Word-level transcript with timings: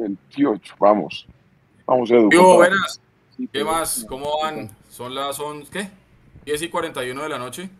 2028. 0.00 0.74
Vamos. 0.78 1.26
Vamos, 1.86 2.10
Edu. 2.10 2.28
buenas. 2.54 3.00
¿Qué 3.52 3.64
más? 3.64 4.04
¿Cómo 4.08 4.40
van? 4.42 4.70
Son 4.90 5.14
las 5.14 5.36
son, 5.36 5.64
¿qué? 5.66 5.88
10 6.44 6.62
y 6.62 6.68
41 6.68 7.22
de 7.22 7.28
la 7.28 7.38
noche. 7.38 7.70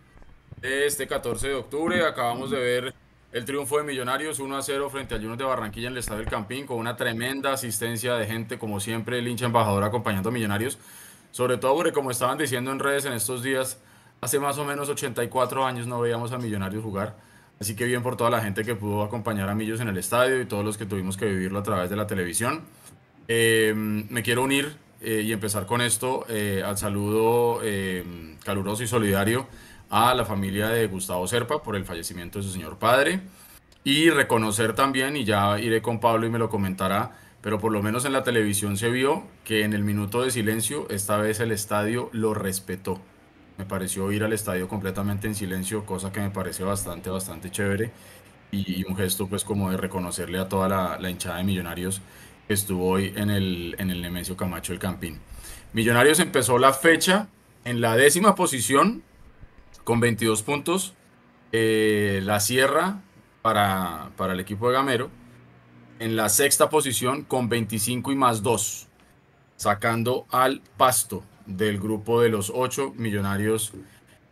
Este 0.62 1.06
14 1.06 1.48
de 1.48 1.54
octubre 1.54 2.04
acabamos 2.04 2.50
de 2.50 2.58
ver 2.58 2.94
el 3.32 3.44
triunfo 3.44 3.78
de 3.78 3.84
Millonarios 3.84 4.38
1 4.38 4.56
a 4.56 4.62
0 4.62 4.90
frente 4.90 5.14
a 5.14 5.18
Juniors 5.18 5.38
de 5.38 5.44
Barranquilla 5.44 5.86
en 5.86 5.92
el 5.92 5.98
Estadio 5.98 6.20
del 6.20 6.28
Campín 6.28 6.66
con 6.66 6.78
una 6.78 6.96
tremenda 6.96 7.52
asistencia 7.52 8.14
de 8.14 8.26
gente, 8.26 8.58
como 8.58 8.80
siempre, 8.80 9.18
el 9.18 9.28
hincha 9.28 9.46
embajador 9.46 9.84
acompañando 9.84 10.28
a 10.28 10.32
Millonarios. 10.32 10.78
Sobre 11.30 11.58
todo 11.58 11.76
porque, 11.76 11.92
como 11.92 12.10
estaban 12.10 12.38
diciendo 12.38 12.72
en 12.72 12.78
redes 12.78 13.04
en 13.04 13.12
estos 13.12 13.42
días, 13.42 13.80
hace 14.20 14.40
más 14.40 14.58
o 14.58 14.64
menos 14.64 14.88
84 14.88 15.64
años 15.64 15.86
no 15.86 16.00
veíamos 16.00 16.32
a 16.32 16.38
Millonarios 16.38 16.82
jugar. 16.82 17.16
Así 17.60 17.76
que 17.76 17.84
bien 17.84 18.02
por 18.02 18.16
toda 18.16 18.30
la 18.30 18.40
gente 18.40 18.64
que 18.64 18.74
pudo 18.74 19.02
acompañar 19.02 19.50
a 19.50 19.54
Millos 19.54 19.80
en 19.80 19.88
el 19.88 19.98
estadio 19.98 20.40
y 20.40 20.46
todos 20.46 20.64
los 20.64 20.78
que 20.78 20.86
tuvimos 20.86 21.18
que 21.18 21.26
vivirlo 21.26 21.58
a 21.58 21.62
través 21.62 21.90
de 21.90 21.96
la 21.96 22.06
televisión. 22.06 22.62
Eh, 23.28 23.74
me 23.76 24.22
quiero 24.22 24.42
unir 24.42 24.76
eh, 25.02 25.20
y 25.22 25.30
empezar 25.30 25.66
con 25.66 25.82
esto 25.82 26.24
eh, 26.30 26.62
al 26.64 26.78
saludo 26.78 27.60
caluroso 28.46 28.82
y 28.82 28.86
solidario 28.86 29.46
a 29.90 30.14
la 30.14 30.24
familia 30.24 30.68
de 30.68 30.86
Gustavo 30.86 31.28
Serpa 31.28 31.62
por 31.62 31.76
el 31.76 31.84
fallecimiento 31.84 32.38
de 32.38 32.46
su 32.46 32.50
señor 32.50 32.78
padre 32.78 33.20
y 33.84 34.08
reconocer 34.08 34.74
también, 34.74 35.14
y 35.14 35.24
ya 35.24 35.60
iré 35.60 35.82
con 35.82 36.00
Pablo 36.00 36.26
y 36.26 36.30
me 36.30 36.38
lo 36.38 36.48
comentará, 36.48 37.12
pero 37.42 37.58
por 37.58 37.72
lo 37.72 37.82
menos 37.82 38.06
en 38.06 38.14
la 38.14 38.22
televisión 38.22 38.78
se 38.78 38.88
vio 38.88 39.24
que 39.44 39.64
en 39.64 39.74
el 39.74 39.84
minuto 39.84 40.22
de 40.22 40.30
silencio 40.30 40.86
esta 40.88 41.18
vez 41.18 41.40
el 41.40 41.52
estadio 41.52 42.08
lo 42.12 42.32
respetó. 42.32 43.02
Me 43.60 43.66
pareció 43.66 44.10
ir 44.10 44.24
al 44.24 44.32
estadio 44.32 44.68
completamente 44.68 45.26
en 45.26 45.34
silencio, 45.34 45.84
cosa 45.84 46.10
que 46.10 46.20
me 46.20 46.30
parece 46.30 46.64
bastante, 46.64 47.10
bastante 47.10 47.50
chévere 47.50 47.90
y 48.50 48.86
un 48.88 48.96
gesto 48.96 49.26
pues 49.26 49.44
como 49.44 49.70
de 49.70 49.76
reconocerle 49.76 50.38
a 50.38 50.48
toda 50.48 50.96
la, 50.98 51.10
hinchada 51.10 51.36
de 51.36 51.44
Millonarios 51.44 52.00
que 52.48 52.54
estuvo 52.54 52.88
hoy 52.88 53.12
en 53.16 53.28
el, 53.28 53.76
en 53.78 53.90
el 53.90 54.00
Nemesio 54.00 54.34
Camacho 54.34 54.72
del 54.72 54.80
Campín. 54.80 55.20
Millonarios 55.74 56.20
empezó 56.20 56.58
la 56.58 56.72
fecha 56.72 57.28
en 57.66 57.82
la 57.82 57.96
décima 57.96 58.34
posición 58.34 59.02
con 59.84 60.00
22 60.00 60.42
puntos. 60.42 60.94
Eh, 61.52 62.22
la 62.24 62.40
Sierra 62.40 63.02
para, 63.42 64.08
para 64.16 64.32
el 64.32 64.40
equipo 64.40 64.68
de 64.68 64.72
Gamero 64.72 65.10
en 65.98 66.16
la 66.16 66.30
sexta 66.30 66.70
posición 66.70 67.24
con 67.24 67.50
25 67.50 68.10
y 68.10 68.16
más 68.16 68.42
2, 68.42 68.88
sacando 69.56 70.24
al 70.30 70.62
Pasto 70.78 71.24
del 71.50 71.78
grupo 71.78 72.20
de 72.22 72.28
los 72.28 72.52
8 72.54 72.94
millonarios. 72.96 73.72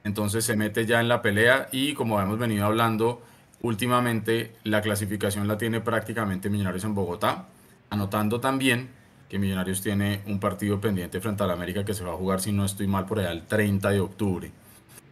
Entonces 0.04 0.44
se 0.44 0.56
mete 0.56 0.86
ya 0.86 1.00
en 1.00 1.08
la 1.08 1.22
pelea 1.22 1.68
y 1.72 1.94
como 1.94 2.20
hemos 2.20 2.38
venido 2.38 2.64
hablando 2.64 3.22
últimamente, 3.60 4.52
la 4.64 4.80
clasificación 4.80 5.48
la 5.48 5.58
tiene 5.58 5.80
prácticamente 5.80 6.48
Millonarios 6.48 6.84
en 6.84 6.94
Bogotá, 6.94 7.46
anotando 7.90 8.40
también 8.40 8.88
que 9.28 9.38
Millonarios 9.38 9.82
tiene 9.82 10.22
un 10.26 10.40
partido 10.40 10.80
pendiente 10.80 11.20
frente 11.20 11.42
al 11.42 11.50
América 11.50 11.84
que 11.84 11.92
se 11.92 12.04
va 12.04 12.12
a 12.12 12.16
jugar, 12.16 12.40
si 12.40 12.52
no 12.52 12.64
estoy 12.64 12.86
mal, 12.86 13.04
por 13.04 13.18
el 13.18 13.42
30 13.42 13.90
de 13.90 14.00
octubre. 14.00 14.50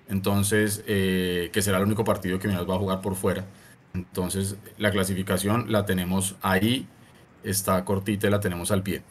Entonces, 0.09 0.85
eh, 0.87 1.51
que 1.53 1.61
será 1.61 1.79
el 1.79 1.85
único 1.85 2.05
partido 2.05 2.39
que 2.39 2.49
Millonarios 2.49 2.71
va 2.71 2.77
a 2.77 2.81
jugar 2.81 3.01
por 3.01 3.17
fuera. 3.17 3.45
Entonces, 3.93 4.57
la 4.79 4.91
clasificación 4.91 5.71
la 5.71 5.85
tenemos 5.85 6.37
ahí, 6.41 6.87
está 7.43 7.85
cortita 7.85 8.27
y 8.29 8.31
la 8.31 8.41
tenemos 8.41 8.71
al 8.71 8.83
pie. 8.83 9.03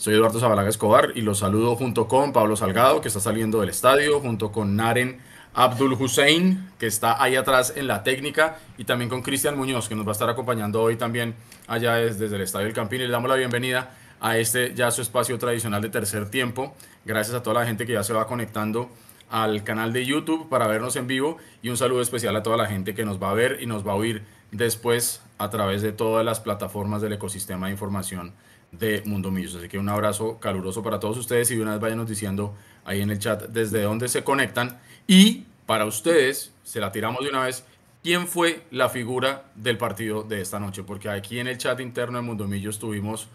Soy 0.00 0.14
Eduardo 0.14 0.40
Zabalaga 0.40 0.70
Escobar 0.70 1.12
y 1.14 1.20
los 1.20 1.40
saludo 1.40 1.76
junto 1.76 2.08
con 2.08 2.32
Pablo 2.32 2.56
Salgado, 2.56 3.02
que 3.02 3.08
está 3.08 3.20
saliendo 3.20 3.60
del 3.60 3.68
estadio, 3.68 4.18
junto 4.20 4.50
con 4.50 4.74
Naren 4.74 5.18
Abdul 5.52 5.92
Hussein, 5.92 6.70
que 6.78 6.86
está 6.86 7.22
ahí 7.22 7.36
atrás 7.36 7.74
en 7.76 7.86
la 7.86 8.02
técnica, 8.02 8.56
y 8.78 8.84
también 8.84 9.10
con 9.10 9.20
Cristian 9.20 9.58
Muñoz, 9.58 9.90
que 9.90 9.94
nos 9.94 10.06
va 10.06 10.12
a 10.12 10.12
estar 10.12 10.30
acompañando 10.30 10.80
hoy 10.80 10.96
también 10.96 11.34
allá 11.66 11.96
desde, 11.96 12.34
el 12.34 12.40
Estadio 12.40 12.64
del 12.64 12.74
Campín. 12.74 13.02
Y 13.02 13.08
le 13.08 13.10
damos 13.10 13.28
la 13.28 13.36
bienvenida 13.36 13.90
a 14.22 14.38
este 14.38 14.72
ya 14.74 14.90
su 14.90 15.02
espacio 15.02 15.38
tradicional 15.38 15.82
de 15.82 15.90
tercer 15.90 16.30
tiempo. 16.30 16.74
Gracias 17.04 17.36
a 17.36 17.42
toda 17.42 17.60
la 17.60 17.66
gente 17.66 17.84
que 17.84 17.92
ya 17.92 18.02
se 18.02 18.14
va 18.14 18.26
conectando 18.26 18.88
al 19.28 19.64
canal 19.64 19.92
de 19.92 20.06
YouTube 20.06 20.48
para 20.48 20.66
vernos 20.66 20.96
en 20.96 21.08
vivo 21.08 21.36
y 21.60 21.68
un 21.68 21.76
saludo 21.76 22.00
especial 22.00 22.34
a 22.36 22.42
toda 22.42 22.56
la 22.56 22.64
gente 22.64 22.94
que 22.94 23.04
nos 23.04 23.22
va 23.22 23.32
a 23.32 23.34
ver 23.34 23.58
y 23.60 23.66
nos 23.66 23.86
va 23.86 23.92
a 23.92 23.96
oír 23.96 24.24
después 24.50 25.20
a 25.36 25.50
través 25.50 25.82
de 25.82 25.92
todas 25.92 26.24
las 26.24 26.40
plataformas 26.40 27.02
del 27.02 27.12
ecosistema 27.12 27.66
de 27.66 27.72
información 27.72 28.32
de 28.72 29.02
Mundo 29.04 29.30
Millos. 29.30 29.54
Así 29.56 29.68
que 29.68 29.78
un 29.78 29.88
abrazo 29.88 30.38
caluroso 30.38 30.82
para 30.82 31.00
todos 31.00 31.18
ustedes 31.18 31.50
y 31.50 31.56
de 31.56 31.62
una 31.62 31.72
vez 31.72 31.80
váyanos 31.80 32.08
diciendo 32.08 32.54
ahí 32.84 33.00
en 33.00 33.10
el 33.10 33.18
chat 33.18 33.48
desde 33.48 33.82
dónde 33.82 34.08
se 34.08 34.24
conectan. 34.24 34.78
Y 35.06 35.44
para 35.66 35.84
ustedes, 35.84 36.52
se 36.64 36.80
la 36.80 36.92
tiramos 36.92 37.22
de 37.22 37.30
una 37.30 37.44
vez, 37.44 37.64
¿quién 38.02 38.26
fue 38.26 38.62
la 38.70 38.88
figura 38.88 39.44
del 39.54 39.78
partido 39.78 40.22
de 40.22 40.40
esta 40.40 40.58
noche? 40.58 40.82
Porque 40.82 41.08
aquí 41.08 41.38
en 41.38 41.46
el 41.46 41.58
chat 41.58 41.80
interno 41.80 42.18
de 42.18 42.22
Mundo 42.22 42.46
Millos 42.46 42.78
tuvimos 42.78 43.28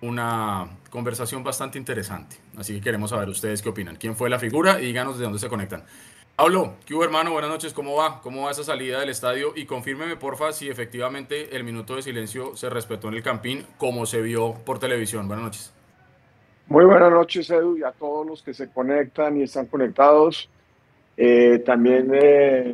una 0.00 0.68
conversación 0.90 1.44
bastante 1.44 1.78
interesante. 1.78 2.36
Así 2.56 2.74
que 2.74 2.80
queremos 2.80 3.10
saber 3.10 3.28
ustedes 3.28 3.62
qué 3.62 3.68
opinan. 3.68 3.96
¿Quién 3.96 4.16
fue 4.16 4.28
la 4.28 4.38
figura? 4.38 4.80
Y 4.80 4.86
díganos 4.86 5.16
de 5.16 5.24
dónde 5.24 5.38
se 5.38 5.48
conectan. 5.48 5.84
Pablo, 6.34 6.76
¿qué 6.86 6.94
hubo 6.94 7.04
hermano? 7.04 7.30
Buenas 7.30 7.50
noches, 7.50 7.74
¿cómo 7.74 7.96
va? 7.96 8.20
¿Cómo 8.22 8.44
va 8.46 8.52
esa 8.52 8.64
salida 8.64 9.00
del 9.00 9.10
estadio? 9.10 9.52
Y 9.54 9.66
confírmeme, 9.66 10.16
porfa, 10.16 10.52
si 10.52 10.68
efectivamente 10.68 11.54
el 11.54 11.62
minuto 11.62 11.94
de 11.94 12.02
silencio 12.02 12.56
se 12.56 12.70
respetó 12.70 13.08
en 13.08 13.14
el 13.14 13.22
Campín 13.22 13.66
como 13.76 14.06
se 14.06 14.22
vio 14.22 14.54
por 14.64 14.78
televisión. 14.78 15.28
Buenas 15.28 15.44
noches. 15.44 15.74
Muy 16.68 16.86
buenas 16.86 17.12
noches, 17.12 17.50
Edu, 17.50 17.76
y 17.76 17.82
a 17.82 17.92
todos 17.92 18.26
los 18.26 18.42
que 18.42 18.54
se 18.54 18.70
conectan 18.70 19.36
y 19.36 19.42
están 19.42 19.66
conectados. 19.66 20.48
Eh, 21.18 21.58
también, 21.66 22.10
eh, 22.14 22.72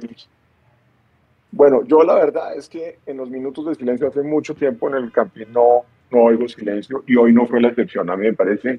bueno, 1.51 1.83
yo 1.85 2.05
la 2.05 2.15
verdad 2.15 2.55
es 2.55 2.69
que 2.69 3.01
en 3.07 3.17
los 3.17 3.29
minutos 3.29 3.67
de 3.67 3.75
silencio 3.75 4.07
hace 4.07 4.23
mucho 4.23 4.55
tiempo 4.55 4.89
en 4.89 4.95
el 4.95 5.11
Campín 5.11 5.53
no, 5.53 5.83
no 6.13 6.23
oigo 6.23 6.49
silencio 6.49 7.03
y 7.09 7.17
hoy 7.17 7.33
no 7.33 7.45
fue 7.45 7.61
la 7.61 7.69
excepción. 7.69 8.09
A 8.09 8.17
mí 8.17 8.27
me 8.27 8.35
parece 8.35 8.79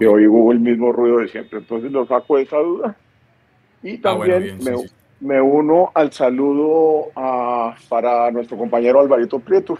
que 0.00 0.06
hoy 0.06 0.26
hubo 0.26 0.52
el 0.52 0.60
mismo 0.60 0.90
ruido 0.90 1.18
de 1.18 1.28
siempre. 1.28 1.58
Entonces 1.58 1.92
lo 1.92 2.06
saco 2.06 2.38
de 2.38 2.42
esa 2.44 2.56
duda. 2.56 2.96
Y 3.82 3.96
ah, 3.96 4.00
también 4.02 4.58
me, 5.20 5.40
uno 5.40 5.90
al 5.94 6.12
saludo 6.12 7.10
a, 7.14 7.76
para 7.88 8.30
nuestro 8.30 8.56
compañero 8.56 9.00
Alvarito 9.00 9.38
Prieto, 9.38 9.78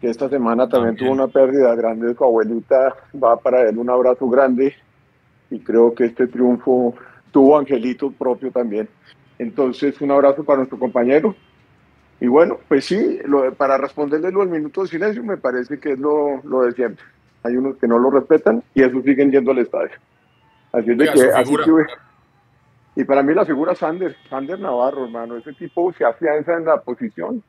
que 0.00 0.10
esta 0.10 0.28
semana 0.28 0.68
también 0.68 0.96
tuvo 0.96 1.12
una 1.12 1.28
pérdida 1.28 1.74
grande 1.74 2.08
de 2.08 2.14
su 2.14 2.24
abuelita. 2.24 2.94
Va 3.22 3.36
para 3.36 3.68
él 3.68 3.78
un 3.78 3.90
abrazo 3.90 4.28
grande 4.28 4.74
y 5.50 5.58
creo 5.60 5.94
que 5.94 6.04
este 6.04 6.26
triunfo 6.26 6.94
tuvo 7.30 7.58
angelito 7.58 8.10
propio 8.10 8.50
también. 8.50 8.88
Entonces, 9.38 10.00
un 10.00 10.10
abrazo 10.10 10.44
para 10.44 10.58
nuestro 10.58 10.78
compañero 10.78 11.34
y 12.22 12.28
bueno, 12.28 12.60
pues 12.68 12.84
sí, 12.84 13.18
lo, 13.24 13.52
para 13.54 13.76
responderle 13.76 14.30
lo 14.30 14.40
del 14.40 14.48
minuto 14.50 14.82
de 14.82 14.86
silencio 14.86 15.24
me 15.24 15.38
parece 15.38 15.80
que 15.80 15.94
es 15.94 15.98
lo, 15.98 16.40
lo, 16.44 16.62
de 16.62 16.70
siempre. 16.70 17.04
Hay 17.42 17.56
unos 17.56 17.76
que 17.78 17.88
no 17.88 17.98
lo 17.98 18.12
respetan 18.12 18.62
y 18.74 18.82
esos 18.84 19.02
siguen 19.02 19.32
yendo 19.32 19.50
al 19.50 19.58
estadio. 19.58 19.90
Así 20.70 20.92
es 20.92 20.98
de 20.98 21.04
que, 21.06 21.22
así 21.34 21.56
que, 21.56 21.72
y 22.94 23.04
para 23.04 23.22
mí 23.22 23.32
la 23.34 23.46
figura 23.46 23.74
Sander, 23.74 24.14
Sander 24.28 24.60
Navarro, 24.60 25.04
hermano, 25.04 25.36
ese 25.36 25.52
tipo 25.54 25.92
se 25.92 26.04
afianza 26.04 26.54
en 26.54 26.66
la 26.66 26.80
posición. 26.80 27.42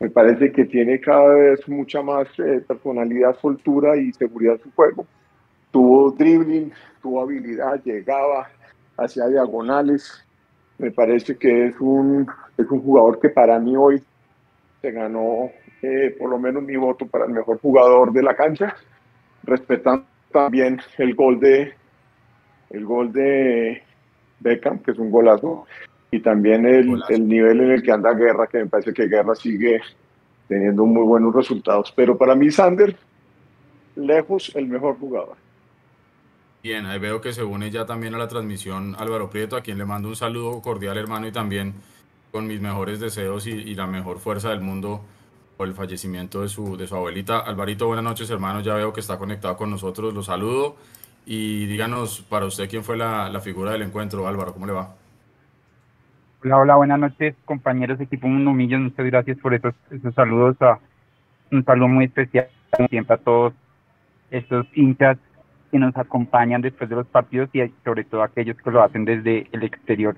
Me 0.00 0.08
parece 0.08 0.52
que 0.52 0.64
tiene 0.64 1.00
cada 1.00 1.34
vez 1.34 1.68
mucha 1.68 2.00
más 2.02 2.28
eh, 2.38 2.62
personalidad, 2.66 3.36
soltura 3.40 3.96
y 3.96 4.12
seguridad 4.12 4.54
en 4.54 4.62
su 4.62 4.72
juego. 4.72 5.06
Tuvo 5.70 6.12
dribbling, 6.12 6.72
tuvo 7.02 7.22
habilidad, 7.22 7.82
llegaba, 7.84 8.48
hacia 8.96 9.26
diagonales. 9.26 10.24
Me 10.78 10.90
parece 10.90 11.36
que 11.36 11.66
es 11.66 11.80
un, 11.80 12.26
es 12.56 12.70
un 12.70 12.80
jugador 12.80 13.18
que 13.20 13.28
para 13.28 13.58
mí 13.58 13.76
hoy 13.76 14.02
se 14.80 14.92
ganó 14.92 15.50
eh, 15.82 16.14
por 16.18 16.30
lo 16.30 16.38
menos 16.38 16.62
mi 16.62 16.76
voto 16.76 17.06
para 17.06 17.26
el 17.26 17.32
mejor 17.32 17.60
jugador 17.60 18.12
de 18.12 18.22
la 18.22 18.34
cancha, 18.34 18.74
respetando 19.42 20.04
también 20.32 20.80
el 20.98 21.14
gol 21.14 21.40
de 21.40 21.74
el 22.70 22.84
gol 22.84 23.12
de 23.12 23.82
Beckham, 24.40 24.78
que 24.80 24.92
es 24.92 24.98
un 24.98 25.10
golazo, 25.10 25.66
y 26.10 26.20
también 26.20 26.66
el, 26.66 27.02
el, 27.08 27.28
nivel 27.28 27.60
en 27.60 27.70
el 27.72 27.82
que 27.82 27.92
anda 27.92 28.12
Guerra, 28.12 28.46
que 28.46 28.58
me 28.58 28.66
parece 28.66 28.92
que 28.92 29.06
Guerra 29.06 29.34
sigue 29.34 29.80
teniendo 30.48 30.86
muy 30.86 31.02
buenos 31.02 31.34
resultados. 31.34 31.92
Pero 31.94 32.16
para 32.16 32.34
mí, 32.34 32.50
Sander, 32.50 32.96
lejos 33.94 34.52
el 34.54 34.66
mejor 34.68 34.98
jugador. 34.98 35.36
Bien, 36.62 36.86
ahí 36.86 36.98
veo 36.98 37.20
que 37.20 37.32
se 37.32 37.44
une 37.44 37.70
ya 37.70 37.86
también 37.86 38.14
a 38.14 38.18
la 38.18 38.26
transmisión 38.26 38.96
Álvaro 38.98 39.30
Prieto, 39.30 39.56
a 39.56 39.60
quien 39.60 39.78
le 39.78 39.84
mando 39.84 40.08
un 40.08 40.16
saludo 40.16 40.60
cordial, 40.60 40.96
hermano, 40.96 41.28
y 41.28 41.32
también 41.32 41.74
con 42.32 42.46
mis 42.46 42.60
mejores 42.60 43.00
deseos 43.00 43.46
y, 43.46 43.74
la 43.74 43.86
mejor 43.86 44.18
fuerza 44.18 44.50
del 44.50 44.60
mundo 44.60 45.02
por 45.56 45.68
el 45.68 45.74
fallecimiento 45.74 46.42
de 46.42 46.48
su, 46.48 46.76
de 46.76 46.86
su 46.86 46.94
abuelita. 46.94 47.38
Alvarito, 47.38 47.86
buenas 47.86 48.04
noches, 48.04 48.28
hermano. 48.30 48.60
Ya 48.60 48.74
veo 48.74 48.92
que 48.92 49.00
está 49.00 49.18
conectado 49.18 49.56
con 49.56 49.70
nosotros. 49.70 50.12
Lo 50.14 50.22
saludo. 50.22 50.76
Y 51.30 51.66
díganos 51.66 52.22
para 52.22 52.46
usted 52.46 52.70
quién 52.70 52.82
fue 52.82 52.96
la, 52.96 53.38
figura 53.40 53.72
del 53.72 53.82
encuentro. 53.82 54.26
Álvaro, 54.26 54.54
¿cómo 54.54 54.64
le 54.64 54.72
va? 54.72 54.94
Hola, 56.42 56.56
hola, 56.56 56.76
buenas 56.76 56.98
noches, 56.98 57.34
compañeros 57.44 57.98
de 57.98 58.04
equipo 58.04 58.26
Mundo 58.26 58.54
Millos. 58.54 58.80
Muchas 58.80 59.04
gracias 59.04 59.36
por 59.36 59.52
esos, 59.52 59.74
esos 59.90 60.14
saludos. 60.14 60.56
A, 60.62 60.78
un 61.52 61.62
saludo 61.66 61.88
muy 61.88 62.06
especial 62.06 62.48
siempre 62.88 63.14
a 63.14 63.18
todos 63.18 63.52
estos 64.30 64.66
hinchas 64.74 65.18
que 65.70 65.78
nos 65.78 65.94
acompañan 65.98 66.62
después 66.62 66.88
de 66.88 66.96
los 66.96 67.06
partidos 67.06 67.50
y 67.52 67.60
sobre 67.84 68.04
todo 68.04 68.22
aquellos 68.22 68.56
que 68.56 68.70
lo 68.70 68.82
hacen 68.82 69.04
desde 69.04 69.48
el 69.52 69.64
exterior. 69.64 70.16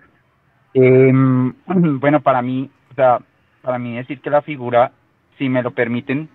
Eh, 0.74 1.10
bueno, 1.66 2.20
para 2.20 2.40
mí, 2.40 2.70
o 2.92 2.94
sea, 2.94 3.18
para 3.62 3.80
mí 3.80 3.96
decir 3.96 4.20
que 4.20 4.30
la 4.30 4.42
figura, 4.42 4.92
si 5.38 5.48
me 5.48 5.60
lo 5.60 5.72
permiten, 5.72 6.28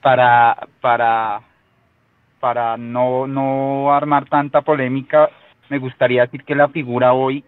para, 0.00 0.66
para, 0.80 1.42
para 2.44 2.76
no, 2.76 3.26
no 3.26 3.90
armar 3.94 4.28
tanta 4.28 4.60
polémica, 4.60 5.30
me 5.70 5.78
gustaría 5.78 6.26
decir 6.26 6.44
que 6.44 6.54
la 6.54 6.68
figura 6.68 7.14
hoy 7.14 7.42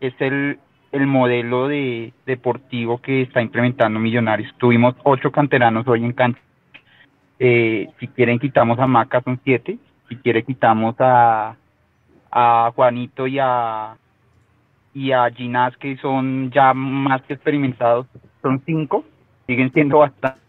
es 0.00 0.12
el, 0.20 0.58
el 0.92 1.06
modelo 1.06 1.66
de 1.66 2.12
deportivo 2.26 2.98
que 2.98 3.22
está 3.22 3.40
implementando 3.40 3.98
Millonarios. 3.98 4.52
Tuvimos 4.58 4.96
ocho 5.02 5.32
canteranos 5.32 5.88
hoy 5.88 6.04
en 6.04 6.12
cancha. 6.12 6.42
Eh, 7.38 7.88
si 7.98 8.06
quieren 8.08 8.38
quitamos 8.38 8.78
a 8.78 8.86
Maca 8.86 9.22
son 9.22 9.40
siete. 9.44 9.78
Si 10.10 10.16
quieren 10.16 10.44
quitamos 10.44 10.94
a, 10.98 11.56
a 12.30 12.70
Juanito 12.74 13.26
y 13.26 13.38
a 13.40 13.96
y 14.92 15.12
a 15.12 15.30
Ginás 15.30 15.74
que 15.78 15.96
son 15.96 16.50
ya 16.50 16.74
más 16.74 17.22
que 17.22 17.32
experimentados, 17.32 18.06
son 18.42 18.62
cinco, 18.66 19.06
siguen 19.46 19.72
siendo 19.72 20.00
bastante. 20.00 20.43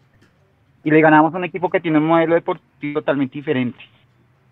Y 0.86 0.90
le 0.92 1.00
ganamos 1.00 1.34
a 1.34 1.38
un 1.38 1.42
equipo 1.42 1.68
que 1.68 1.80
tiene 1.80 1.98
un 1.98 2.06
modelo 2.06 2.36
deportivo 2.36 3.00
totalmente 3.00 3.36
diferente, 3.36 3.76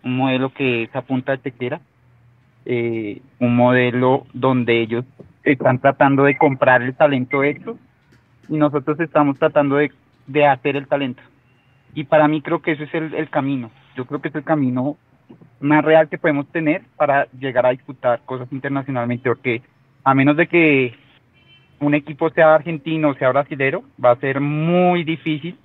un 0.03 0.17
modelo 0.17 0.49
que 0.49 0.89
se 0.91 0.97
apunta 0.97 1.31
de 1.31 1.37
tequera, 1.37 1.79
eh, 2.65 3.21
un 3.39 3.55
modelo 3.55 4.27
donde 4.33 4.81
ellos 4.81 5.05
están 5.45 5.79
tratando 5.79 6.25
de 6.25 6.37
comprar 6.37 6.81
el 6.81 6.93
talento 6.93 7.41
hecho 7.41 7.77
y 8.49 8.57
nosotros 8.57 8.99
estamos 8.99 9.39
tratando 9.39 9.77
de, 9.77 9.93
de 10.27 10.45
hacer 10.45 10.75
el 10.75 10.89
talento. 10.89 11.23
Y 11.93 12.03
para 12.03 12.27
mí 12.27 12.41
creo 12.41 12.61
que 12.61 12.73
ese 12.73 12.83
es 12.83 12.93
el, 12.93 13.13
el 13.13 13.29
camino. 13.29 13.71
Yo 13.95 14.03
creo 14.03 14.19
que 14.19 14.27
es 14.27 14.35
el 14.35 14.43
camino 14.43 14.97
más 15.61 15.85
real 15.85 16.09
que 16.09 16.17
podemos 16.17 16.47
tener 16.47 16.81
para 16.97 17.27
llegar 17.31 17.65
a 17.65 17.69
disputar 17.69 18.19
cosas 18.25 18.51
internacionalmente, 18.51 19.29
porque 19.29 19.61
a 20.03 20.13
menos 20.13 20.35
de 20.35 20.47
que 20.47 20.95
un 21.79 21.93
equipo 21.93 22.29
sea 22.31 22.55
argentino 22.55 23.11
o 23.11 23.15
sea 23.15 23.29
brasilero, 23.29 23.83
va 24.03 24.11
a 24.11 24.17
ser 24.17 24.41
muy 24.41 25.05
difícil 25.05 25.57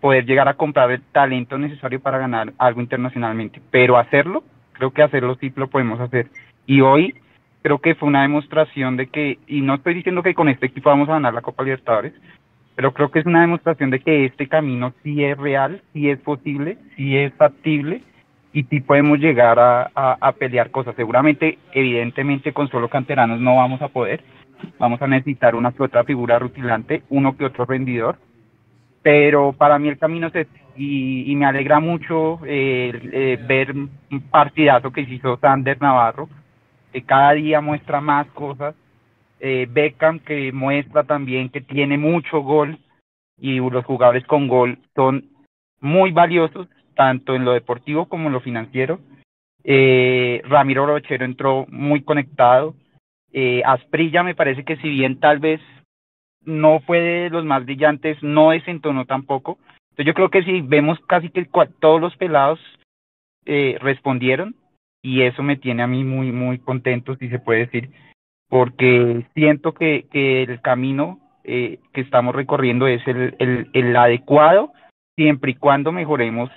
poder 0.00 0.24
llegar 0.24 0.48
a 0.48 0.54
comprar 0.54 0.90
el 0.90 1.02
talento 1.12 1.58
necesario 1.58 2.00
para 2.00 2.18
ganar 2.18 2.52
algo 2.58 2.80
internacionalmente. 2.80 3.60
Pero 3.70 3.98
hacerlo, 3.98 4.42
creo 4.72 4.90
que 4.92 5.02
hacerlo 5.02 5.36
sí 5.40 5.52
lo 5.56 5.68
podemos 5.68 6.00
hacer. 6.00 6.28
Y 6.66 6.80
hoy 6.80 7.14
creo 7.62 7.78
que 7.78 7.94
fue 7.94 8.08
una 8.08 8.22
demostración 8.22 8.96
de 8.96 9.06
que, 9.08 9.38
y 9.46 9.60
no 9.60 9.74
estoy 9.74 9.94
diciendo 9.94 10.22
que 10.22 10.34
con 10.34 10.48
este 10.48 10.66
equipo 10.66 10.90
vamos 10.90 11.08
a 11.08 11.12
ganar 11.12 11.34
la 11.34 11.42
Copa 11.42 11.62
Libertadores, 11.62 12.14
pero 12.74 12.92
creo 12.92 13.10
que 13.10 13.18
es 13.18 13.26
una 13.26 13.42
demostración 13.42 13.90
de 13.90 14.00
que 14.00 14.24
este 14.24 14.48
camino 14.48 14.94
sí 15.02 15.22
es 15.22 15.36
real, 15.36 15.82
sí 15.92 16.08
es 16.08 16.18
posible, 16.18 16.78
sí 16.96 17.16
es 17.16 17.32
factible 17.34 18.02
y 18.52 18.64
sí 18.64 18.80
podemos 18.80 19.18
llegar 19.18 19.58
a, 19.60 20.32
pelear 20.38 20.70
cosas. 20.70 20.94
Seguramente, 20.96 21.58
evidentemente, 21.72 22.52
con 22.52 22.68
solo 22.68 22.88
canteranos 22.88 23.40
no 23.40 23.56
vamos 23.56 23.82
a 23.82 23.88
poder. 23.88 24.24
Vamos 24.78 25.00
a 25.02 25.06
necesitar 25.06 25.54
una 25.54 25.72
que 25.72 25.82
otra 25.82 26.04
figura 26.04 26.38
rutilante, 26.38 27.02
uno 27.10 27.36
que 27.36 27.44
otro 27.44 27.64
rendidor. 27.64 28.16
Pero 29.02 29.52
para 29.52 29.78
mí 29.78 29.88
el 29.88 29.98
camino 29.98 30.28
es 30.28 30.34
este. 30.34 30.60
Y, 30.76 31.30
y 31.30 31.36
me 31.36 31.46
alegra 31.46 31.80
mucho 31.80 32.40
eh, 32.46 32.92
eh, 33.12 33.38
ver 33.46 33.72
un 33.72 34.20
partidazo 34.30 34.90
que 34.92 35.02
hizo 35.02 35.36
Sander 35.38 35.80
Navarro, 35.80 36.28
que 36.92 37.02
cada 37.02 37.32
día 37.32 37.60
muestra 37.60 38.00
más 38.00 38.26
cosas. 38.28 38.74
Eh, 39.40 39.66
Beckham, 39.70 40.18
que 40.20 40.52
muestra 40.52 41.04
también 41.04 41.48
que 41.48 41.60
tiene 41.62 41.96
mucho 41.96 42.40
gol 42.40 42.78
y 43.38 43.58
los 43.58 43.84
jugadores 43.86 44.26
con 44.26 44.48
gol 44.48 44.78
son 44.94 45.24
muy 45.80 46.12
valiosos 46.12 46.68
tanto 46.94 47.34
en 47.34 47.46
lo 47.46 47.52
deportivo 47.52 48.06
como 48.06 48.26
en 48.26 48.34
lo 48.34 48.40
financiero. 48.40 49.00
Eh, 49.64 50.42
Ramiro 50.44 50.86
Rochero 50.86 51.24
entró 51.24 51.66
muy 51.70 52.02
conectado. 52.02 52.74
Eh, 53.32 53.62
Asprilla 53.64 54.22
me 54.22 54.34
parece 54.34 54.64
que 54.64 54.76
si 54.76 54.88
bien 54.90 55.18
tal 55.20 55.38
vez 55.38 55.60
no 56.44 56.80
fue 56.80 57.00
de 57.00 57.30
los 57.30 57.44
más 57.44 57.64
brillantes, 57.64 58.22
no 58.22 58.50
desentonó 58.50 59.04
tampoco. 59.04 59.58
Entonces 59.90 60.06
yo 60.06 60.14
creo 60.14 60.30
que 60.30 60.42
si 60.42 60.60
vemos 60.60 60.98
casi 61.06 61.30
que 61.30 61.48
todos 61.78 62.00
los 62.00 62.16
pelados 62.16 62.60
eh, 63.44 63.76
respondieron 63.80 64.54
y 65.02 65.22
eso 65.22 65.42
me 65.42 65.56
tiene 65.56 65.82
a 65.82 65.86
mí 65.86 66.04
muy, 66.04 66.32
muy 66.32 66.58
contento, 66.58 67.16
si 67.16 67.28
se 67.28 67.38
puede 67.38 67.60
decir, 67.60 67.90
porque 68.48 69.26
siento 69.34 69.72
que, 69.72 70.06
que 70.10 70.42
el 70.42 70.60
camino 70.60 71.20
eh, 71.44 71.78
que 71.92 72.02
estamos 72.02 72.34
recorriendo 72.34 72.86
es 72.86 73.06
el, 73.06 73.34
el, 73.38 73.70
el 73.72 73.96
adecuado 73.96 74.72
siempre 75.16 75.52
y 75.52 75.54
cuando 75.54 75.92
mejoremos 75.92 76.50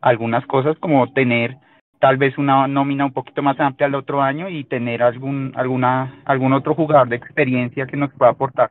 algunas 0.00 0.46
cosas 0.46 0.78
como 0.78 1.12
tener 1.12 1.56
tal 1.98 2.16
vez 2.16 2.38
una 2.38 2.66
nómina 2.66 3.04
un 3.04 3.12
poquito 3.12 3.42
más 3.42 3.58
amplia 3.60 3.86
el 3.86 3.94
otro 3.94 4.22
año 4.22 4.48
y 4.48 4.64
tener 4.64 5.02
algún 5.02 5.52
alguna 5.54 6.22
algún 6.24 6.52
otro 6.52 6.74
jugador 6.74 7.08
de 7.08 7.16
experiencia 7.16 7.86
que 7.86 7.96
nos 7.96 8.12
pueda 8.12 8.30
aportar 8.30 8.70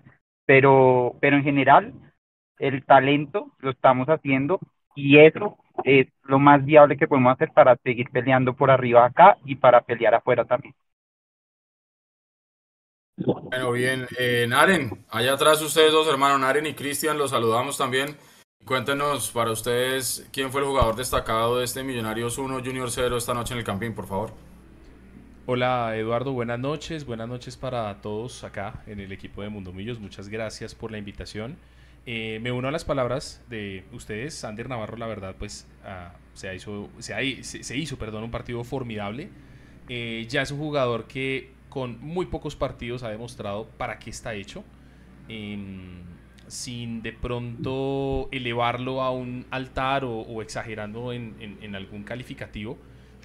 pero 0.50 1.16
pero 1.22 1.38
en 1.38 1.44
general 1.44 1.94
el 2.57 2.84
talento 2.84 3.51
lo 3.60 3.69
estamos 3.69 4.07
haciendo 4.07 4.60
y 4.96 5.19
eso 5.19 5.60
es 5.84 6.07
lo 6.24 6.40
más 6.40 6.66
viable 6.66 6.98
que 6.98 7.07
podemos 7.07 7.34
hacer 7.34 7.51
para 7.54 7.75
seguir 7.84 8.10
peleando 8.10 8.56
por 8.56 8.72
arriba 8.72 9.06
acá 9.06 9.38
y 9.46 9.54
para 9.57 9.81
pelear 9.81 10.16
afuera 10.16 10.46
también 10.46 10.74
bueno 13.16 13.72
bien 13.74 14.07
eh, 14.18 14.48
Naren 14.50 15.06
allá 15.12 15.34
atrás 15.34 15.62
ustedes 15.62 15.92
dos 15.92 16.07
hermanos 16.07 16.40
Naren 16.40 16.66
y 16.66 16.74
Cristian 16.74 17.19
los 17.19 17.30
saludamos 17.30 17.78
también 17.78 18.18
Cuéntenos 18.66 19.31
para 19.31 19.51
ustedes 19.51 20.28
quién 20.34 20.51
fue 20.51 20.62
el 20.62 20.68
jugador 20.68 20.96
destacado 20.96 21.60
de 21.60 21.66
este 21.66 21.84
Millonarios 21.84 22.38
1 22.38 22.60
Junior 22.63 22.92
0 22.92 23.18
esta 23.18 23.34
noche 23.34 23.54
en 23.54 23.60
el 23.60 23.66
Campín, 23.66 23.96
por 23.96 24.06
favor. 24.06 24.31
Hola 25.51 25.98
Eduardo, 25.98 26.31
buenas 26.31 26.60
noches, 26.60 27.07
buenas 27.07 27.28
noches 27.28 27.57
para 27.57 28.01
todos 28.01 28.44
acá 28.44 28.84
en 28.86 29.00
el 29.00 29.12
equipo 29.12 29.42
de 29.42 29.50
Mundo 29.50 29.74
Millos, 29.74 30.00
muchas 30.00 30.30
gracias 30.30 30.75
por 30.75 30.92
la 30.92 31.00
invitación. 31.00 31.57
Eh, 32.06 32.38
me 32.44 32.51
uno 32.51 32.68
a 32.68 32.72
las 32.72 32.86
palabras 32.86 33.44
de 33.50 33.84
ustedes, 33.92 34.36
Sander 34.36 34.69
Navarro, 34.69 34.96
la 34.98 35.07
verdad, 35.07 35.36
pues 35.40 35.68
uh, 35.84 36.16
se, 36.36 36.54
hizo, 36.54 36.88
se, 37.00 37.42
se, 37.42 37.75
hizo 37.75 37.98
perdón, 37.98 38.25
un 38.25 38.30
partido 38.30 38.63
formidable. 38.63 39.30
Eh, 39.88 40.28
ya 40.30 40.44
es 40.44 40.51
un 40.51 40.60
jugador 40.60 41.07
que 41.07 41.50
con 41.69 42.00
muy 42.00 42.28
pocos 42.28 42.56
partidos 42.56 43.01
ha 43.01 43.10
demostrado 43.10 43.66
para 43.80 43.98
qué 43.98 44.12
está 44.12 44.36
hecho. 44.36 44.63
Eh, 45.30 45.57
sin 46.46 47.01
de 47.01 47.12
pronto 47.12 48.30
elevarlo 48.31 49.01
a 49.01 49.10
un 49.10 49.48
altar 49.50 50.04
o, 50.06 50.44
exagerando 50.44 51.12
en, 51.12 51.75
algún 51.75 52.04
calificativo, 52.04 52.78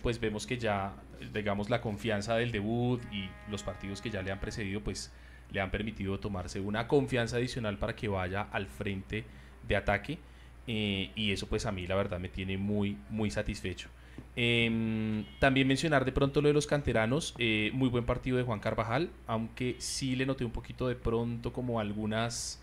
pues 0.03 0.19
vemos 0.21 0.47
que 0.47 0.57
ya, 0.57 0.95
digamos, 1.33 1.71
la 1.71 1.81
confianza 1.81 2.37
del 2.37 2.53
debut 2.53 3.03
y 3.13 3.29
los 3.51 3.63
partidos 3.63 4.01
que 4.01 4.11
ya 4.11 4.23
le 4.23 4.31
han 4.31 4.41
precedido, 4.41 4.81
pues 4.81 5.13
le 5.51 5.61
han 5.61 5.71
permitido 5.71 6.19
tomarse 6.19 6.61
una 6.61 6.89
confianza 6.89 7.37
adicional 7.37 7.79
para 7.79 7.95
que 7.95 8.09
vaya 8.09 8.43
al 8.53 8.67
frente 8.67 9.25
de 9.67 9.77
ataque. 9.77 10.19
Eh, 10.67 11.11
y 11.15 11.31
eso 11.33 11.47
pues 11.47 11.67
a 11.67 11.73
mí 11.73 11.87
la 11.87 11.95
verdad 11.95 12.19
me 12.19 12.29
tiene 12.29 12.57
muy, 12.57 12.97
muy 13.11 13.31
satisfecho. 13.31 13.89
Em, 14.37 15.25
también 15.39 15.69
mencionar 15.69 16.05
de 16.05 16.13
pronto 16.13 16.41
lo 16.41 16.49
de 16.49 16.55
los 16.55 16.67
canteranos, 16.67 17.35
eh, 17.39 17.71
muy 17.75 17.89
buen 17.89 18.05
partido 18.05 18.37
de 18.37 18.43
Juan 18.45 18.61
Carvajal, 18.61 19.11
aunque 19.27 19.77
sí 19.79 20.17
le 20.17 20.27
noté 20.27 20.45
un 20.45 20.53
poquito 20.53 20.89
de 20.89 20.95
pronto 20.97 21.53
como 21.53 21.81
algunas 21.81 22.61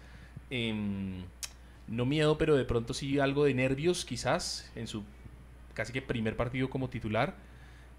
Em, 0.52 1.24
no 1.88 2.06
miedo, 2.06 2.38
pero 2.38 2.58
de 2.58 2.66
pronto 2.66 2.94
sí 2.94 3.20
algo 3.20 3.46
de 3.46 3.54
nervios 3.54 4.04
quizás 4.04 4.70
en 4.76 4.86
su 4.86 5.04
casi 5.74 5.94
que 5.94 6.02
primer 6.02 6.36
partido 6.36 6.70
como 6.70 6.90
titular. 6.90 7.36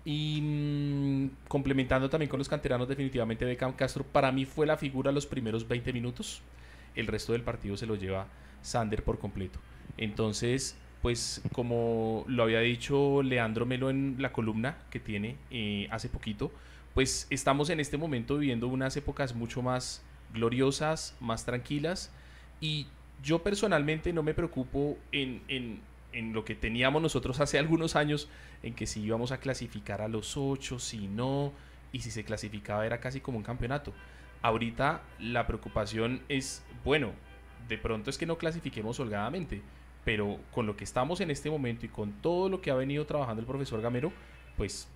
Y 0.05 0.41
mm, 0.43 1.31
complementando 1.49 2.11
también 2.11 2.29
con 2.29 2.39
los 2.39 2.49
canteranos, 2.49 2.89
definitivamente 2.89 3.45
Beckham 3.45 3.73
Castro 3.73 4.05
para 4.05 4.33
mí 4.33 4.45
fue 4.45 4.67
la 4.67 4.77
figura 4.77 5.13
los 5.13 5.27
primeros 5.27 5.69
20 5.69 5.93
minutos. 5.93 6.43
El 6.95 7.07
resto 7.07 7.33
del 7.33 7.43
partido 7.43 7.77
se 7.77 7.87
lo 7.87 7.95
lleva 7.95 8.27
Sander 8.63 9.03
por 9.03 9.19
completo. 9.19 9.59
Entonces, 9.97 10.77
pues 11.03 11.43
como 11.53 12.25
lo 12.29 12.45
había 12.45 12.61
dicho 12.61 13.23
Leandro 13.23 13.67
Melo 13.67 13.91
en 13.91 14.17
la 14.19 14.33
columna 14.33 14.79
que 14.91 15.01
tiene 15.01 15.37
eh, 15.51 15.89
hace 15.91 16.09
poquito, 16.09 16.53
pues 16.95 17.27
estamos 17.31 17.71
en 17.71 17.81
este 17.81 17.97
momento 17.97 18.39
viviendo 18.39 18.69
unas 18.69 18.97
épocas 18.97 19.35
mucho 19.35 19.63
más 19.63 20.03
gloriosas, 20.33 21.17
más 21.21 21.45
tranquilas 21.45 22.13
y 22.61 22.87
yo 23.23 23.43
personalmente 23.43 24.13
no 24.13 24.23
me 24.23 24.35
preocupo 24.35 24.97
en, 25.11 25.43
en, 25.49 25.81
lo 26.13 26.45
que 26.45 26.55
teníamos 26.55 27.03
nosotros 27.03 27.41
hace 27.41 27.59
algunos 27.59 27.97
años, 27.97 28.29
en 28.63 28.75
que 28.75 28.87
si 28.87 29.03
íbamos 29.03 29.33
a 29.33 29.39
clasificar 29.39 30.03
a 30.03 30.09
los 30.09 30.37
ocho, 30.37 30.79
si 30.79 31.09
no, 31.09 31.53
y 31.93 32.01
si 32.01 32.11
se 32.11 32.25
clasificaba 32.25 32.87
era 32.87 33.01
casi 33.01 33.21
como 33.21 33.39
un 33.39 33.45
campeonato. 33.45 33.93
Ahorita 34.41 35.03
la 35.19 35.47
preocupación 35.47 36.23
es, 36.29 36.65
bueno, 36.85 37.13
de 37.69 37.79
pronto 37.79 38.11
es 38.11 38.19
que 38.19 38.27
no 38.27 38.39
clasifiquemos 38.39 38.99
holgadamente, 38.99 39.63
pero 40.05 40.41
con 40.51 40.67
lo 40.67 40.77
que 40.77 40.85
estamos 40.85 41.21
en 41.21 41.31
este 41.31 41.51
momento 41.51 41.87
y 41.87 41.89
con 41.89 42.13
todo 42.21 42.49
lo 42.49 42.61
que 42.61 42.71
ha 42.71 42.75
venido 42.75 43.07
trabajando 43.07 43.41
el 43.41 43.47
profesor 43.47 43.81
Gamero, 43.81 44.13
pues 44.57 44.89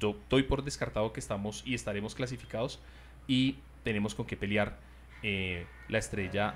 yo 0.00 0.16
doy 0.28 0.44
por 0.44 0.64
descartado 0.64 1.12
que 1.12 1.20
estamos 1.20 1.62
y 1.66 1.74
estaremos 1.74 2.14
clasificados 2.14 2.80
y 3.26 3.56
tenemos 3.84 4.14
con 4.14 4.26
qué 4.26 4.36
pelear 4.36 4.78
eh, 5.22 5.66
la 5.88 5.98
estrella 5.98 6.54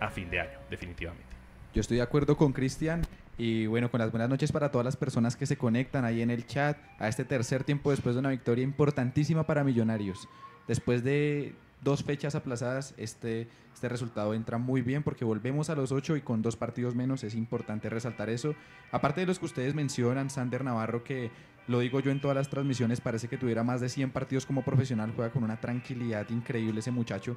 a 0.00 0.10
fin 0.10 0.30
de 0.30 0.40
año, 0.40 0.58
definitivamente. 0.70 1.32
Yo 1.74 1.80
estoy 1.80 1.98
de 1.98 2.02
acuerdo 2.02 2.36
con 2.36 2.52
Cristian 2.52 3.02
y 3.38 3.66
bueno, 3.66 3.90
con 3.90 4.00
las 4.00 4.10
buenas 4.10 4.28
noches 4.28 4.52
para 4.52 4.70
todas 4.70 4.84
las 4.84 4.96
personas 4.96 5.36
que 5.36 5.46
se 5.46 5.56
conectan 5.56 6.04
ahí 6.04 6.22
en 6.22 6.30
el 6.30 6.46
chat 6.46 6.76
a 6.98 7.08
este 7.08 7.24
tercer 7.24 7.64
tiempo 7.64 7.90
después 7.90 8.14
de 8.14 8.20
una 8.20 8.30
victoria 8.30 8.62
importantísima 8.62 9.46
para 9.46 9.64
Millonarios. 9.64 10.28
Después 10.68 11.02
de 11.02 11.54
dos 11.82 12.04
fechas 12.04 12.34
aplazadas, 12.34 12.94
este, 12.96 13.48
este 13.74 13.88
resultado 13.88 14.34
entra 14.34 14.58
muy 14.58 14.82
bien 14.82 15.02
porque 15.02 15.24
volvemos 15.24 15.70
a 15.70 15.74
los 15.74 15.92
ocho 15.92 16.16
y 16.16 16.20
con 16.20 16.42
dos 16.42 16.56
partidos 16.56 16.94
menos 16.94 17.24
es 17.24 17.34
importante 17.34 17.88
resaltar 17.90 18.30
eso. 18.30 18.54
Aparte 18.90 19.22
de 19.22 19.26
los 19.26 19.38
que 19.38 19.46
ustedes 19.46 19.74
mencionan, 19.74 20.30
Sander 20.30 20.62
Navarro, 20.62 21.02
que 21.02 21.30
lo 21.68 21.80
digo 21.80 22.00
yo 22.00 22.10
en 22.10 22.20
todas 22.20 22.36
las 22.36 22.48
transmisiones, 22.48 23.00
parece 23.00 23.28
que 23.28 23.38
tuviera 23.38 23.64
más 23.64 23.80
de 23.80 23.88
100 23.88 24.10
partidos 24.10 24.46
como 24.46 24.62
profesional, 24.62 25.12
juega 25.14 25.32
con 25.32 25.42
una 25.42 25.60
tranquilidad 25.60 26.28
increíble 26.30 26.80
ese 26.80 26.90
muchacho. 26.90 27.36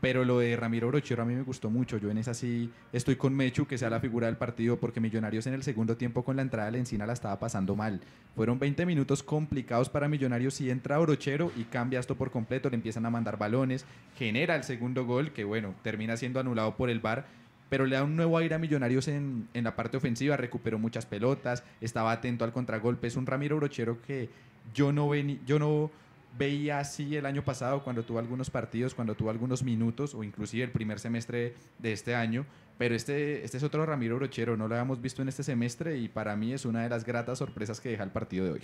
Pero 0.00 0.24
lo 0.24 0.38
de 0.38 0.56
Ramiro 0.56 0.88
Brochero 0.88 1.22
a 1.22 1.26
mí 1.26 1.34
me 1.34 1.42
gustó 1.42 1.70
mucho. 1.70 1.98
Yo 1.98 2.10
en 2.10 2.18
esa 2.18 2.32
sí 2.32 2.70
estoy 2.92 3.16
con 3.16 3.34
Mechu, 3.34 3.66
que 3.66 3.78
sea 3.78 3.90
la 3.90 4.00
figura 4.00 4.26
del 4.28 4.36
partido, 4.36 4.78
porque 4.78 5.00
Millonarios 5.00 5.46
en 5.46 5.54
el 5.54 5.62
segundo 5.64 5.96
tiempo 5.96 6.24
con 6.24 6.36
la 6.36 6.42
entrada 6.42 6.66
de 6.66 6.72
la 6.72 6.78
encina 6.78 7.06
la 7.06 7.12
estaba 7.12 7.38
pasando 7.38 7.74
mal. 7.74 8.00
Fueron 8.36 8.58
20 8.58 8.86
minutos 8.86 9.22
complicados 9.22 9.88
para 9.88 10.08
Millonarios 10.08 10.60
y 10.60 10.70
entra 10.70 10.98
Brochero 10.98 11.50
y 11.56 11.64
cambia 11.64 11.98
esto 11.98 12.14
por 12.14 12.30
completo. 12.30 12.70
Le 12.70 12.76
empiezan 12.76 13.06
a 13.06 13.10
mandar 13.10 13.38
balones, 13.38 13.84
genera 14.16 14.54
el 14.54 14.62
segundo 14.62 15.04
gol, 15.04 15.32
que 15.32 15.42
bueno, 15.44 15.74
termina 15.82 16.16
siendo 16.16 16.38
anulado 16.38 16.76
por 16.76 16.90
el 16.90 17.00
VAR 17.00 17.26
pero 17.68 17.84
le 17.84 17.96
da 17.96 18.04
un 18.04 18.16
nuevo 18.16 18.38
aire 18.38 18.54
a 18.54 18.58
Millonarios 18.58 19.08
en, 19.08 19.46
en, 19.52 19.64
la 19.64 19.76
parte 19.76 19.98
ofensiva, 19.98 20.38
recuperó 20.38 20.78
muchas 20.78 21.04
pelotas, 21.04 21.62
estaba 21.82 22.12
atento 22.12 22.44
al 22.44 22.52
contragolpe, 22.52 23.06
es 23.06 23.16
un 23.16 23.26
Ramiro 23.26 23.56
Brochero 23.56 24.00
que 24.00 24.30
yo 24.74 24.92
no, 24.92 25.08
ven, 25.08 25.40
yo 25.46 25.58
no 25.58 25.90
veía 26.36 26.78
así 26.78 27.16
el 27.16 27.26
año 27.26 27.44
pasado 27.44 27.82
cuando 27.82 28.02
tuvo 28.02 28.18
algunos 28.18 28.50
partidos, 28.50 28.94
cuando 28.94 29.14
tuvo 29.14 29.30
algunos 29.30 29.62
minutos 29.62 30.14
o 30.14 30.22
inclusive 30.22 30.64
el 30.64 30.70
primer 30.70 31.00
semestre 31.00 31.54
de 31.78 31.92
este 31.92 32.14
año. 32.14 32.46
Pero 32.76 32.94
este, 32.94 33.44
este 33.44 33.56
es 33.56 33.62
otro 33.62 33.84
Ramiro 33.84 34.16
Brochero, 34.16 34.56
no 34.56 34.68
lo 34.68 34.74
habíamos 34.74 35.00
visto 35.00 35.22
en 35.22 35.28
este 35.28 35.42
semestre 35.42 35.98
y 35.98 36.08
para 36.08 36.36
mí 36.36 36.52
es 36.52 36.64
una 36.64 36.82
de 36.82 36.88
las 36.88 37.04
gratas 37.04 37.38
sorpresas 37.38 37.80
que 37.80 37.88
deja 37.90 38.04
el 38.04 38.10
partido 38.10 38.44
de 38.44 38.52
hoy. 38.52 38.60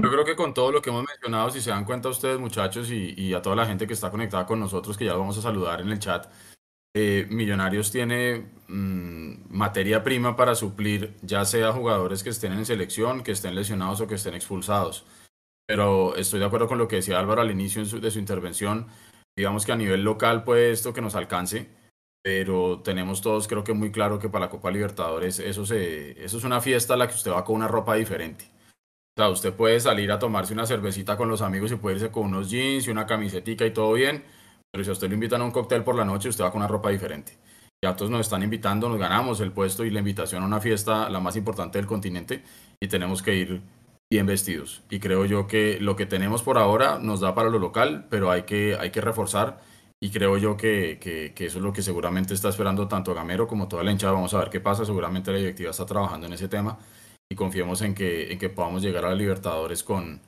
Yo 0.00 0.10
creo 0.10 0.24
que 0.24 0.36
con 0.36 0.54
todo 0.54 0.72
lo 0.72 0.80
que 0.80 0.90
hemos 0.90 1.04
mencionado, 1.04 1.50
si 1.50 1.60
se 1.60 1.70
dan 1.70 1.84
cuenta 1.84 2.08
ustedes 2.08 2.38
muchachos 2.38 2.88
y, 2.90 3.34
a 3.34 3.42
toda 3.42 3.56
la 3.56 3.66
gente 3.66 3.86
que 3.86 3.92
está 3.92 4.10
conectada 4.10 4.46
con 4.46 4.60
nosotros, 4.60 4.96
que 4.96 5.04
ya 5.04 5.12
lo 5.12 5.18
vamos 5.18 5.36
a 5.38 5.42
saludar 5.42 5.80
en 5.80 5.88
el 5.88 5.98
chat, 5.98 6.28
eh, 6.94 7.26
Millonarios 7.28 7.90
tiene 7.90 8.52
mm, 8.68 9.54
materia 9.54 10.02
prima 10.02 10.34
para 10.34 10.54
suplir 10.54 11.16
ya 11.22 11.44
sea 11.44 11.72
jugadores 11.72 12.22
que 12.22 12.30
estén 12.30 12.52
en 12.52 12.64
selección, 12.64 13.22
que 13.22 13.32
estén 13.32 13.54
lesionados 13.54 14.00
o 14.00 14.06
que 14.06 14.14
estén 14.14 14.34
expulsados 14.34 15.04
pero 15.68 16.16
estoy 16.16 16.40
de 16.40 16.46
acuerdo 16.46 16.66
con 16.66 16.78
lo 16.78 16.88
que 16.88 16.96
decía 16.96 17.18
Álvaro 17.18 17.42
al 17.42 17.50
inicio 17.50 17.84
de 17.84 18.10
su 18.10 18.18
intervención. 18.18 18.86
Digamos 19.36 19.66
que 19.66 19.72
a 19.72 19.76
nivel 19.76 20.02
local 20.02 20.42
puede 20.42 20.70
esto 20.70 20.94
que 20.94 21.02
nos 21.02 21.14
alcance, 21.14 21.68
pero 22.22 22.80
tenemos 22.80 23.20
todos 23.20 23.46
creo 23.46 23.64
que 23.64 23.74
muy 23.74 23.92
claro 23.92 24.18
que 24.18 24.30
para 24.30 24.46
la 24.46 24.50
Copa 24.50 24.70
Libertadores 24.70 25.38
eso, 25.38 25.64
es 25.72 26.44
una 26.44 26.62
fiesta 26.62 26.94
a 26.94 26.96
la 26.96 27.06
que 27.06 27.14
usted 27.14 27.32
va 27.32 27.44
con 27.44 27.56
una 27.56 27.68
ropa 27.68 27.94
diferente. 27.96 28.46
O 29.16 29.20
sea, 29.20 29.28
usted 29.28 29.52
puede 29.52 29.78
salir 29.78 30.10
a 30.10 30.18
tomarse 30.18 30.54
una 30.54 30.64
cervecita 30.64 31.18
con 31.18 31.28
los 31.28 31.42
amigos 31.42 31.70
y 31.70 31.76
puede 31.76 31.96
irse 31.96 32.10
con 32.10 32.24
unos 32.24 32.48
jeans 32.48 32.86
y 32.86 32.90
una 32.90 33.04
camisetica 33.04 33.66
y 33.66 33.72
todo 33.72 33.92
bien, 33.92 34.24
pero 34.72 34.84
si 34.84 34.90
a 34.90 34.94
usted 34.94 35.08
le 35.08 35.14
invitan 35.14 35.42
a 35.42 35.44
un 35.44 35.50
cóctel 35.50 35.84
por 35.84 35.96
la 35.96 36.04
noche, 36.06 36.30
usted 36.30 36.44
va 36.44 36.50
con 36.50 36.62
una 36.62 36.68
ropa 36.68 36.88
diferente. 36.88 37.36
Ya 37.84 37.94
todos 37.94 38.10
nos 38.10 38.22
están 38.22 38.42
invitando, 38.42 38.88
nos 38.88 38.98
ganamos 38.98 39.40
el 39.40 39.52
puesto 39.52 39.84
y 39.84 39.90
la 39.90 39.98
invitación 39.98 40.42
a 40.42 40.46
una 40.46 40.60
fiesta, 40.60 41.10
la 41.10 41.20
más 41.20 41.36
importante 41.36 41.78
del 41.78 41.86
continente, 41.86 42.42
y 42.80 42.88
tenemos 42.88 43.22
que 43.22 43.34
ir 43.34 43.60
bien 44.10 44.26
vestidos. 44.26 44.82
Y 44.90 45.00
creo 45.00 45.24
yo 45.26 45.46
que 45.46 45.78
lo 45.80 45.96
que 45.96 46.06
tenemos 46.06 46.42
por 46.42 46.58
ahora 46.58 46.98
nos 46.98 47.20
da 47.20 47.34
para 47.34 47.50
lo 47.50 47.58
local, 47.58 48.06
pero 48.08 48.30
hay 48.30 48.42
que, 48.42 48.76
hay 48.78 48.90
que 48.90 49.00
reforzar. 49.00 49.60
Y 50.00 50.10
creo 50.10 50.38
yo 50.38 50.56
que, 50.56 50.98
que, 51.00 51.44
eso 51.44 51.58
es 51.58 51.64
lo 51.64 51.72
que 51.72 51.82
seguramente 51.82 52.32
está 52.32 52.48
esperando 52.48 52.86
tanto 52.88 53.14
Gamero 53.14 53.48
como 53.48 53.68
toda 53.68 53.82
la 53.82 53.90
hinchada. 53.92 54.12
Vamos 54.12 54.32
a 54.34 54.38
ver 54.38 54.50
qué 54.50 54.60
pasa. 54.60 54.84
Seguramente 54.84 55.32
la 55.32 55.38
directiva 55.38 55.70
está 55.70 55.84
trabajando 55.86 56.26
en 56.26 56.32
ese 56.32 56.48
tema 56.48 56.78
y 57.28 57.34
confiemos 57.34 57.82
en 57.82 57.94
que, 57.94 58.32
en 58.32 58.38
que 58.38 58.48
podamos 58.48 58.82
llegar 58.82 59.04
a 59.04 59.10
la 59.10 59.14
Libertadores 59.14 59.82
con, 59.82 60.20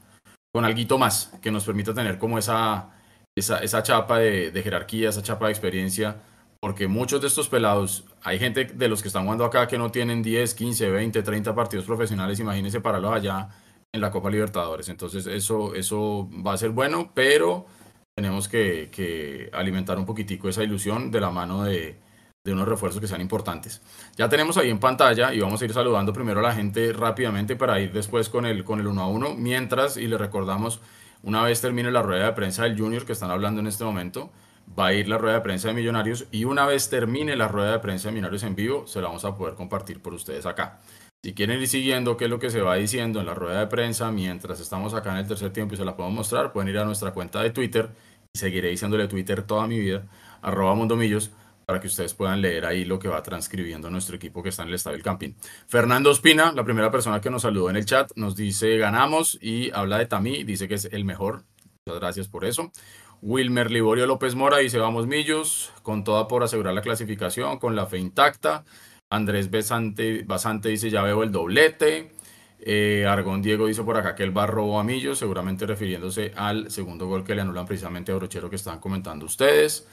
con 0.53 0.65
algo 0.65 0.99
más 0.99 1.33
que 1.41 1.51
nos 1.51 1.65
permita 1.65 1.95
tener 1.95 2.19
como 2.19 2.39
esa, 2.39 2.91
esa, 3.37 3.61
esa 3.61 3.83
chapa 3.83 4.19
de, 4.19 4.51
de, 4.51 4.63
jerarquía, 4.63 5.09
esa 5.09 5.23
chapa 5.23 5.47
de 5.47 5.53
experiencia. 5.53 6.17
Porque 6.61 6.89
muchos 6.89 7.23
de 7.23 7.29
estos 7.29 7.49
pelados, 7.49 8.05
hay 8.23 8.39
gente 8.39 8.67
de 8.67 8.89
los 8.89 9.01
que 9.01 9.09
están 9.09 9.23
jugando 9.23 9.47
acá 9.47 9.67
que 9.67 9.79
no 9.79 9.91
tienen 9.91 10.23
10, 10.23 10.53
15, 10.53 10.91
20, 10.91 11.23
30 11.23 11.55
partidos 11.55 11.87
profesionales. 11.87 12.39
Imagínense 12.41 12.81
pararlos 12.83 13.15
allá 13.15 13.49
en 13.93 14.01
la 14.01 14.11
Copa 14.11 14.31
Libertadores. 14.31 14.89
Entonces 14.89 15.27
eso, 15.27 15.75
eso 15.75 16.29
va 16.47 16.53
a 16.53 16.57
ser 16.57 16.71
bueno, 16.71 17.13
pero 17.15 17.67
tenemos 18.15 18.49
que, 18.49 19.51
alimentar 19.53 19.99
un 19.99 20.07
poquitico 20.07 20.49
esa 20.49 20.63
ilusión 20.63 21.11
de 21.11 21.21
la 21.21 21.31
mano 21.31 21.65
de, 21.65 21.99
unos 22.47 22.69
refuerzos 22.69 23.01
que 23.01 23.07
sean 23.07 23.21
importantes. 23.21 23.81
Ya 24.17 24.29
tenemos 24.29 24.57
ahí 24.57 24.71
en 24.71 24.81
pantalla 24.81 25.33
y 25.33 25.41
vamos 25.41 25.63
a 25.63 25.65
ir 25.65 25.73
saludando 25.73 26.13
primero 26.13 26.41
a 26.41 26.43
la 26.43 26.53
gente 26.53 26.93
rápidamente 26.93 27.55
para 27.55 27.79
ir 27.81 27.93
después 27.93 28.29
con 28.29 28.45
el, 28.45 28.65
con 28.65 28.81
el 28.81 28.89
uno 28.89 29.03
a 29.03 29.09
uno. 29.09 29.35
Mientras, 29.35 29.97
y 29.97 30.09
le 30.09 30.19
recordamos, 30.19 30.81
una 31.23 31.43
vez 31.45 31.61
termine 31.61 31.93
la 31.93 32.03
rueda 32.03 32.27
de 32.27 32.33
prensa 32.33 32.65
del 32.65 32.79
Junior 32.79 33.05
que 33.05 33.13
están 33.13 33.31
hablando 33.31 33.61
en 33.61 33.69
este 33.69 33.85
momento, 33.85 34.33
va 34.79 34.87
a 34.89 34.95
ir 34.95 35.09
la 35.09 35.19
rueda 35.19 35.37
de 35.37 35.41
prensa 35.43 35.69
de 35.69 35.75
Millonarios 35.75 36.27
y 36.31 36.45
una 36.45 36.67
vez 36.67 36.91
termine 36.91 37.37
la 37.37 37.49
rueda 37.49 37.73
de 37.73 37.79
prensa 37.79 38.09
de 38.09 38.13
Millonarios 38.15 38.43
en 38.43 38.57
vivo, 38.57 38.87
se 38.87 39.01
la 39.01 39.09
vamos 39.09 39.25
a 39.25 39.37
poder 39.37 39.55
compartir 39.55 40.03
por 40.03 40.13
ustedes 40.13 40.45
acá. 40.47 40.81
Si 41.23 41.35
quieren 41.35 41.61
ir 41.61 41.69
siguiendo 41.69 42.17
qué 42.17 42.25
es 42.25 42.31
lo 42.31 42.39
que 42.39 42.49
se 42.49 42.63
va 42.63 42.77
diciendo 42.77 43.21
en 43.21 43.27
la 43.27 43.35
rueda 43.35 43.61
de 43.61 43.67
prensa 43.67 44.11
mientras 44.11 44.59
estamos 44.59 44.95
acá 44.95 45.13
en 45.13 45.19
el 45.19 45.29
tercer 45.29 45.53
tiempo 45.53 45.75
y 45.75 45.77
se 45.77 45.85
la 45.85 45.95
puedo 45.95 46.09
mostrar, 46.09 46.51
pueden 46.51 46.71
ir 46.71 46.79
a 46.79 46.87
nuestra 46.87 47.13
cuenta 47.13 47.43
de 47.43 47.51
Twitter 47.51 47.91
y 48.33 48.39
seguiré 48.39 48.71
diciéndole 48.71 49.07
Twitter 49.07 49.43
toda 49.43 49.67
mi 49.67 49.79
vida, 49.79 50.09
arroba 50.41 50.75
mundomillos, 50.75 51.31
para 51.67 51.79
que 51.79 51.89
ustedes 51.89 52.15
puedan 52.15 52.41
leer 52.41 52.65
ahí 52.65 52.87
lo 52.87 52.99
que 52.99 53.09
va 53.09 53.23
transcribiendo 53.23 53.91
nuestro 53.91 54.17
equipo 54.17 54.43
que 54.43 54.49
está 54.49 54.63
en 54.63 54.71
el 54.71 54.77
Estadio 54.77 54.97
del 54.97 55.05
Camping. 55.05 55.35
Fernando 55.69 56.11
Espina, 56.11 56.53
la 56.53 56.65
primera 56.65 56.91
persona 56.91 57.21
que 57.21 57.29
nos 57.29 57.43
saludó 57.43 57.69
en 57.69 57.77
el 57.77 57.85
chat, 57.85 58.11
nos 58.17 58.35
dice 58.35 58.79
ganamos 58.79 59.39
y 59.43 59.71
habla 59.73 59.99
de 59.99 60.07
Tamí, 60.07 60.43
dice 60.45 60.69
que 60.69 60.77
es 60.77 60.87
el 60.87 61.05
mejor. 61.05 61.45
Muchas 61.85 62.01
gracias 62.01 62.29
por 62.29 62.47
eso. 62.47 62.73
Wilmer 63.21 63.71
Liborio 63.71 64.07
López 64.07 64.35
Mora 64.35 64.57
dice 64.57 64.79
vamos 64.79 65.07
millos, 65.07 65.71
con 65.83 66.03
toda 66.03 66.29
por 66.29 66.43
asegurar 66.43 66.73
la 66.73 66.81
clasificación, 66.81 67.59
con 67.59 67.77
la 67.77 67.85
fe 67.85 67.99
intacta. 67.99 68.65
Andrés 69.11 69.51
Basante, 69.51 70.23
Basante 70.25 70.69
dice, 70.69 70.89
ya 70.89 71.03
veo 71.03 71.23
el 71.23 71.33
doblete. 71.33 72.13
Eh, 72.61 73.07
Argón 73.09 73.43
Diego 73.43 73.67
dice 73.67 73.83
por 73.83 73.97
acá 73.97 74.15
que 74.15 74.23
el 74.23 74.31
bar 74.31 74.51
robó 74.51 74.81
a 74.81 74.87
seguramente 75.15 75.67
refiriéndose 75.67 76.33
al 76.37 76.71
segundo 76.71 77.07
gol 77.07 77.25
que 77.25 77.35
le 77.35 77.41
anulan 77.41 77.67
precisamente 77.67 78.13
a 78.13 78.17
Brochero 78.17 78.51
que 78.51 78.57
estaban 78.57 78.81
comentando 78.81 79.27
ustedes. 79.27 79.87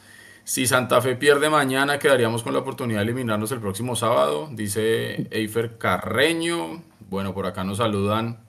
Si 0.44 0.66
Santa 0.66 1.02
Fe 1.02 1.16
pierde 1.16 1.50
mañana, 1.50 2.00
quedaríamos 2.00 2.44
con 2.44 2.54
la 2.54 2.60
oportunidad 2.60 3.00
de 3.00 3.04
eliminarnos 3.04 3.52
el 3.52 3.60
próximo 3.60 3.96
sábado, 3.96 4.50
dice 4.52 5.28
Eifer 5.32 5.78
Carreño. 5.78 6.84
Bueno, 7.10 7.34
por 7.34 7.46
acá 7.46 7.64
nos 7.64 7.78
saludan 7.78 8.48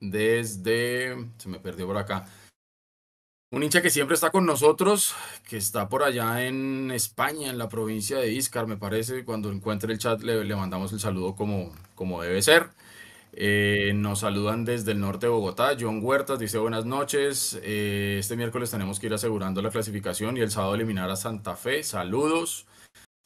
desde... 0.00 1.16
Se 1.38 1.48
me 1.48 1.58
perdió 1.58 1.86
por 1.86 1.96
acá. 1.96 2.26
Un 3.52 3.62
hincha 3.62 3.80
que 3.80 3.90
siempre 3.90 4.14
está 4.14 4.30
con 4.30 4.44
nosotros, 4.44 5.14
que 5.48 5.56
está 5.56 5.88
por 5.88 6.02
allá 6.02 6.44
en 6.44 6.90
España, 6.90 7.48
en 7.48 7.58
la 7.58 7.68
provincia 7.68 8.18
de 8.18 8.32
Iscar, 8.32 8.66
me 8.66 8.76
parece. 8.76 9.24
Cuando 9.24 9.52
encuentre 9.52 9.92
el 9.92 10.00
chat 10.00 10.20
le, 10.22 10.56
mandamos 10.56 10.92
el 10.92 10.98
saludo 10.98 11.36
como, 11.36 11.72
como 11.94 12.20
debe 12.22 12.42
ser. 12.42 12.70
Eh, 13.32 13.92
nos 13.94 14.20
saludan 14.20 14.64
desde 14.64 14.92
el 14.92 15.00
norte 15.00 15.26
de 15.26 15.30
Bogotá. 15.30 15.76
John 15.78 16.00
Huertas 16.02 16.40
dice 16.40 16.58
buenas 16.58 16.86
noches. 16.86 17.56
Eh, 17.62 18.16
este 18.18 18.36
miércoles 18.36 18.72
tenemos 18.72 18.98
que 18.98 19.06
ir 19.06 19.14
asegurando 19.14 19.62
la 19.62 19.70
clasificación 19.70 20.36
y 20.36 20.40
el 20.40 20.50
sábado 20.50 20.74
eliminar 20.74 21.08
a 21.08 21.16
Santa 21.16 21.54
Fe. 21.54 21.84
Saludos. 21.84 22.66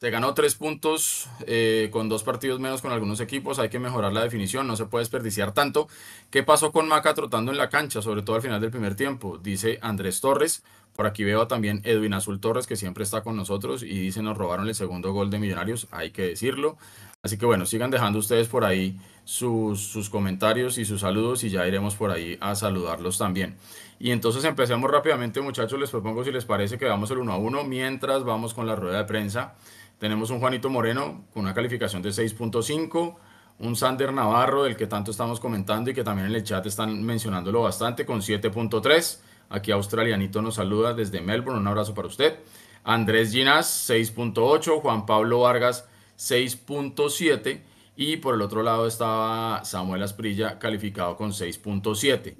Se 0.01 0.09
ganó 0.09 0.33
tres 0.33 0.55
puntos 0.55 1.29
eh, 1.45 1.89
con 1.91 2.09
dos 2.09 2.23
partidos 2.23 2.59
menos 2.59 2.81
con 2.81 2.91
algunos 2.91 3.19
equipos. 3.19 3.59
Hay 3.59 3.69
que 3.69 3.77
mejorar 3.77 4.11
la 4.11 4.23
definición, 4.23 4.65
no 4.65 4.75
se 4.75 4.87
puede 4.87 5.03
desperdiciar 5.03 5.51
tanto. 5.51 5.87
¿Qué 6.31 6.41
pasó 6.41 6.71
con 6.71 6.87
Maca 6.87 7.13
trotando 7.13 7.51
en 7.51 7.59
la 7.59 7.69
cancha, 7.69 8.01
sobre 8.01 8.23
todo 8.23 8.35
al 8.35 8.41
final 8.41 8.59
del 8.59 8.71
primer 8.71 8.95
tiempo? 8.95 9.37
Dice 9.37 9.77
Andrés 9.83 10.19
Torres. 10.19 10.63
Por 10.95 11.05
aquí 11.05 11.23
veo 11.23 11.45
también 11.45 11.81
Edwin 11.83 12.15
Azul 12.15 12.39
Torres, 12.39 12.65
que 12.65 12.77
siempre 12.77 13.03
está 13.03 13.21
con 13.21 13.35
nosotros 13.35 13.83
y 13.83 13.99
dice 13.99 14.23
nos 14.23 14.35
robaron 14.35 14.67
el 14.67 14.73
segundo 14.73 15.13
gol 15.13 15.29
de 15.29 15.37
Millonarios. 15.37 15.87
Hay 15.91 16.09
que 16.09 16.23
decirlo. 16.23 16.77
Así 17.21 17.37
que 17.37 17.45
bueno, 17.45 17.67
sigan 17.67 17.91
dejando 17.91 18.17
ustedes 18.17 18.47
por 18.47 18.65
ahí 18.65 18.99
sus, 19.23 19.81
sus 19.81 20.09
comentarios 20.09 20.79
y 20.79 20.85
sus 20.85 21.01
saludos 21.01 21.43
y 21.43 21.51
ya 21.51 21.67
iremos 21.67 21.93
por 21.93 22.09
ahí 22.09 22.39
a 22.41 22.55
saludarlos 22.55 23.19
también. 23.19 23.55
Y 23.99 24.09
entonces 24.09 24.43
empecemos 24.45 24.89
rápidamente, 24.89 25.41
muchachos. 25.41 25.79
Les 25.79 25.91
propongo 25.91 26.23
si 26.23 26.31
les 26.31 26.45
parece 26.45 26.79
que 26.79 26.85
vamos 26.85 27.11
el 27.11 27.19
uno 27.19 27.33
a 27.33 27.37
uno 27.37 27.63
mientras 27.63 28.23
vamos 28.23 28.55
con 28.55 28.65
la 28.65 28.75
rueda 28.75 28.97
de 28.97 29.03
prensa. 29.03 29.53
Tenemos 30.01 30.31
un 30.31 30.39
Juanito 30.39 30.67
Moreno 30.67 31.25
con 31.31 31.43
una 31.43 31.53
calificación 31.53 32.01
de 32.01 32.09
6.5, 32.09 33.17
un 33.59 33.75
Sander 33.75 34.11
Navarro, 34.11 34.63
del 34.63 34.75
que 34.75 34.87
tanto 34.87 35.11
estamos 35.11 35.39
comentando 35.39 35.91
y 35.91 35.93
que 35.93 36.03
también 36.03 36.27
en 36.27 36.33
el 36.33 36.43
chat 36.43 36.65
están 36.65 37.03
mencionándolo 37.03 37.61
bastante, 37.61 38.03
con 38.03 38.19
7.3. 38.19 39.19
Aquí 39.49 39.71
Australianito 39.71 40.41
nos 40.41 40.55
saluda 40.55 40.95
desde 40.95 41.21
Melbourne, 41.21 41.59
un 41.59 41.67
abrazo 41.67 41.93
para 41.93 42.07
usted. 42.07 42.39
Andrés 42.83 43.31
Ginas, 43.31 43.87
6.8, 43.91 44.81
Juan 44.81 45.05
Pablo 45.05 45.41
Vargas, 45.41 45.87
6.7 46.17 47.61
y 47.95 48.17
por 48.17 48.33
el 48.33 48.41
otro 48.41 48.63
lado 48.63 48.87
estaba 48.87 49.63
Samuel 49.63 50.01
Asprilla 50.01 50.57
calificado 50.57 51.15
con 51.15 51.29
6.7. 51.29 52.37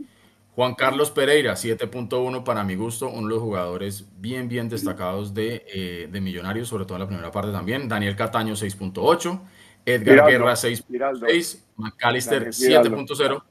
Juan 0.55 0.75
Carlos 0.75 1.11
Pereira, 1.11 1.53
7.1 1.53 2.43
para 2.43 2.63
mi 2.63 2.75
gusto, 2.75 3.07
uno 3.07 3.27
de 3.27 3.33
los 3.35 3.41
jugadores 3.41 4.05
bien, 4.17 4.49
bien 4.49 4.67
destacados 4.67 5.33
de, 5.33 5.65
eh, 5.67 6.09
de, 6.11 6.21
Millonarios, 6.21 6.67
sobre 6.67 6.85
todo 6.85 6.95
en 6.95 7.01
la 7.01 7.07
primera 7.07 7.31
parte 7.31 7.51
también. 7.51 7.87
Daniel 7.87 8.15
Cataño, 8.15 8.53
6.8. 8.55 9.41
Edgar 9.85 10.29
Guerra, 10.29 10.53
6.6. 10.53 11.63
McAllister, 11.77 12.47
7.0. 12.49 13.43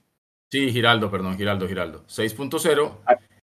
Sí, 0.51 0.71
Giraldo, 0.71 1.11
perdón, 1.11 1.37
Giraldo, 1.37 1.67
Giraldo. 1.67 2.05
6.0. 2.07 2.99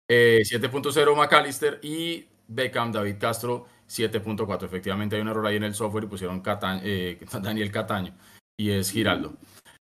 7.0 0.09 1.17
McAllister 1.17 1.81
y 1.83 2.27
Beckham 2.49 2.93
David 2.93 3.17
Castro 3.19 3.67
7.4. 3.89 4.65
Efectivamente 4.65 5.17
hay 5.17 5.23
un 5.23 5.29
error 5.29 5.47
ahí 5.47 5.57
en 5.57 5.65
el 5.65 5.75
software 5.75 6.05
y 6.05 6.09
pusieron 6.09 6.43
Daniel 7.43 7.71
Cataño 7.71 8.15
y 8.57 8.71
es 8.71 8.91
Giraldo. 8.91 9.35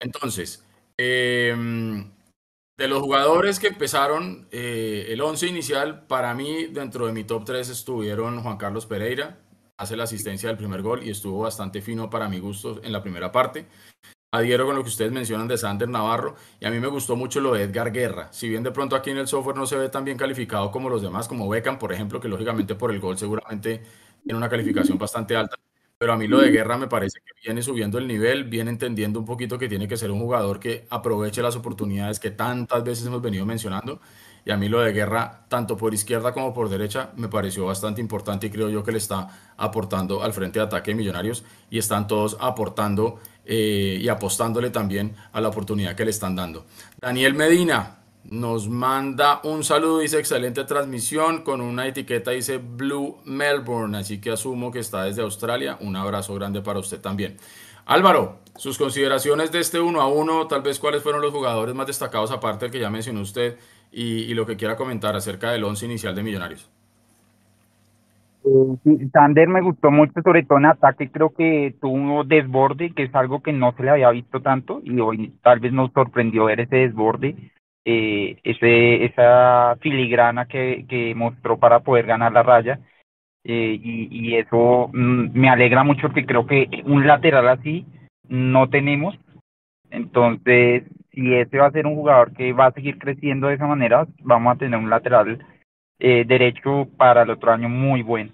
Entonces, 0.00 0.64
em, 0.96 2.10
de 2.76 2.88
los 2.88 3.00
jugadores 3.00 3.58
que 3.58 3.68
empezaron 3.68 4.48
el 4.50 5.20
11 5.20 5.46
inicial, 5.46 6.06
para 6.06 6.34
mí 6.34 6.66
dentro 6.66 7.06
de 7.06 7.12
mi 7.12 7.24
top 7.24 7.44
3 7.44 7.68
estuvieron 7.68 8.42
Juan 8.42 8.58
Carlos 8.58 8.86
Pereira, 8.86 9.38
hace 9.78 9.96
la 9.96 10.04
asistencia 10.04 10.48
del 10.48 10.58
primer 10.58 10.82
gol 10.82 11.02
y 11.02 11.10
estuvo 11.10 11.40
bastante 11.40 11.80
fino 11.80 12.10
para 12.10 12.28
mi 12.28 12.38
gusto 12.38 12.80
en 12.82 12.92
la 12.92 13.02
primera 13.02 13.32
parte. 13.32 13.66
Adhiero 14.32 14.66
con 14.66 14.74
lo 14.74 14.82
que 14.82 14.88
ustedes 14.88 15.12
mencionan 15.12 15.48
de 15.48 15.56
Sander 15.56 15.88
Navarro 15.88 16.34
y 16.60 16.66
a 16.66 16.70
mí 16.70 16.78
me 16.78 16.88
gustó 16.88 17.16
mucho 17.16 17.40
lo 17.40 17.54
de 17.54 17.62
Edgar 17.62 17.92
Guerra. 17.92 18.30
Si 18.32 18.48
bien 18.48 18.62
de 18.62 18.70
pronto 18.70 18.94
aquí 18.94 19.10
en 19.10 19.18
el 19.18 19.28
software 19.28 19.56
no 19.56 19.66
se 19.66 19.76
ve 19.76 19.88
tan 19.88 20.04
bien 20.04 20.18
calificado 20.18 20.70
como 20.70 20.90
los 20.90 21.00
demás, 21.00 21.28
como 21.28 21.48
Beckham, 21.48 21.78
por 21.78 21.92
ejemplo, 21.92 22.20
que 22.20 22.28
lógicamente 22.28 22.74
por 22.74 22.90
el 22.90 23.00
gol 23.00 23.16
seguramente 23.16 23.82
tiene 24.22 24.36
una 24.36 24.50
calificación 24.50 24.98
bastante 24.98 25.36
alta. 25.36 25.56
Pero 25.98 26.12
a 26.12 26.16
mí 26.16 26.28
lo 26.28 26.40
de 26.40 26.50
Guerra 26.50 26.76
me 26.76 26.88
parece 26.88 27.20
que 27.20 27.32
viene 27.42 27.62
subiendo 27.62 27.96
el 27.96 28.06
nivel, 28.06 28.44
viene 28.44 28.70
entendiendo 28.70 29.18
un 29.18 29.24
poquito 29.24 29.56
que 29.58 29.66
tiene 29.66 29.88
que 29.88 29.96
ser 29.96 30.10
un 30.10 30.20
jugador 30.20 30.60
que 30.60 30.86
aproveche 30.90 31.40
las 31.40 31.56
oportunidades 31.56 32.20
que 32.20 32.30
tantas 32.30 32.84
veces 32.84 33.06
hemos 33.06 33.22
venido 33.22 33.46
mencionando. 33.46 34.00
Y 34.44 34.50
a 34.50 34.58
mí 34.58 34.68
lo 34.68 34.80
de 34.80 34.92
guerra, 34.92 35.46
tanto 35.48 35.76
por 35.76 35.94
izquierda 35.94 36.32
como 36.32 36.52
por 36.52 36.68
derecha, 36.68 37.10
me 37.16 37.28
pareció 37.28 37.64
bastante 37.64 38.00
importante 38.00 38.46
y 38.46 38.50
creo 38.50 38.68
yo 38.68 38.84
que 38.84 38.92
le 38.92 38.98
está 38.98 39.54
aportando 39.56 40.22
al 40.22 40.34
frente 40.34 40.58
de 40.58 40.66
ataque 40.66 40.90
de 40.90 40.96
Millonarios. 40.96 41.44
Y 41.70 41.78
están 41.78 42.06
todos 42.06 42.36
aportando 42.40 43.18
eh, 43.46 43.98
y 44.00 44.08
apostándole 44.08 44.70
también 44.70 45.16
a 45.32 45.40
la 45.40 45.48
oportunidad 45.48 45.96
que 45.96 46.04
le 46.04 46.10
están 46.10 46.36
dando. 46.36 46.66
Daniel 47.00 47.34
Medina 47.34 48.05
nos 48.30 48.68
manda 48.68 49.40
un 49.44 49.64
saludo, 49.64 50.00
dice 50.00 50.18
excelente 50.18 50.64
transmisión 50.64 51.42
con 51.42 51.60
una 51.60 51.86
etiqueta, 51.86 52.32
dice 52.32 52.58
Blue 52.58 53.18
Melbourne, 53.24 53.98
así 53.98 54.20
que 54.20 54.30
asumo 54.30 54.70
que 54.70 54.80
está 54.80 55.04
desde 55.04 55.22
Australia. 55.22 55.78
Un 55.80 55.96
abrazo 55.96 56.34
grande 56.34 56.60
para 56.62 56.78
usted 56.78 57.00
también. 57.00 57.36
Álvaro, 57.86 58.38
sus 58.56 58.78
consideraciones 58.78 59.52
de 59.52 59.60
este 59.60 59.80
uno 59.80 60.00
a 60.00 60.08
uno, 60.08 60.46
tal 60.48 60.62
vez 60.62 60.80
cuáles 60.80 61.02
fueron 61.02 61.22
los 61.22 61.32
jugadores 61.32 61.74
más 61.74 61.86
destacados 61.86 62.32
aparte 62.32 62.64
del 62.64 62.72
que 62.72 62.80
ya 62.80 62.90
mencionó 62.90 63.20
usted 63.20 63.56
y, 63.92 64.34
lo 64.34 64.44
que 64.44 64.56
quiera 64.56 64.76
comentar 64.76 65.14
acerca 65.14 65.52
del 65.52 65.64
once 65.64 65.86
inicial 65.86 66.14
de 66.14 66.22
Millonarios. 66.22 66.68
Eh, 68.44 69.08
Sander 69.12 69.48
me 69.48 69.62
gustó 69.62 69.90
mucho, 69.90 70.20
sobre 70.22 70.42
todo 70.42 70.58
en 70.58 70.66
ataque, 70.66 71.10
creo 71.10 71.30
que 71.30 71.74
tuvo 71.80 72.24
desborde, 72.24 72.92
que 72.92 73.04
es 73.04 73.14
algo 73.14 73.40
que 73.42 73.52
no 73.52 73.72
se 73.76 73.84
le 73.84 73.90
había 73.90 74.10
visto 74.10 74.40
tanto, 74.40 74.80
y 74.84 74.98
hoy 75.00 75.32
tal 75.42 75.60
vez 75.60 75.72
nos 75.72 75.92
sorprendió 75.92 76.46
ver 76.46 76.60
ese 76.60 76.76
desborde, 76.76 77.36
eh, 77.86 78.36
ese, 78.42 79.04
esa 79.04 79.76
filigrana 79.80 80.46
que, 80.46 80.84
que 80.88 81.14
mostró 81.14 81.56
para 81.58 81.80
poder 81.80 82.04
ganar 82.06 82.32
la 82.32 82.42
raya, 82.42 82.80
eh, 83.44 83.78
y, 83.80 84.08
y, 84.10 84.36
eso 84.36 84.90
mm, 84.92 85.30
me 85.32 85.48
alegra 85.48 85.84
mucho 85.84 86.08
porque 86.08 86.26
creo 86.26 86.46
que 86.46 86.68
un 86.84 87.06
lateral 87.06 87.48
así 87.48 87.86
no 88.28 88.68
tenemos, 88.68 89.16
entonces 89.90 90.82
si 91.12 91.32
este 91.32 91.58
va 91.58 91.66
a 91.66 91.70
ser 91.70 91.86
un 91.86 91.94
jugador 91.94 92.32
que 92.32 92.52
va 92.52 92.66
a 92.66 92.72
seguir 92.72 92.98
creciendo 92.98 93.46
de 93.46 93.54
esa 93.54 93.68
manera, 93.68 94.06
vamos 94.24 94.56
a 94.56 94.58
tener 94.58 94.78
un 94.80 94.90
lateral 94.90 95.38
eh, 96.00 96.24
derecho 96.26 96.88
para 96.96 97.22
el 97.22 97.30
otro 97.30 97.52
año 97.52 97.68
muy 97.68 98.02
bueno. 98.02 98.32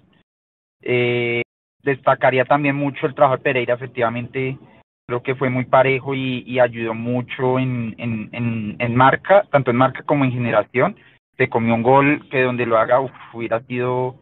Eh, 0.81 1.43
destacaría 1.83 2.45
también 2.45 2.75
mucho 2.75 3.05
el 3.05 3.13
trabajo 3.13 3.37
de 3.37 3.43
Pereira, 3.43 3.75
efectivamente 3.75 4.57
creo 5.05 5.23
que 5.23 5.35
fue 5.35 5.49
muy 5.49 5.65
parejo 5.65 6.15
y, 6.15 6.59
ayudó 6.59 6.93
mucho 6.93 7.59
en, 7.59 7.95
en, 7.97 8.75
en, 8.79 8.95
marca, 8.95 9.43
tanto 9.51 9.71
en 9.71 9.77
marca 9.77 10.03
como 10.03 10.25
en 10.25 10.31
generación. 10.31 10.95
Se 11.37 11.49
comió 11.49 11.73
un 11.73 11.83
gol 11.83 12.27
que 12.29 12.41
donde 12.41 12.65
lo 12.65 12.77
haga 12.77 12.99
hubiera 13.33 13.61
sido 13.61 14.15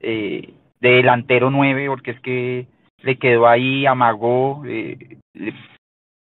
eh, 0.00 0.54
de 0.80 0.90
delantero 0.90 1.50
nueve, 1.50 1.86
porque 1.88 2.12
es 2.12 2.20
que 2.20 2.66
le 3.02 3.16
quedó 3.16 3.46
ahí, 3.46 3.86
amagó, 3.86 4.62
eh, 4.66 5.18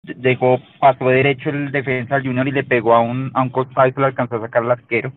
dejó, 0.04 0.60
pasó 0.80 1.10
derecho 1.10 1.50
el 1.50 1.72
defensa 1.72 2.16
al 2.16 2.24
Junior 2.24 2.48
y 2.48 2.52
le 2.52 2.64
pegó 2.64 2.96
a 2.96 3.02
un, 3.02 3.32
a 3.34 3.42
un 3.42 3.50
costado 3.50 3.88
y 3.88 3.92
se 3.92 4.00
lo 4.00 4.06
alcanzó 4.06 4.38
a 4.38 4.42
sacar 4.42 4.64
el 4.64 4.72
arquero. 4.72 5.12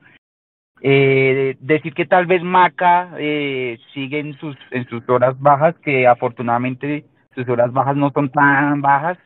Eh, 0.83 1.57
decir 1.61 1.95
que 1.95 2.05
tal 2.05 2.27
vez 2.27 2.43
Maca 2.43 3.15
eh, 3.19 3.79
sigue 3.95 4.19
en 4.19 4.37
sus, 4.39 4.57
en 4.71 4.87
sus 4.89 5.09
horas 5.09 5.41
bajas, 5.41 5.75
que 5.79 6.07
afortunadamente 6.07 7.05
sus 7.35 7.49
horas 7.49 7.73
bajas 7.73 7.97
no 7.97 8.11
son 8.11 8.31
tan 8.31 8.81
bajas, 8.81 9.19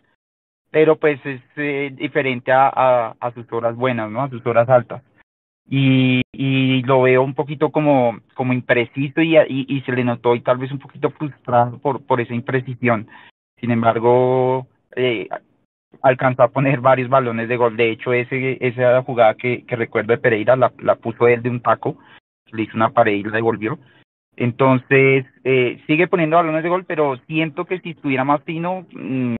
pero 0.71 0.97
pues 0.97 1.25
es 1.25 1.40
eh, 1.57 1.90
diferente 1.94 2.53
a, 2.53 3.14
sus 3.35 3.51
horas 3.53 3.77
buenas, 3.77 4.11
¿no? 4.11 4.23
A 4.23 4.31
sus 4.31 4.44
horas 4.47 4.68
altas. 4.68 5.03
Y, 5.71 6.23
lo 6.85 7.03
veo 7.03 7.23
un 7.23 7.35
poquito 7.35 7.71
como, 7.71 8.21
como 8.35 8.55
impreciso 8.55 9.21
y, 9.21 9.83
se 9.85 9.92
le 9.92 10.05
notó 10.05 10.35
y 10.35 10.40
tal 10.40 10.57
vez 10.57 10.73
un 10.73 10.79
poquito 10.79 11.11
frustrado 11.11 11.79
por, 11.79 12.03
por 12.07 12.21
esa 12.21 12.35
imprecisión. 12.35 13.07
Sin 13.61 13.71
embargo, 13.71 14.66
eh, 14.97 15.29
alcanzó 16.03 16.44
a 16.44 16.49
poner 16.49 16.81
varios 16.81 17.11
balones 17.11 17.49
de 17.49 17.57
gol. 17.57 17.77
De 17.77 17.90
hecho, 17.90 18.12
ese, 18.14 18.57
esa 18.66 19.03
jugada 19.03 19.35
que, 19.35 19.64
recuerdo 19.68 20.12
de 20.12 20.18
Pereira 20.18 20.57
la 20.57 20.94
puso 20.94 21.29
él 21.29 21.42
de 21.42 21.51
un 21.51 21.61
taco, 21.61 21.99
le 22.53 22.62
hizo 22.62 22.77
una 22.77 22.90
pared 22.90 23.12
y 23.12 23.23
la 23.25 23.37
devolvió. 23.37 23.79
Entonces, 24.40 25.27
eh, 25.42 25.83
sigue 25.88 26.07
poniendo 26.07 26.37
balones 26.37 26.62
de 26.62 26.68
gol, 26.68 26.85
pero 26.85 27.16
siento 27.27 27.64
que 27.64 27.81
si 27.81 27.90
estuviera 27.90 28.22
más 28.22 28.40
fino, 28.44 28.87
mm, 28.92 29.35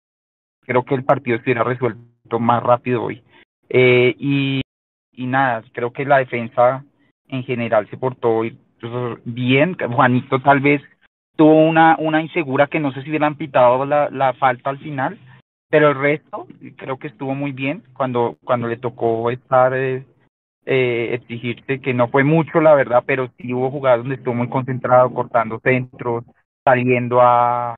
creo 0.63 0.85
que 0.85 0.97
el 0.97 1.05
partido 1.05 1.37
estuviera 1.37 1.63
resuelto 1.63 2.41
más 2.41 2.61
rápido 2.65 3.05
hoy. 3.05 3.23
Eh, 3.69 4.17
y, 4.19 4.61
y 5.13 5.27
nada, 5.27 5.63
creo 5.73 5.93
que 5.93 6.05
la 6.05 6.19
defensa 6.19 6.85
en 7.29 7.45
general 7.45 7.89
se 7.91 7.97
portó 7.97 8.43
bien. 9.25 9.77
Juanito 9.79 10.41
tal 10.41 10.59
vez 10.59 10.83
tuvo 11.37 11.69
una, 11.69 11.95
una 12.01 12.21
insegura 12.21 12.67
que 12.67 12.81
no 12.81 12.91
sé 12.91 13.03
si 13.03 13.11
hubieran 13.11 13.37
pitado 13.37 13.85
la, 13.85 14.11
la 14.11 14.33
falta 14.33 14.71
al 14.71 14.79
final, 14.79 15.17
pero 15.71 15.91
el 15.91 15.97
resto 15.97 16.49
creo 16.77 16.99
que 16.99 17.07
estuvo 17.07 17.37
muy 17.37 17.53
bien 17.53 17.85
cuando, 17.93 18.37
cuando 18.43 18.67
le 18.67 18.79
tocó 18.79 19.31
estar, 19.31 19.73
eh, 19.75 20.05
eh, 20.67 21.15
exigirse, 21.15 21.81
que 21.81 21.95
no 21.95 22.09
fue 22.09 22.25
mucho 22.25 22.61
la 22.61 22.75
verdad, 22.75 23.03
pero 23.07 23.31
sí 23.39 23.53
hubo 23.55 23.71
jugadas 23.71 24.01
donde 24.01 24.17
estuvo 24.17 24.35
muy 24.35 24.49
concentrado, 24.49 25.13
cortando 25.13 25.61
centros, 25.61 26.25
saliendo 26.65 27.21
a, 27.23 27.75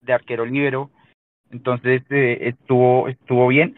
de 0.00 0.12
arquero 0.12 0.44
libero, 0.44 0.90
entonces 1.50 2.02
eh, 2.10 2.38
estuvo, 2.42 3.08
estuvo 3.08 3.48
bien. 3.48 3.76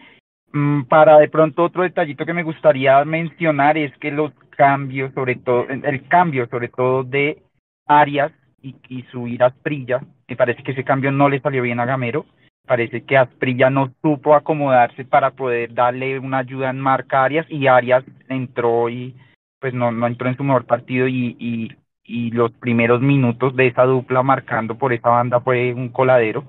Mm, 0.53 0.83
para 0.83 1.17
de 1.19 1.29
pronto 1.29 1.63
otro 1.63 1.83
detallito 1.83 2.25
que 2.25 2.33
me 2.33 2.43
gustaría 2.43 3.03
mencionar 3.05 3.77
es 3.77 3.95
que 3.97 4.11
los 4.11 4.33
cambios, 4.49 5.13
sobre 5.13 5.35
todo, 5.35 5.67
el 5.69 6.07
cambio 6.07 6.47
sobre 6.47 6.69
todo 6.69 7.03
de 7.03 7.41
Arias 7.85 8.31
y, 8.61 8.75
y 8.89 9.03
subir 9.03 9.43
a 9.43 9.47
Asprilla, 9.47 10.01
me 10.27 10.35
parece 10.35 10.63
que 10.63 10.71
ese 10.71 10.83
cambio 10.83 11.11
no 11.11 11.29
le 11.29 11.39
salió 11.39 11.61
bien 11.61 11.79
a 11.79 11.85
Gamero, 11.85 12.25
parece 12.65 13.03
que 13.03 13.17
Asprilla 13.17 13.69
no 13.69 13.91
supo 14.01 14.35
acomodarse 14.35 15.05
para 15.05 15.31
poder 15.31 15.73
darle 15.73 16.19
una 16.19 16.39
ayuda 16.39 16.69
en 16.69 16.79
marca 16.79 17.21
a 17.21 17.25
Arias 17.25 17.45
y 17.49 17.67
Arias 17.67 18.03
entró 18.29 18.89
y 18.89 19.15
pues 19.59 19.73
no, 19.73 19.91
no 19.91 20.07
entró 20.07 20.27
en 20.27 20.37
su 20.37 20.43
mejor 20.43 20.65
partido 20.65 21.07
y, 21.07 21.35
y, 21.39 21.71
y 22.03 22.31
los 22.31 22.51
primeros 22.53 23.01
minutos 23.01 23.55
de 23.55 23.67
esa 23.67 23.83
dupla 23.83 24.23
marcando 24.23 24.75
por 24.75 24.93
esa 24.93 25.09
banda 25.09 25.39
fue 25.39 25.73
un 25.73 25.89
coladero, 25.89 26.45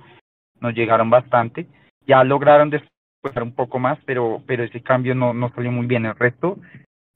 nos 0.61 0.75
llegaron 0.75 1.11
bastante, 1.11 1.67
ya 2.07 2.25
lograron 2.25 2.71
después 2.71 2.91
un 3.37 3.53
poco 3.53 3.79
más, 3.79 3.99
pero, 4.05 4.43
pero 4.47 4.65
ese 4.65 4.83
cambio 4.83 5.15
no, 5.15 5.35
no 5.35 5.51
salió 5.55 5.71
muy 5.71 5.87
bien, 5.87 6.07
el 6.07 6.17
resto 6.17 6.59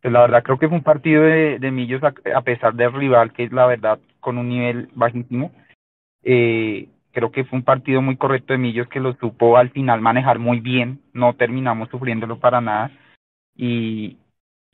pues 0.07 0.13
la 0.13 0.21
verdad 0.21 0.43
creo 0.43 0.59
que 0.59 0.69
fue 0.69 0.77
un 0.77 0.85
partido 0.85 1.23
de, 1.23 1.59
de 1.59 1.71
Millos 1.71 2.03
a, 2.05 2.15
a 2.35 2.43
pesar 2.43 2.75
del 2.75 2.93
rival 2.93 3.33
que 3.33 3.45
es 3.45 3.53
la 3.53 3.67
verdad 3.67 3.99
con 4.21 4.39
un 4.39 4.49
nivel 4.49 4.89
bajísimo, 4.95 5.51
eh, 6.23 6.89
creo 7.16 7.33
que 7.33 7.46
fue 7.46 7.59
un 7.59 7.64
partido 7.64 8.02
muy 8.02 8.18
correcto 8.18 8.52
de 8.52 8.59
Millos 8.59 8.88
que 8.88 9.00
lo 9.00 9.14
supo 9.14 9.57
al 9.57 9.70
final 9.70 10.02
manejar 10.02 10.38
muy 10.38 10.61
bien, 10.61 11.00
no 11.14 11.35
terminamos 11.35 11.88
sufriéndolo 11.88 12.38
para 12.38 12.61
nada 12.61 12.90
y, 13.55 14.18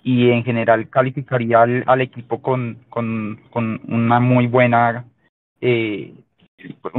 y 0.02 0.28
en 0.28 0.42
general 0.42 0.90
calificaría 0.90 1.62
al, 1.62 1.85
al 1.87 2.00
equipo 2.00 2.42
con, 2.42 2.85
con, 2.90 3.40
con 3.52 3.81
una 3.87 4.18
muy 4.18 4.48
buena, 4.48 5.05
eh, 5.61 6.14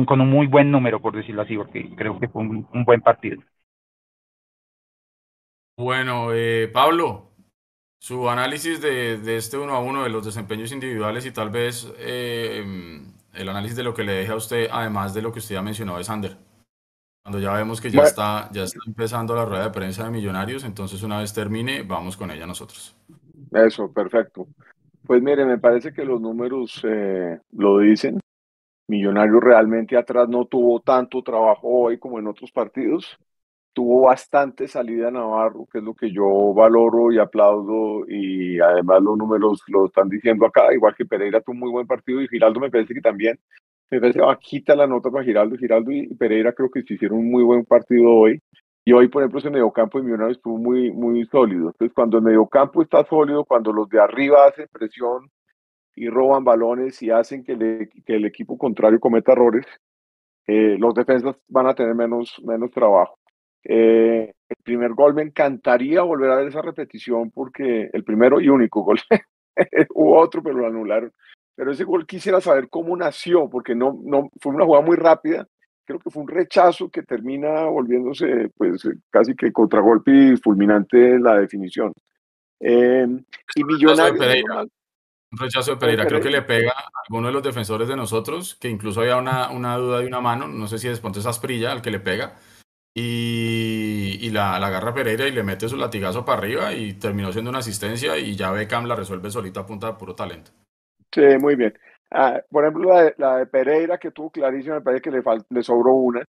con 0.06 0.22
un 0.22 0.30
muy 0.30 0.48
buen 0.48 0.72
número, 0.72 1.02
por 1.02 1.14
decirlo 1.14 1.42
así, 1.42 1.58
porque 1.58 1.94
creo 1.94 2.18
que 2.22 2.30
fue 2.30 2.42
un, 2.42 2.66
un 2.72 2.86
buen 2.86 3.02
partido. 3.02 3.42
Bueno, 5.76 6.30
eh, 6.32 6.70
Pablo, 6.74 7.34
su 8.00 8.30
análisis 8.30 8.80
de, 8.80 9.18
de, 9.18 9.36
este 9.36 9.58
uno 9.58 9.74
a 9.74 9.82
uno 9.82 10.04
de 10.04 10.10
los 10.10 10.24
desempeños 10.24 10.72
individuales 10.72 11.26
y 11.26 11.34
tal 11.34 11.50
vez 11.50 11.94
eh, 11.98 12.64
el 13.34 13.50
análisis 13.50 13.76
de 13.76 13.84
lo 13.84 13.94
que 13.94 14.04
le 14.04 14.14
deje 14.14 14.32
a 14.32 14.36
usted, 14.36 14.68
además 14.72 15.14
de 15.14 15.22
lo 15.22 15.32
que 15.32 15.40
usted 15.40 15.56
ya 15.56 15.62
mencionó 15.62 15.98
de 15.98 16.04
Sander. 16.04 16.38
Cuando 17.24 17.40
ya 17.40 17.54
vemos 17.54 17.80
que 17.80 17.90
ya, 17.90 18.02
está, 18.02 18.50
ya 18.52 18.64
está 18.64 18.80
empezando 18.86 19.34
la 19.36 19.46
rueda 19.46 19.64
de 19.64 19.70
prensa 19.70 20.04
de 20.04 20.12
Millonarios, 20.12 20.66
entonces 20.66 21.02
una 21.04 21.20
vez 21.20 21.34
termine, 21.34 21.84
vamos 21.84 22.18
con 22.18 22.30
ella 22.32 22.46
nosotros. 22.46 22.96
Eso, 23.52 23.92
perfecto. 23.92 24.48
Pues 25.06 25.22
mire, 25.22 25.46
me 25.46 25.58
parece 25.58 25.94
que 25.94 26.04
los 26.04 26.20
números 26.20 26.82
eh, 26.84 27.40
lo 27.52 27.80
dicen. 27.80 28.20
Millonarios 28.88 29.42
realmente 29.42 29.96
atrás 29.96 30.28
no 30.28 30.46
tuvo 30.46 30.82
tanto 30.82 31.22
trabajo 31.22 31.68
hoy 31.68 31.98
como 31.98 32.20
en 32.20 32.28
otros 32.28 32.52
partidos. 32.52 33.18
Tuvo 33.74 34.02
bastante 34.04 34.68
salida 34.68 35.12
Navarro, 35.12 35.68
que 35.72 35.80
es 35.80 35.84
lo 35.84 35.94
que 35.94 36.12
yo 36.12 36.54
valoro 36.54 37.12
y 37.12 37.20
aplaudo, 37.20 38.06
y 38.08 38.60
además 38.60 39.02
los 39.02 39.18
números 39.18 39.64
lo 39.68 39.88
están 39.88 40.10
diciendo 40.10 40.46
acá, 40.46 40.74
igual 40.74 40.96
que 40.96 41.06
Pereira 41.06 41.42
tuvo 41.42 41.54
un 41.54 41.60
muy 41.60 41.72
buen 41.72 41.88
partido 41.88 42.22
y 42.22 42.28
Giraldo 42.28 42.60
me 42.60 42.72
parece 42.72 42.94
que 42.94 43.02
también, 43.02 43.40
me 43.90 44.00
parece 44.00 44.22
bajita 44.22 44.76
la 44.76 44.88
nota 44.88 45.10
para 45.12 45.26
Giraldo, 45.26 45.58
Giraldo 45.58 45.92
y 45.92 46.14
Pereira 46.16 46.54
creo 46.54 46.70
que 46.70 46.84
se 46.84 46.94
hicieron 46.94 47.20
un 47.20 47.32
muy 47.32 47.44
buen 47.44 47.66
partido 47.66 48.10
hoy, 48.12 48.40
y 48.86 48.92
hoy, 48.92 49.08
por 49.08 49.22
ejemplo, 49.22 49.40
ese 49.40 49.50
mediocampo 49.50 49.98
de 49.98 50.04
Millonarios 50.04 50.38
estuvo 50.38 50.58
muy, 50.58 50.92
muy 50.92 51.26
sólido. 51.28 51.68
Entonces, 51.68 51.94
cuando 51.96 52.18
el 52.18 52.24
mediocampo 52.24 52.82
está 52.82 53.06
sólido, 53.06 53.46
cuando 53.46 53.72
los 53.72 53.88
de 53.88 54.02
arriba 54.02 54.46
hacen 54.46 54.68
presión 54.72 55.32
y 55.96 56.10
roban 56.10 56.44
balones 56.44 57.02
y 57.02 57.10
hacen 57.10 57.46
que, 57.46 57.56
que 58.06 58.16
el 58.16 58.26
equipo 58.26 58.58
contrario 58.58 59.00
cometa 59.00 59.32
errores, 59.32 59.66
eh, 60.48 60.76
los 60.78 60.94
defensas 60.94 61.38
van 61.48 61.68
a 61.68 61.76
tener 61.76 61.96
menos, 61.96 62.42
menos 62.44 62.72
trabajo. 62.72 63.18
Eh, 63.64 64.34
el 64.50 64.58
primer 64.64 64.94
gol 64.94 65.14
me 65.14 65.22
encantaría 65.24 66.02
volver 66.02 66.32
a 66.32 66.36
ver 66.36 66.48
esa 66.48 66.62
repetición 66.62 67.32
porque 67.32 67.90
el 67.92 68.04
primero 68.04 68.42
y 68.42 68.50
único 68.50 68.82
gol, 68.82 69.00
hubo 69.94 70.20
otro 70.20 70.44
pero 70.44 70.58
lo 70.60 70.68
anularon. 70.68 71.12
Pero 71.56 71.72
ese 71.72 71.84
gol 71.84 72.06
quisiera 72.08 72.42
saber 72.42 72.68
cómo 72.70 72.98
nació, 72.98 73.50
porque 73.50 73.76
no, 73.76 74.00
no 74.04 74.30
fue 74.42 74.54
una 74.54 74.66
jugada 74.66 74.86
muy 74.86 74.98
rápida. 74.98 75.48
Creo 75.86 76.00
que 76.00 76.10
fue 76.10 76.24
un 76.24 76.30
rechazo 76.30 76.90
que 76.90 77.04
termina 77.04 77.66
volviéndose 77.66 78.50
pues 78.58 78.88
casi 79.10 79.36
que 79.36 79.52
contragolpe 79.52 80.12
y 80.12 80.38
fulminante 80.38 81.20
la 81.20 81.38
definición. 81.38 81.94
Eh, 82.60 83.06
y 83.56 83.64
Millonarios. 83.64 84.70
Un 85.32 85.40
rechazo 85.40 85.72
de 85.72 85.78
Pereira, 85.78 86.06
creo 86.06 86.22
que 86.22 86.30
le 86.30 86.44
pega 86.44 86.72
a 86.72 86.90
alguno 87.08 87.28
de 87.28 87.34
los 87.34 87.42
defensores 87.42 87.88
de 87.88 87.96
nosotros, 87.96 88.56
que 88.62 88.70
incluso 88.70 89.02
había 89.02 89.18
una, 89.18 89.50
una 89.50 89.76
duda 89.78 90.00
de 90.00 90.06
una 90.06 90.22
mano, 90.22 90.48
no 90.48 90.68
sé 90.68 90.78
si 90.78 90.88
es 90.88 91.00
Ponte 91.00 91.28
Asprilla 91.28 91.72
al 91.72 91.82
que 91.82 91.90
le 91.90 92.00
pega, 92.00 92.36
y, 92.94 94.20
y 94.22 94.30
la, 94.30 94.60
la, 94.60 94.68
agarra 94.68 94.94
Pereira 94.94 95.28
y 95.28 95.32
le 95.32 95.44
mete 95.44 95.68
su 95.68 95.78
latigazo 95.78 96.24
para 96.24 96.40
arriba 96.40 96.74
y 96.74 96.94
terminó 96.94 97.32
siendo 97.32 97.50
una 97.50 97.60
asistencia 97.60 98.18
y 98.18 98.36
ya 98.36 98.52
Beckham 98.52 98.86
la 98.86 98.96
resuelve 98.96 99.32
solita 99.32 99.62
a 99.62 99.66
punta 99.66 99.88
de 99.88 99.94
puro 99.94 100.14
talento. 100.14 100.52
Sí, 101.12 101.22
muy 101.40 101.56
bien. 101.56 101.74
Ah, 102.12 102.40
por 102.50 102.64
ejemplo, 102.64 102.94
la 102.94 103.04
de, 103.04 103.16
la 103.18 103.38
de, 103.38 103.46
Pereira, 103.48 103.98
que 103.98 104.12
tuvo 104.12 104.30
clarísima, 104.30 104.76
me 104.76 104.82
parece 104.82 105.02
que 105.02 105.12
le, 105.12 105.24
le 105.50 105.64
sobró 105.64 105.94
una. 105.94 106.24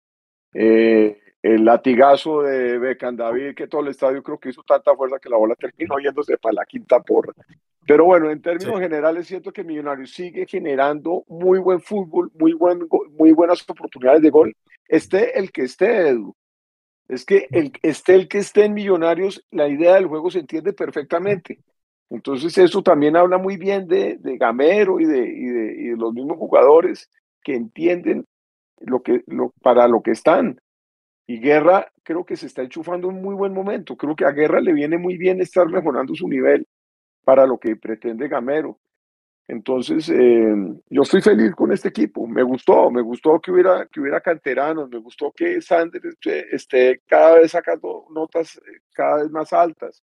Eh, 0.53 1.19
el 1.43 1.65
latigazo 1.65 2.43
de 2.43 2.79
Beckham 2.79 3.17
David, 3.17 3.55
que 3.55 3.67
todo 3.67 3.81
el 3.81 3.89
estadio 3.89 4.23
creo 4.23 4.39
que 4.39 4.51
hizo 4.51 4.63
tanta 4.63 4.95
fuerza 4.95 5.19
que 5.19 5.31
la 5.31 5.39
bola 5.39 5.55
terminó 5.55 5.99
yéndose 5.99 6.37
para 6.37 6.53
la 6.53 6.67
quinta 6.67 7.01
porra. 7.01 7.33
Pero 7.87 8.05
bueno, 8.05 8.31
en 8.31 8.43
términos 8.43 8.79
generales 8.79 9.27
siento 9.27 9.53
que 9.53 9.65
Millonarios 9.65 10.11
sigue 10.11 10.47
generando 10.47 11.25
muy 11.29 11.59
buen 11.59 11.81
fútbol, 11.81 12.31
muy, 12.35 12.53
buen, 12.53 12.87
muy 13.19 13.33
buenas 13.33 13.69
oportunidades 13.69 14.21
de 14.21 14.31
gol. 14.31 14.55
Esté 14.87 15.39
el 15.39 15.51
que 15.51 15.63
esté, 15.63 16.09
Edu. 16.09 16.35
Es 17.11 17.25
que 17.25 17.49
el, 17.51 17.73
esté 17.83 18.15
el 18.15 18.29
que 18.29 18.39
esté 18.39 18.65
en 18.67 18.73
Millonarios, 18.73 19.45
la 19.51 19.67
idea 19.67 19.95
del 19.95 20.07
juego 20.07 20.31
se 20.31 20.39
entiende 20.39 20.73
perfectamente. 20.73 21.59
Entonces 22.09 22.57
eso 22.57 22.85
también 22.85 23.17
habla 23.17 23.37
muy 23.37 23.57
bien 23.57 23.89
de, 23.89 24.17
de 24.19 24.39
Gamero 24.39 25.01
y 25.01 25.07
de, 25.07 25.19
y 25.19 25.47
de, 25.89 25.97
los 25.97 26.15
mismos 26.15 26.39
jugadores 26.39 27.11
que 27.43 27.57
entienden 27.57 28.27
lo 28.79 29.03
que, 29.03 29.25
lo, 29.27 29.53
para 29.61 29.89
lo 29.89 30.03
que 30.03 30.13
están. 30.13 30.61
Y 31.27 31.41
Guerra 31.41 31.91
creo 32.05 32.25
que 32.25 32.37
se 32.37 32.47
está 32.47 32.63
enchufando 32.63 33.11
en 33.11 33.17
un 33.17 33.23
muy 33.23 33.35
buen 33.35 33.53
momento. 33.53 33.97
Creo 33.97 34.15
que 34.15 34.25
a 34.25 34.31
Guerra 34.31 34.61
le 34.61 34.73
viene 34.73 34.97
muy 34.97 35.17
bien 35.17 35.41
estar 35.41 35.67
mejorando 35.69 36.15
su 36.15 36.29
nivel 36.29 36.65
para 37.25 37.45
lo 37.45 37.59
que 37.59 37.75
pretende 37.75 38.29
Gamero. 38.29 38.79
Entonces, 39.51 40.09
eh, 40.09 40.55
yo 40.91 41.03
estoy 41.03 41.21
feliz 41.23 41.53
con 41.57 41.73
este 41.73 41.89
equipo. 41.89 42.25
Me 42.25 42.45
gustó, 42.45 42.89
me 42.89 43.03
gustó 43.03 43.41
que 43.41 43.51
hubiera, 43.51 43.85
que 43.87 44.01
hubiera 44.01 44.21
canteranos, 44.21 44.89
me 44.89 44.99
gustó 44.99 45.33
que 45.33 45.61
Sander 45.61 46.01
esté, 46.53 47.01
cada 47.05 47.35
vez 47.35 47.51
sacando 47.51 48.07
notas 48.11 48.59
eh, 48.59 48.79
cada 48.93 49.23
vez 49.23 49.31
más 49.33 49.53
altas. 49.53 50.05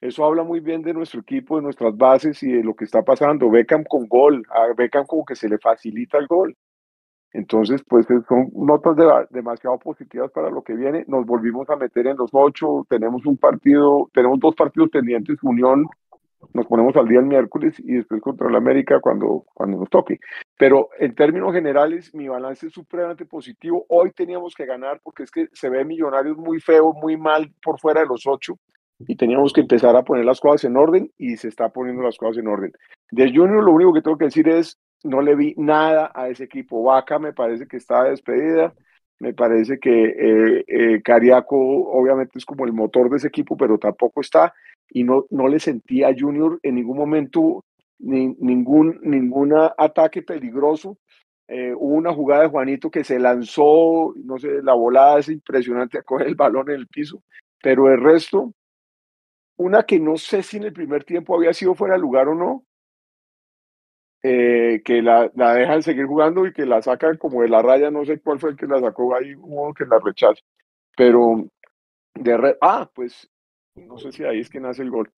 Eso 0.00 0.24
habla 0.24 0.42
muy 0.42 0.58
bien 0.58 0.82
de 0.82 0.94
nuestro 0.94 1.20
equipo, 1.20 1.56
de 1.56 1.62
nuestras 1.62 1.96
bases 1.96 2.42
y 2.42 2.50
de 2.50 2.64
lo 2.64 2.74
que 2.74 2.84
está 2.84 3.02
pasando. 3.04 3.50
Beckham 3.50 3.84
con 3.84 4.08
gol, 4.08 4.44
a 4.50 4.74
Beckham 4.76 5.06
como 5.06 5.24
que 5.24 5.36
se 5.36 5.48
le 5.48 5.58
facilita 5.58 6.18
el 6.18 6.26
gol. 6.26 6.56
Entonces, 7.32 7.82
pues 7.88 8.04
son 8.28 8.50
notas 8.52 8.96
demasiado 9.30 9.78
positivas 9.78 10.32
para 10.32 10.50
lo 10.50 10.62
que 10.62 10.74
viene. 10.74 11.04
Nos 11.06 11.24
volvimos 11.24 11.70
a 11.70 11.76
meter 11.76 12.08
en 12.08 12.16
los 12.16 12.30
ocho, 12.32 12.84
tenemos 12.90 13.24
un 13.26 13.36
partido, 13.36 14.10
tenemos 14.12 14.40
dos 14.40 14.56
partidos 14.56 14.90
pendientes, 14.90 15.38
Unión 15.42 15.86
nos 16.52 16.66
ponemos 16.66 16.96
al 16.96 17.08
día 17.08 17.20
el 17.20 17.26
miércoles 17.26 17.74
y 17.78 17.94
después 17.94 18.20
contra 18.20 18.48
el 18.48 18.56
América 18.56 19.00
cuando, 19.00 19.44
cuando 19.54 19.78
nos 19.78 19.90
toque. 19.90 20.18
Pero 20.58 20.90
en 20.98 21.14
términos 21.14 21.52
generales, 21.52 22.14
mi 22.14 22.28
balance 22.28 22.66
es 22.66 22.72
supremamente 22.72 23.24
positivo. 23.26 23.84
Hoy 23.88 24.10
teníamos 24.12 24.54
que 24.54 24.66
ganar 24.66 25.00
porque 25.02 25.22
es 25.22 25.30
que 25.30 25.48
se 25.52 25.68
ve 25.68 25.84
Millonarios 25.84 26.36
muy 26.36 26.60
feo, 26.60 26.92
muy 26.92 27.16
mal 27.16 27.52
por 27.62 27.78
fuera 27.78 28.00
de 28.00 28.06
los 28.06 28.26
ocho 28.26 28.58
y 29.06 29.16
teníamos 29.16 29.52
que 29.52 29.62
empezar 29.62 29.96
a 29.96 30.02
poner 30.02 30.24
las 30.24 30.40
cosas 30.40 30.64
en 30.64 30.76
orden 30.76 31.10
y 31.18 31.36
se 31.36 31.48
está 31.48 31.68
poniendo 31.70 32.02
las 32.02 32.16
cosas 32.16 32.38
en 32.38 32.48
orden. 32.48 32.72
De 33.10 33.24
Junior 33.26 33.62
lo 33.62 33.72
único 33.72 33.92
que 33.92 34.02
tengo 34.02 34.18
que 34.18 34.26
decir 34.26 34.48
es, 34.48 34.78
no 35.04 35.20
le 35.20 35.34
vi 35.34 35.54
nada 35.56 36.12
a 36.14 36.28
ese 36.28 36.44
equipo. 36.44 36.82
Vaca 36.82 37.18
me 37.18 37.32
parece 37.32 37.66
que 37.66 37.76
está 37.76 38.04
despedida. 38.04 38.72
Me 39.18 39.34
parece 39.34 39.78
que 39.78 40.04
eh, 40.04 40.64
eh, 40.66 41.02
Cariaco 41.02 41.56
obviamente 41.56 42.38
es 42.38 42.44
como 42.44 42.64
el 42.64 42.72
motor 42.72 43.08
de 43.08 43.18
ese 43.18 43.28
equipo, 43.28 43.56
pero 43.56 43.78
tampoco 43.78 44.20
está 44.20 44.52
y 44.92 45.04
no, 45.04 45.26
no 45.30 45.48
le 45.48 45.58
sentía 45.58 46.08
a 46.08 46.14
Junior 46.16 46.58
en 46.62 46.74
ningún 46.74 46.98
momento 46.98 47.64
ni, 47.98 48.28
ningún, 48.38 49.00
ningún 49.02 49.54
ataque 49.78 50.22
peligroso. 50.22 50.98
Eh, 51.48 51.72
hubo 51.74 51.94
una 51.94 52.12
jugada 52.12 52.42
de 52.42 52.48
Juanito 52.48 52.90
que 52.90 53.04
se 53.04 53.18
lanzó, 53.18 54.12
no 54.16 54.38
sé, 54.38 54.62
la 54.62 54.74
volada 54.74 55.18
es 55.18 55.28
impresionante 55.28 55.98
a 55.98 56.02
coger 56.02 56.28
el 56.28 56.34
balón 56.34 56.70
en 56.70 56.76
el 56.76 56.88
piso, 56.88 57.22
pero 57.62 57.90
el 57.90 58.00
resto, 58.00 58.52
una 59.56 59.84
que 59.84 59.98
no 59.98 60.16
sé 60.16 60.42
si 60.42 60.58
en 60.58 60.64
el 60.64 60.72
primer 60.72 61.04
tiempo 61.04 61.34
había 61.34 61.54
sido 61.54 61.74
fuera 61.74 61.94
de 61.94 62.00
lugar 62.00 62.28
o 62.28 62.34
no, 62.34 62.64
eh, 64.22 64.82
que 64.84 65.02
la, 65.02 65.30
la, 65.34 65.54
dejan 65.54 65.82
seguir 65.82 66.06
jugando 66.06 66.46
y 66.46 66.52
que 66.52 66.64
la 66.64 66.80
sacan 66.80 67.16
como 67.16 67.42
de 67.42 67.48
la 67.48 67.60
raya, 67.60 67.90
no 67.90 68.04
sé 68.04 68.20
cuál 68.20 68.38
fue 68.38 68.50
el 68.50 68.56
que 68.56 68.66
la 68.66 68.78
sacó 68.80 69.14
ahí, 69.14 69.34
uno 69.34 69.74
que 69.74 69.84
la 69.84 69.98
rechaza, 69.98 70.40
pero 70.96 71.44
de 72.14 72.56
ah, 72.60 72.88
pues 72.94 73.28
no 73.74 73.98
sé 73.98 74.12
si 74.12 74.24
ahí 74.24 74.40
es 74.40 74.50
que 74.50 74.60
nace 74.60 74.82
el 74.82 74.90
gol. 74.90 75.10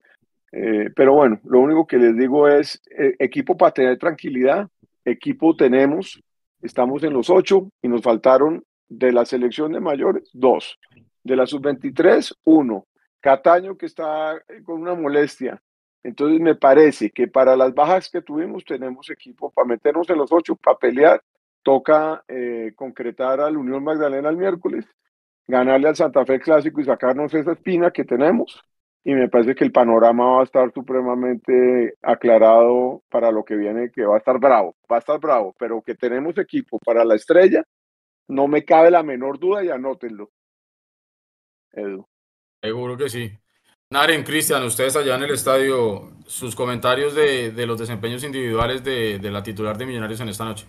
Eh, 0.53 0.91
pero 0.95 1.15
bueno, 1.15 1.41
lo 1.45 1.61
único 1.61 1.87
que 1.87 1.99
les 1.99 2.17
digo 2.17 2.49
es, 2.49 2.81
eh, 2.97 3.17
equipo 3.19 3.57
para 3.57 3.73
tener 3.73 3.99
tranquilidad, 3.99 4.69
equipo 5.05 5.57
tenemos, 5.57 6.23
estamos 6.63 7.03
en 7.03 7.13
los 7.13 7.29
ocho 7.29 7.71
y 7.83 7.89
nos 7.89 8.03
faltaron 8.03 8.65
de 8.89 9.13
la 9.13 9.25
selección 9.25 9.73
de 9.73 9.81
mayores, 9.81 10.31
dos. 10.33 10.79
De 11.25 11.37
la 11.37 11.47
sub-23, 11.47 12.37
uno. 12.45 12.87
Cataño 13.21 13.77
que 13.77 13.87
está 13.87 14.37
eh, 14.37 14.63
con 14.63 14.81
una 14.81 14.95
molestia. 14.95 15.61
Entonces 16.03 16.39
me 16.39 16.55
parece 16.55 17.11
que 17.11 17.27
para 17.27 17.57
las 17.57 17.75
bajas 17.75 18.11
que 18.11 18.21
tuvimos 18.21 18.65
tenemos 18.65 19.09
equipo 19.09 19.51
para 19.51 19.67
meternos 19.67 20.09
en 20.11 20.19
los 20.19 20.31
ocho, 20.31 20.55
para 20.55 20.79
pelear. 20.79 21.23
Toca 21.63 22.23
concretar 22.77 23.41
al 23.41 23.57
Unión 23.57 23.83
Magdalena 23.83 24.29
el 24.29 24.37
miércoles 24.37 24.85
ganarle 25.47 25.89
al 25.89 25.97
Santa 25.97 26.25
Fe 26.25 26.41
Clásico 26.41 26.81
y 26.81 26.85
sacarnos 26.85 27.33
esa 27.35 27.53
espina 27.53 27.91
que 27.91 28.05
tenemos. 28.05 28.63
Y 29.07 29.13
me 29.13 29.29
parece 29.29 29.55
que 29.55 29.65
el 29.65 29.73
panorama 29.73 30.37
va 30.37 30.41
a 30.41 30.45
estar 30.45 30.73
supremamente 30.73 31.95
aclarado 32.01 33.03
para 33.11 33.31
lo 33.31 33.45
que 33.45 33.55
viene, 33.55 33.91
que 33.91 34.07
va 34.07 34.15
a 34.15 34.19
estar 34.19 34.39
bravo, 34.39 34.77
va 34.91 34.97
a 34.97 35.01
estar 35.01 35.21
bravo, 35.21 35.55
pero 35.59 35.83
que 35.83 35.95
tenemos 35.95 36.39
equipo 36.39 36.79
para 36.79 37.05
la 37.05 37.15
estrella, 37.15 37.63
no 38.29 38.49
me 38.49 38.65
cabe 38.65 38.91
la 38.91 39.03
menor 39.03 39.39
duda 39.39 39.63
y 39.63 39.69
anótenlo. 39.69 40.31
Edu. 41.73 42.07
Seguro 42.63 42.97
que 42.97 43.11
sí. 43.11 43.31
Naren, 43.91 44.25
Cristian, 44.25 44.63
ustedes 44.65 44.97
allá 44.97 45.17
en 45.17 45.25
el 45.25 45.33
estadio, 45.33 46.13
sus 46.27 46.57
comentarios 46.57 47.15
de, 47.15 47.51
de 47.51 47.67
los 47.67 47.79
desempeños 47.79 48.25
individuales 48.25 48.83
de, 48.83 49.19
de 49.19 49.31
la 49.31 49.43
titular 49.43 49.77
de 49.77 49.85
Millonarios 49.85 50.21
en 50.21 50.31
esta 50.31 50.47
noche. 50.47 50.67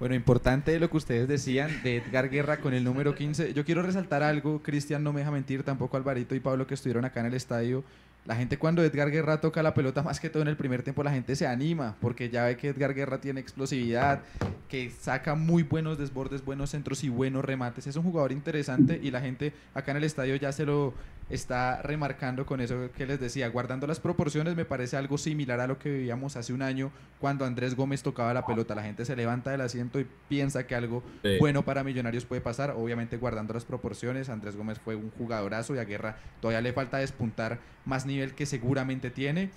Bueno, 0.00 0.14
importante 0.14 0.80
lo 0.80 0.88
que 0.88 0.96
ustedes 0.96 1.28
decían 1.28 1.82
de 1.82 1.96
Edgar 1.96 2.30
Guerra 2.30 2.56
con 2.56 2.72
el 2.72 2.82
número 2.82 3.14
15. 3.14 3.52
Yo 3.52 3.66
quiero 3.66 3.82
resaltar 3.82 4.22
algo, 4.22 4.62
Cristian 4.62 5.04
no 5.04 5.12
me 5.12 5.20
deja 5.20 5.30
mentir, 5.30 5.62
tampoco 5.62 5.98
Alvarito 5.98 6.34
y 6.34 6.40
Pablo 6.40 6.66
que 6.66 6.72
estuvieron 6.72 7.04
acá 7.04 7.20
en 7.20 7.26
el 7.26 7.34
estadio. 7.34 7.84
La 8.26 8.36
gente 8.36 8.58
cuando 8.58 8.82
Edgar 8.84 9.10
Guerra 9.10 9.40
toca 9.40 9.62
la 9.62 9.72
pelota, 9.74 10.02
más 10.02 10.20
que 10.20 10.28
todo 10.28 10.42
en 10.42 10.48
el 10.48 10.56
primer 10.56 10.82
tiempo, 10.82 11.02
la 11.02 11.10
gente 11.10 11.34
se 11.36 11.46
anima 11.46 11.96
porque 12.00 12.28
ya 12.28 12.44
ve 12.44 12.56
que 12.56 12.68
Edgar 12.68 12.94
Guerra 12.94 13.20
tiene 13.20 13.40
explosividad, 13.40 14.20
que 14.68 14.90
saca 14.90 15.34
muy 15.34 15.62
buenos 15.62 15.98
desbordes, 15.98 16.44
buenos 16.44 16.70
centros 16.70 17.02
y 17.02 17.08
buenos 17.08 17.44
remates. 17.44 17.86
Es 17.86 17.96
un 17.96 18.02
jugador 18.02 18.32
interesante 18.32 19.00
y 19.02 19.10
la 19.10 19.20
gente 19.20 19.54
acá 19.74 19.92
en 19.92 19.96
el 19.98 20.04
estadio 20.04 20.36
ya 20.36 20.52
se 20.52 20.66
lo 20.66 20.94
está 21.30 21.80
remarcando 21.82 22.44
con 22.44 22.60
eso 22.60 22.90
que 22.96 23.06
les 23.06 23.20
decía. 23.20 23.48
Guardando 23.48 23.86
las 23.86 24.00
proporciones, 24.00 24.56
me 24.56 24.64
parece 24.64 24.96
algo 24.96 25.16
similar 25.16 25.60
a 25.60 25.66
lo 25.66 25.78
que 25.78 25.90
vivíamos 25.90 26.36
hace 26.36 26.52
un 26.52 26.60
año 26.62 26.90
cuando 27.20 27.44
Andrés 27.44 27.74
Gómez 27.74 28.02
tocaba 28.02 28.34
la 28.34 28.44
pelota. 28.44 28.74
La 28.74 28.82
gente 28.82 29.04
se 29.04 29.16
levanta 29.16 29.50
del 29.50 29.60
asiento 29.60 30.00
y 30.00 30.06
piensa 30.28 30.66
que 30.66 30.74
algo 30.74 31.02
bueno 31.38 31.64
para 31.64 31.84
Millonarios 31.84 32.24
puede 32.24 32.40
pasar. 32.40 32.74
Obviamente, 32.76 33.16
guardando 33.16 33.54
las 33.54 33.64
proporciones, 33.64 34.28
Andrés 34.28 34.56
Gómez 34.56 34.78
fue 34.80 34.96
un 34.96 35.10
jugadorazo 35.10 35.74
y 35.74 35.78
a 35.78 35.84
Guerra 35.84 36.16
todavía 36.40 36.60
le 36.60 36.72
falta 36.72 36.98
despuntar 36.98 37.60
más 37.84 38.06
nivel 38.10 38.34
que 38.34 38.46
seguramente 38.46 39.10
tiene. 39.10 39.50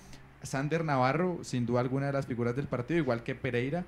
Sander 0.44 0.84
Navarro, 0.84 1.39
sin 1.44 1.66
duda 1.66 1.82
alguna 1.82 2.08
de 2.08 2.13
las 2.13 2.28
figuras 2.28 2.56
del 2.56 2.68
partido, 2.68 3.00
igual 3.00 3.24
que 3.24 3.36
Pereira. 3.36 3.86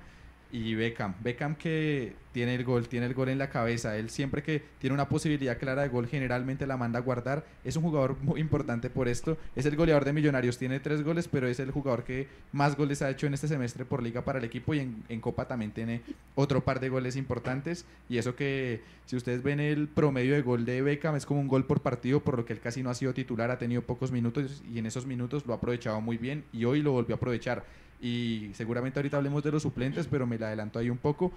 Y 0.56 0.74
Beckham. 0.74 1.14
Beckham 1.22 1.54
que 1.54 2.14
tiene 2.32 2.54
el 2.54 2.64
gol, 2.64 2.88
tiene 2.88 3.04
el 3.06 3.12
gol 3.12 3.28
en 3.28 3.36
la 3.36 3.50
cabeza. 3.50 3.96
Él 3.98 4.08
siempre 4.08 4.42
que 4.42 4.62
tiene 4.78 4.94
una 4.94 5.08
posibilidad 5.08 5.58
clara 5.58 5.82
de 5.82 5.88
gol, 5.88 6.06
generalmente 6.06 6.66
la 6.66 6.78
manda 6.78 6.98
a 6.98 7.02
guardar. 7.02 7.44
Es 7.62 7.76
un 7.76 7.82
jugador 7.82 8.16
muy 8.22 8.40
importante 8.40 8.88
por 8.88 9.06
esto. 9.06 9.36
Es 9.54 9.66
el 9.66 9.76
goleador 9.76 10.06
de 10.06 10.14
Millonarios, 10.14 10.56
tiene 10.56 10.80
tres 10.80 11.02
goles, 11.02 11.28
pero 11.28 11.46
es 11.46 11.60
el 11.60 11.70
jugador 11.72 12.04
que 12.04 12.26
más 12.52 12.74
goles 12.74 13.02
ha 13.02 13.10
hecho 13.10 13.26
en 13.26 13.34
este 13.34 13.48
semestre 13.48 13.84
por 13.84 14.02
liga 14.02 14.24
para 14.24 14.38
el 14.38 14.46
equipo 14.46 14.72
y 14.72 14.78
en, 14.80 15.02
en 15.10 15.20
Copa 15.20 15.46
también 15.46 15.72
tiene 15.72 16.00
otro 16.34 16.64
par 16.64 16.80
de 16.80 16.88
goles 16.88 17.16
importantes. 17.16 17.84
Y 18.08 18.16
eso 18.16 18.34
que, 18.34 18.80
si 19.04 19.16
ustedes 19.16 19.42
ven 19.42 19.60
el 19.60 19.88
promedio 19.88 20.34
de 20.34 20.42
gol 20.42 20.64
de 20.64 20.80
Beckham, 20.80 21.16
es 21.16 21.26
como 21.26 21.40
un 21.40 21.48
gol 21.48 21.66
por 21.66 21.82
partido, 21.82 22.20
por 22.20 22.38
lo 22.38 22.46
que 22.46 22.54
él 22.54 22.60
casi 22.60 22.82
no 22.82 22.88
ha 22.88 22.94
sido 22.94 23.12
titular, 23.12 23.50
ha 23.50 23.58
tenido 23.58 23.82
pocos 23.82 24.10
minutos 24.10 24.62
y 24.72 24.78
en 24.78 24.86
esos 24.86 25.04
minutos 25.04 25.44
lo 25.44 25.52
ha 25.52 25.56
aprovechado 25.56 26.00
muy 26.00 26.16
bien 26.16 26.44
y 26.50 26.64
hoy 26.64 26.80
lo 26.80 26.92
volvió 26.92 27.14
a 27.14 27.18
aprovechar 27.18 27.64
y 28.00 28.50
seguramente 28.54 28.98
ahorita 28.98 29.16
hablemos 29.16 29.42
de 29.42 29.52
los 29.52 29.62
suplentes, 29.62 30.06
pero 30.06 30.26
me 30.26 30.38
la 30.38 30.48
adelanto 30.48 30.78
ahí 30.78 30.90
un 30.90 30.98
poco. 30.98 31.32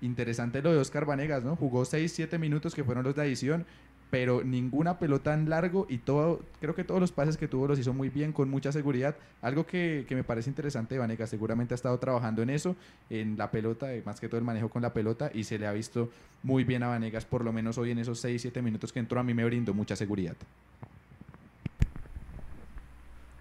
Interesante 0.00 0.62
lo 0.62 0.72
de 0.72 0.78
Oscar 0.78 1.06
Vanegas, 1.06 1.44
¿no? 1.44 1.56
Jugó 1.56 1.82
6-7 1.84 2.38
minutos 2.38 2.74
que 2.74 2.84
fueron 2.84 3.04
los 3.04 3.14
de 3.14 3.22
adición, 3.22 3.64
pero 4.10 4.44
ninguna 4.44 4.98
pelota 4.98 5.32
en 5.32 5.48
largo 5.48 5.86
y 5.88 5.96
todo, 5.96 6.42
creo 6.60 6.74
que 6.74 6.84
todos 6.84 7.00
los 7.00 7.12
pases 7.12 7.38
que 7.38 7.48
tuvo 7.48 7.66
los 7.66 7.78
hizo 7.78 7.94
muy 7.94 8.10
bien, 8.10 8.32
con 8.32 8.50
mucha 8.50 8.70
seguridad. 8.70 9.16
Algo 9.40 9.64
que, 9.64 10.04
que 10.06 10.14
me 10.14 10.22
parece 10.22 10.50
interesante 10.50 10.96
de 10.96 10.98
Vanegas, 10.98 11.30
seguramente 11.30 11.72
ha 11.72 11.76
estado 11.76 11.98
trabajando 11.98 12.42
en 12.42 12.50
eso, 12.50 12.76
en 13.08 13.38
la 13.38 13.50
pelota, 13.50 13.94
eh, 13.94 14.02
más 14.04 14.20
que 14.20 14.28
todo 14.28 14.36
el 14.36 14.44
manejo 14.44 14.68
con 14.68 14.82
la 14.82 14.92
pelota, 14.92 15.30
y 15.32 15.44
se 15.44 15.58
le 15.58 15.66
ha 15.66 15.72
visto 15.72 16.10
muy 16.42 16.64
bien 16.64 16.82
a 16.82 16.88
Vanegas, 16.88 17.24
por 17.24 17.42
lo 17.42 17.54
menos 17.54 17.78
hoy 17.78 17.92
en 17.92 18.00
esos 18.00 18.22
6-7 18.22 18.60
minutos 18.60 18.92
que 18.92 18.98
entró, 18.98 19.18
a 19.18 19.22
mí 19.22 19.32
me 19.32 19.46
brindó 19.46 19.72
mucha 19.72 19.96
seguridad. 19.96 20.36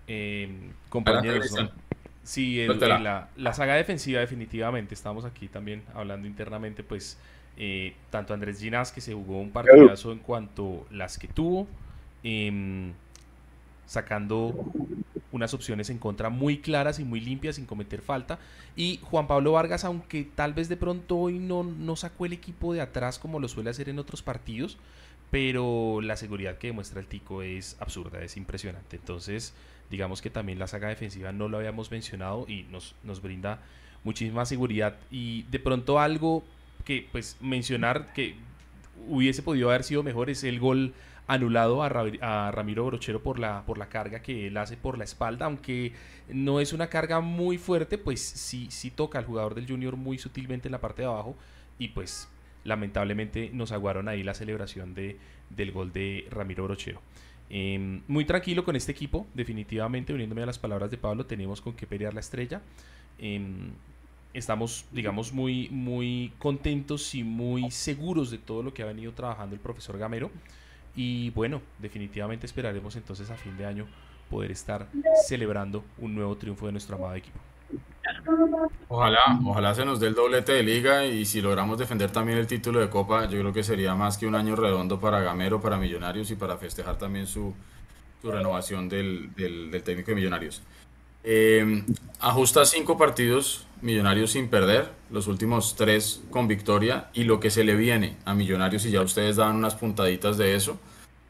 Eh, 0.08 0.72
compañeros, 0.88 1.54
Sí, 2.24 2.66
la, 2.68 3.30
la, 3.36 3.54
saga 3.54 3.76
defensiva 3.76 4.20
definitivamente, 4.20 4.94
estamos 4.94 5.26
aquí 5.26 5.48
también 5.48 5.84
hablando 5.96 6.28
internamente, 6.28 6.84
pues 6.84 7.18
eh, 7.58 7.96
tanto 8.10 8.34
Andrés 8.34 8.60
Ginás 8.60 8.92
que 8.92 9.02
se 9.02 9.14
jugó 9.14 9.40
un 9.40 9.52
partidazo 9.52 10.12
en 10.12 10.20
cuanto 10.20 10.86
las 10.92 11.18
que 11.18 11.28
tuvo, 11.28 11.68
em, 12.24 12.94
sacando 13.86 14.54
unas 15.32 15.54
opciones 15.54 15.90
en 15.90 15.98
contra 15.98 16.30
muy 16.30 16.60
claras 16.60 17.00
y 17.00 17.04
muy 17.04 17.20
limpias 17.20 17.56
sin 17.56 17.66
cometer 17.66 18.02
falta. 18.02 18.40
Y 18.76 19.00
Juan 19.04 19.28
Pablo 19.28 19.54
Vargas, 19.54 19.84
aunque 19.84 20.24
tal 20.24 20.54
vez 20.54 20.70
de 20.70 20.78
pronto 20.78 21.18
hoy 21.18 21.40
no, 21.40 21.64
no 21.64 21.96
sacó 21.96 22.26
el 22.26 22.34
equipo 22.34 22.74
de 22.74 22.82
atrás 22.82 23.20
como 23.20 23.40
lo 23.40 23.48
suele 23.48 23.70
hacer 23.70 23.90
en 23.90 24.00
otros 24.00 24.22
partidos, 24.22 24.78
pero 25.30 26.02
la 26.02 26.16
seguridad 26.18 26.58
que 26.58 26.68
demuestra 26.68 27.00
el 27.00 27.08
Tico 27.08 27.42
es 27.42 27.78
absurda, 27.80 28.22
es 28.22 28.38
impresionante. 28.38 28.98
Entonces, 28.98 29.54
digamos 29.92 30.22
que 30.22 30.32
también 30.32 30.58
la 30.58 30.68
saga 30.68 30.88
defensiva 30.88 31.32
no 31.32 31.50
lo 31.50 31.58
habíamos 31.58 31.92
mencionado 31.92 32.46
y 32.48 32.64
nos, 32.64 32.96
nos 33.04 33.22
brinda 33.22 33.60
muchísima 34.04 34.46
seguridad 34.46 34.98
y 35.12 35.44
de 35.44 35.60
pronto 35.60 36.00
algo 36.00 36.44
que 36.86 37.08
pues 37.12 37.38
mencionar 37.42 38.14
que 38.14 38.36
hubiese 39.08 39.44
podido 39.44 39.70
haber 39.70 39.84
sido 39.84 40.02
mejor 40.02 40.30
es 40.30 40.44
el 40.44 40.60
gol 40.60 40.94
anulado 41.28 41.84
a, 41.84 42.52
Ramiro 42.52 42.86
Brochero 42.86 43.22
por 43.22 43.40
la, 43.40 43.64
por 43.66 43.78
la 43.78 43.88
carga 43.88 44.22
que 44.22 44.48
él 44.48 44.58
hace 44.58 44.76
por 44.76 44.98
la 44.98 45.04
espalda, 45.04 45.46
aunque 45.46 45.94
no 46.28 46.60
es 46.60 46.74
una 46.74 46.88
carga 46.88 47.22
muy 47.22 47.58
fuerte, 47.58 47.98
pues 47.98 48.22
sí, 48.22 48.68
sí 48.70 48.92
toca 48.92 49.20
al 49.20 49.26
jugador 49.26 49.56
del 49.56 49.68
Junior 49.68 49.96
muy 49.96 50.18
sutilmente 50.18 50.68
en 50.68 50.74
la 50.74 50.82
parte 50.82 51.04
de 51.04 51.08
abajo 51.08 51.36
y 51.80 51.90
pues 51.90 52.28
lamentablemente 52.64 53.50
nos 53.54 53.72
aguaron 53.72 54.08
ahí 54.08 54.24
la 54.24 54.34
celebración 54.34 54.94
de, 54.94 55.18
del 55.50 55.72
gol 55.72 55.94
de 55.94 56.28
Ramiro 56.30 56.64
Brochero. 56.66 57.02
Em, 57.54 58.02
muy 58.08 58.24
tranquilo 58.24 58.64
con 58.64 58.78
este 58.78 58.94
equipo, 58.94 59.28
definitivamente, 59.34 60.14
uniéndome 60.14 60.42
a 60.42 60.46
las 60.46 60.58
palabras 60.58 60.90
de 60.90 60.98
Pablo, 60.98 61.26
tenemos 61.26 61.60
con 61.60 61.74
qué 61.74 61.86
pelear 61.86 62.14
la 62.14 62.22
estrella. 62.22 62.62
Em, 63.20 63.72
estamos, 64.34 64.86
digamos, 64.94 65.34
muy, 65.34 65.68
muy 65.70 66.32
contentos 66.40 67.14
y 67.14 67.26
muy 67.26 67.70
seguros 67.70 68.32
de 68.32 68.38
todo 68.38 68.64
lo 68.64 68.74
que 68.74 68.84
ha 68.84 68.86
venido 68.86 69.12
trabajando 69.12 69.54
el 69.54 69.60
profesor 69.60 69.98
Gamero. 69.98 70.32
Y 70.96 71.32
bueno, 71.32 71.62
definitivamente 71.80 72.46
esperaremos 72.46 72.96
entonces 72.96 73.30
a 73.30 73.36
fin 73.36 73.58
de 73.58 73.66
año 73.66 73.86
poder 74.30 74.52
estar 74.52 74.88
celebrando 75.28 75.84
un 75.98 76.16
nuevo 76.16 76.38
triunfo 76.38 76.68
de 76.68 76.72
nuestro 76.72 76.96
amado 76.96 77.16
equipo. 77.16 77.38
Ojalá, 78.88 79.40
ojalá 79.46 79.74
se 79.74 79.86
nos 79.86 80.00
dé 80.00 80.08
el 80.08 80.16
doblete 80.16 80.54
de 80.54 80.64
liga 80.64 81.06
y 81.06 81.26
si 81.26 81.42
logramos 81.42 81.78
defender 81.78 82.12
también 82.12 82.38
el 82.38 82.48
título 82.48 82.80
de 82.80 82.90
Copa, 82.90 83.26
yo 83.26 83.40
creo 83.40 83.54
que 83.54 83.64
sería 83.64 83.96
más 83.96 84.18
que 84.18 84.28
un 84.28 84.36
año 84.36 84.56
redondo 84.56 85.00
para 85.00 85.22
Gamero, 85.22 85.62
para 85.62 85.78
Millonarios 85.78 86.30
y 86.32 86.36
para 86.36 86.58
festejar 86.58 86.98
también 86.98 87.26
su, 87.28 87.54
renovación 88.24 88.90
del, 88.90 89.32
técnico 89.84 90.12
de 90.12 90.16
Millonarios. 90.16 90.62
Eh, 91.24 91.84
ajusta 92.20 92.66
cinco 92.66 92.98
partidos 92.98 93.68
Millonarios 93.82 94.32
sin 94.32 94.48
perder, 94.48 94.92
los 95.10 95.26
últimos 95.26 95.76
tres 95.76 96.22
con 96.30 96.48
victoria 96.48 97.10
y 97.14 97.24
lo 97.24 97.40
que 97.40 97.50
se 97.50 97.64
le 97.64 97.76
viene 97.76 98.16
a 98.26 98.36
Millonarios 98.36 98.86
y 98.86 98.92
ya 98.92 99.02
ustedes 99.02 99.38
dan 99.38 99.56
unas 99.56 99.74
puntaditas 99.74 100.38
de 100.38 100.56
eso. 100.56 100.80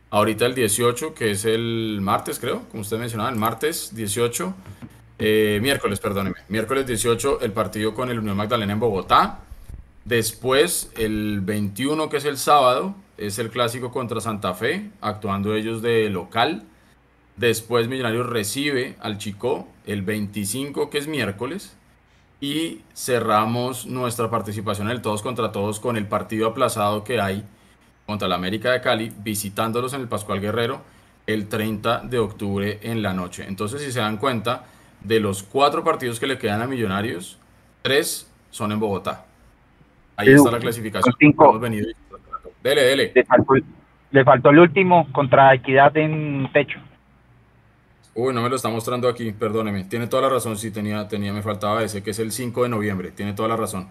Ahorita 0.09 0.45
el 0.45 0.55
18, 0.55 1.13
que 1.13 1.31
es 1.31 1.45
el 1.45 1.99
martes 2.01 2.39
creo, 2.39 2.67
como 2.69 2.81
usted 2.81 2.97
mencionaba, 2.97 3.29
el 3.29 3.37
martes 3.37 3.95
18 3.95 4.53
eh, 5.23 5.59
miércoles, 5.61 5.99
perdóneme. 5.99 6.37
Miércoles 6.49 6.87
18, 6.87 7.41
el 7.41 7.51
partido 7.51 7.93
con 7.93 8.09
el 8.09 8.17
Unión 8.17 8.35
Magdalena 8.35 8.73
en 8.73 8.79
Bogotá. 8.79 9.39
Después, 10.03 10.91
el 10.97 11.41
21, 11.41 12.09
que 12.09 12.17
es 12.17 12.25
el 12.25 12.37
sábado, 12.37 12.95
es 13.17 13.37
el 13.37 13.51
clásico 13.51 13.91
contra 13.91 14.19
Santa 14.19 14.55
Fe, 14.55 14.89
actuando 14.99 15.53
ellos 15.53 15.83
de 15.83 16.09
local. 16.09 16.63
Después, 17.37 17.87
Millonarios 17.87 18.27
recibe 18.27 18.95
al 18.99 19.19
Chico 19.19 19.67
el 19.85 20.01
25, 20.01 20.89
que 20.89 20.97
es 20.97 21.07
miércoles. 21.07 21.77
Y 22.39 22.81
cerramos 22.95 23.85
nuestra 23.85 24.31
participación 24.31 24.87
en 24.87 24.93
el 24.93 25.01
Todos 25.03 25.21
contra 25.21 25.51
Todos 25.51 25.79
con 25.79 25.97
el 25.97 26.07
partido 26.07 26.47
aplazado 26.47 27.03
que 27.03 27.21
hay 27.21 27.45
contra 28.07 28.27
la 28.27 28.35
América 28.35 28.71
de 28.71 28.81
Cali, 28.81 29.13
visitándolos 29.23 29.93
en 29.93 30.01
el 30.01 30.07
Pascual 30.07 30.41
Guerrero 30.41 30.81
el 31.27 31.47
30 31.47 31.99
de 31.99 32.17
octubre 32.17 32.79
en 32.81 33.03
la 33.03 33.13
noche. 33.13 33.45
Entonces, 33.47 33.83
si 33.83 33.91
se 33.91 33.99
dan 33.99 34.17
cuenta, 34.17 34.65
de 35.03 35.19
los 35.19 35.43
cuatro 35.43 35.83
partidos 35.83 36.19
que 36.19 36.27
le 36.27 36.37
quedan 36.37 36.61
a 36.61 36.67
Millonarios, 36.67 37.37
tres 37.81 38.31
son 38.49 38.71
en 38.71 38.79
Bogotá. 38.79 39.25
Ahí 40.15 40.29
está 40.29 40.51
la 40.51 40.59
clasificación. 40.59 41.15
Dele, 42.63 42.83
dele. 42.83 43.11
Le 44.11 44.25
faltó, 44.25 44.49
el 44.49 44.59
último 44.59 45.07
contra 45.11 45.53
Equidad 45.53 45.95
en 45.97 46.49
techo. 46.51 46.79
Uy, 48.13 48.33
no 48.33 48.41
me 48.41 48.49
lo 48.49 48.57
está 48.57 48.67
mostrando 48.69 49.07
aquí, 49.07 49.31
perdóneme. 49.31 49.85
Tiene 49.85 50.07
toda 50.07 50.23
la 50.23 50.29
razón, 50.29 50.57
sí, 50.57 50.69
tenía, 50.69 51.07
tenía, 51.07 51.31
me 51.31 51.41
faltaba 51.41 51.81
ese, 51.81 52.03
que 52.03 52.11
es 52.11 52.19
el 52.19 52.31
5 52.31 52.63
de 52.63 52.69
noviembre. 52.69 53.11
Tiene 53.11 53.33
toda 53.33 53.47
la 53.47 53.55
razón. 53.55 53.87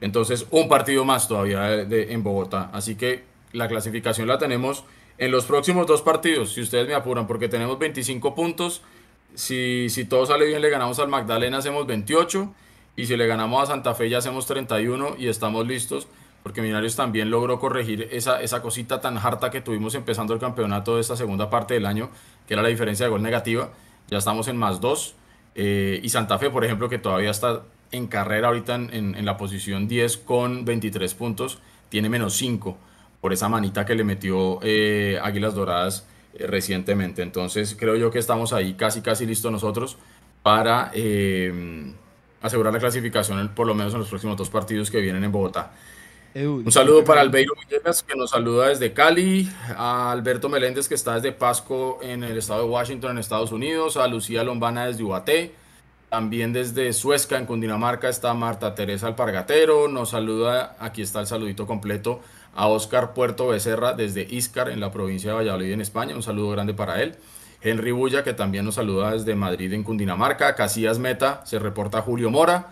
Entonces, 0.00 0.46
un 0.50 0.68
partido 0.68 1.04
más 1.04 1.28
todavía 1.28 1.82
en 1.82 2.22
Bogotá. 2.22 2.70
Así 2.72 2.96
que 2.96 3.24
la 3.52 3.68
clasificación 3.68 4.26
la 4.26 4.38
tenemos 4.38 4.84
en 5.18 5.30
los 5.30 5.44
próximos 5.44 5.86
dos 5.86 6.00
partidos, 6.00 6.54
si 6.54 6.62
ustedes 6.62 6.88
me 6.88 6.94
apuran, 6.94 7.26
porque 7.26 7.46
tenemos 7.46 7.78
25 7.78 8.34
puntos 8.34 8.82
si, 9.34 9.88
si 9.90 10.04
todo 10.04 10.26
sale 10.26 10.46
bien, 10.46 10.60
le 10.62 10.70
ganamos 10.70 10.98
al 10.98 11.08
Magdalena, 11.08 11.58
hacemos 11.58 11.86
28. 11.86 12.52
Y 12.96 13.06
si 13.06 13.16
le 13.16 13.26
ganamos 13.26 13.62
a 13.62 13.66
Santa 13.66 13.94
Fe, 13.94 14.10
ya 14.10 14.18
hacemos 14.18 14.46
31 14.46 15.16
y 15.18 15.28
estamos 15.28 15.66
listos. 15.66 16.08
Porque 16.42 16.62
Millonarios 16.62 16.96
también 16.96 17.30
logró 17.30 17.58
corregir 17.60 18.08
esa, 18.12 18.40
esa 18.40 18.62
cosita 18.62 19.00
tan 19.00 19.18
harta 19.18 19.50
que 19.50 19.60
tuvimos 19.60 19.94
empezando 19.94 20.32
el 20.32 20.40
campeonato 20.40 20.94
de 20.94 21.02
esta 21.02 21.16
segunda 21.16 21.50
parte 21.50 21.74
del 21.74 21.86
año, 21.86 22.10
que 22.46 22.54
era 22.54 22.62
la 22.62 22.68
diferencia 22.68 23.06
de 23.06 23.10
gol 23.10 23.22
negativa. 23.22 23.70
Ya 24.08 24.18
estamos 24.18 24.48
en 24.48 24.56
más 24.56 24.80
2. 24.80 25.14
Eh, 25.54 26.00
y 26.02 26.08
Santa 26.08 26.38
Fe, 26.38 26.50
por 26.50 26.64
ejemplo, 26.64 26.88
que 26.88 26.98
todavía 26.98 27.30
está 27.30 27.62
en 27.92 28.06
carrera 28.06 28.48
ahorita 28.48 28.74
en, 28.76 29.14
en, 29.16 29.24
la 29.24 29.36
posición 29.36 29.88
10 29.88 30.18
con 30.18 30.64
23 30.64 31.12
puntos, 31.14 31.58
tiene 31.88 32.08
menos 32.08 32.34
5 32.36 32.76
por 33.20 33.32
esa 33.32 33.48
manita 33.48 33.84
que 33.84 33.94
le 33.94 34.04
metió 34.04 34.60
eh, 34.62 35.18
Águilas 35.22 35.54
Doradas 35.54 36.06
eh, 36.34 36.46
recientemente. 36.46 37.22
Entonces 37.22 37.76
creo 37.78 37.96
yo 37.96 38.10
que 38.10 38.18
estamos 38.18 38.52
ahí 38.52 38.74
casi 38.74 39.00
casi 39.00 39.26
listos 39.26 39.50
nosotros 39.50 39.96
para 40.42 40.90
eh, 40.94 41.92
asegurar 42.40 42.72
la 42.72 42.78
clasificación 42.78 43.48
por 43.54 43.66
lo 43.66 43.74
menos 43.74 43.92
en 43.92 44.00
los 44.00 44.08
próximos 44.08 44.36
dos 44.36 44.50
partidos 44.50 44.90
que 44.90 45.00
vienen 45.00 45.24
en 45.24 45.32
Bogotá. 45.32 45.72
Un 46.32 46.70
saludo 46.70 47.02
para 47.02 47.22
Albeiro 47.22 47.54
Villegas 47.56 48.04
que 48.04 48.14
nos 48.14 48.30
saluda 48.30 48.68
desde 48.68 48.92
Cali, 48.92 49.50
a 49.76 50.12
Alberto 50.12 50.48
Meléndez 50.48 50.86
que 50.86 50.94
está 50.94 51.16
desde 51.16 51.32
Pasco 51.32 51.98
en 52.02 52.22
el 52.22 52.38
estado 52.38 52.62
de 52.62 52.68
Washington 52.68 53.10
en 53.10 53.18
Estados 53.18 53.50
Unidos, 53.50 53.96
a 53.96 54.06
Lucía 54.06 54.44
Lombana 54.44 54.86
desde 54.86 55.02
Ubaté, 55.02 55.52
también 56.08 56.52
desde 56.52 56.92
Suezca 56.92 57.36
en 57.36 57.46
Cundinamarca 57.46 58.08
está 58.08 58.32
Marta 58.32 58.76
Teresa 58.76 59.08
Alpargatero, 59.08 59.88
nos 59.88 60.10
saluda, 60.10 60.76
aquí 60.78 61.02
está 61.02 61.18
el 61.18 61.26
saludito 61.26 61.66
completo 61.66 62.20
a 62.54 62.66
Oscar 62.68 63.14
Puerto 63.14 63.48
Becerra 63.48 63.92
desde 63.92 64.26
Iscar 64.30 64.68
en 64.70 64.80
la 64.80 64.90
provincia 64.90 65.30
de 65.30 65.36
Valladolid 65.36 65.72
en 65.72 65.80
España. 65.80 66.14
Un 66.14 66.22
saludo 66.22 66.50
grande 66.50 66.74
para 66.74 67.02
él. 67.02 67.16
Henry 67.62 67.92
Bulla 67.92 68.24
que 68.24 68.32
también 68.32 68.64
nos 68.64 68.76
saluda 68.76 69.12
desde 69.12 69.34
Madrid 69.34 69.72
en 69.72 69.82
Cundinamarca. 69.84 70.54
Casillas 70.54 70.98
Meta 70.98 71.42
se 71.44 71.58
reporta 71.58 72.02
Julio 72.02 72.30
Mora. 72.30 72.68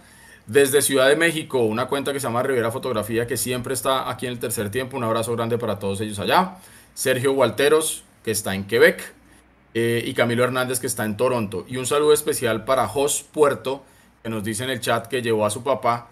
Desde 0.46 0.80
Ciudad 0.80 1.08
de 1.08 1.16
México, 1.16 1.60
una 1.60 1.86
cuenta 1.88 2.12
que 2.12 2.20
se 2.20 2.26
llama 2.26 2.42
Rivera 2.42 2.70
Fotografía 2.70 3.26
que 3.26 3.36
siempre 3.36 3.74
está 3.74 4.08
aquí 4.10 4.26
en 4.26 4.32
el 4.32 4.38
tercer 4.38 4.70
tiempo. 4.70 4.96
Un 4.96 5.04
abrazo 5.04 5.34
grande 5.36 5.58
para 5.58 5.78
todos 5.78 6.00
ellos 6.00 6.18
allá. 6.18 6.56
Sergio 6.94 7.32
Walteros 7.32 8.02
que 8.24 8.30
está 8.30 8.54
en 8.54 8.64
Quebec. 8.64 9.14
Eh, 9.74 10.02
y 10.06 10.14
Camilo 10.14 10.42
Hernández 10.44 10.80
que 10.80 10.86
está 10.86 11.04
en 11.04 11.16
Toronto. 11.18 11.66
Y 11.68 11.76
un 11.76 11.86
saludo 11.86 12.14
especial 12.14 12.64
para 12.64 12.88
Jos 12.88 13.22
Puerto 13.22 13.84
que 14.22 14.30
nos 14.30 14.42
dice 14.42 14.64
en 14.64 14.70
el 14.70 14.80
chat 14.80 15.06
que 15.06 15.20
llevó 15.22 15.44
a 15.46 15.50
su 15.50 15.62
papá 15.62 16.08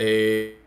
Eh, 0.00 0.57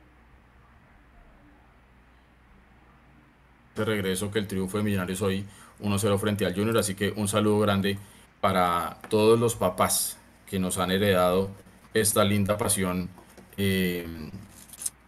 de 3.75 3.85
regreso 3.85 4.31
que 4.31 4.39
el 4.39 4.47
triunfo 4.47 4.77
de 4.77 4.83
Millonarios 4.83 5.21
hoy 5.21 5.45
1-0 5.81 6.19
frente 6.19 6.45
al 6.45 6.53
Junior, 6.53 6.77
así 6.77 6.95
que 6.95 7.11
un 7.15 7.27
saludo 7.27 7.59
grande 7.59 7.97
para 8.39 8.97
todos 9.09 9.39
los 9.39 9.55
papás 9.55 10.17
que 10.47 10.59
nos 10.59 10.77
han 10.77 10.91
heredado 10.91 11.49
esta 11.93 12.23
linda 12.23 12.57
pasión 12.57 13.09
eh, 13.57 14.05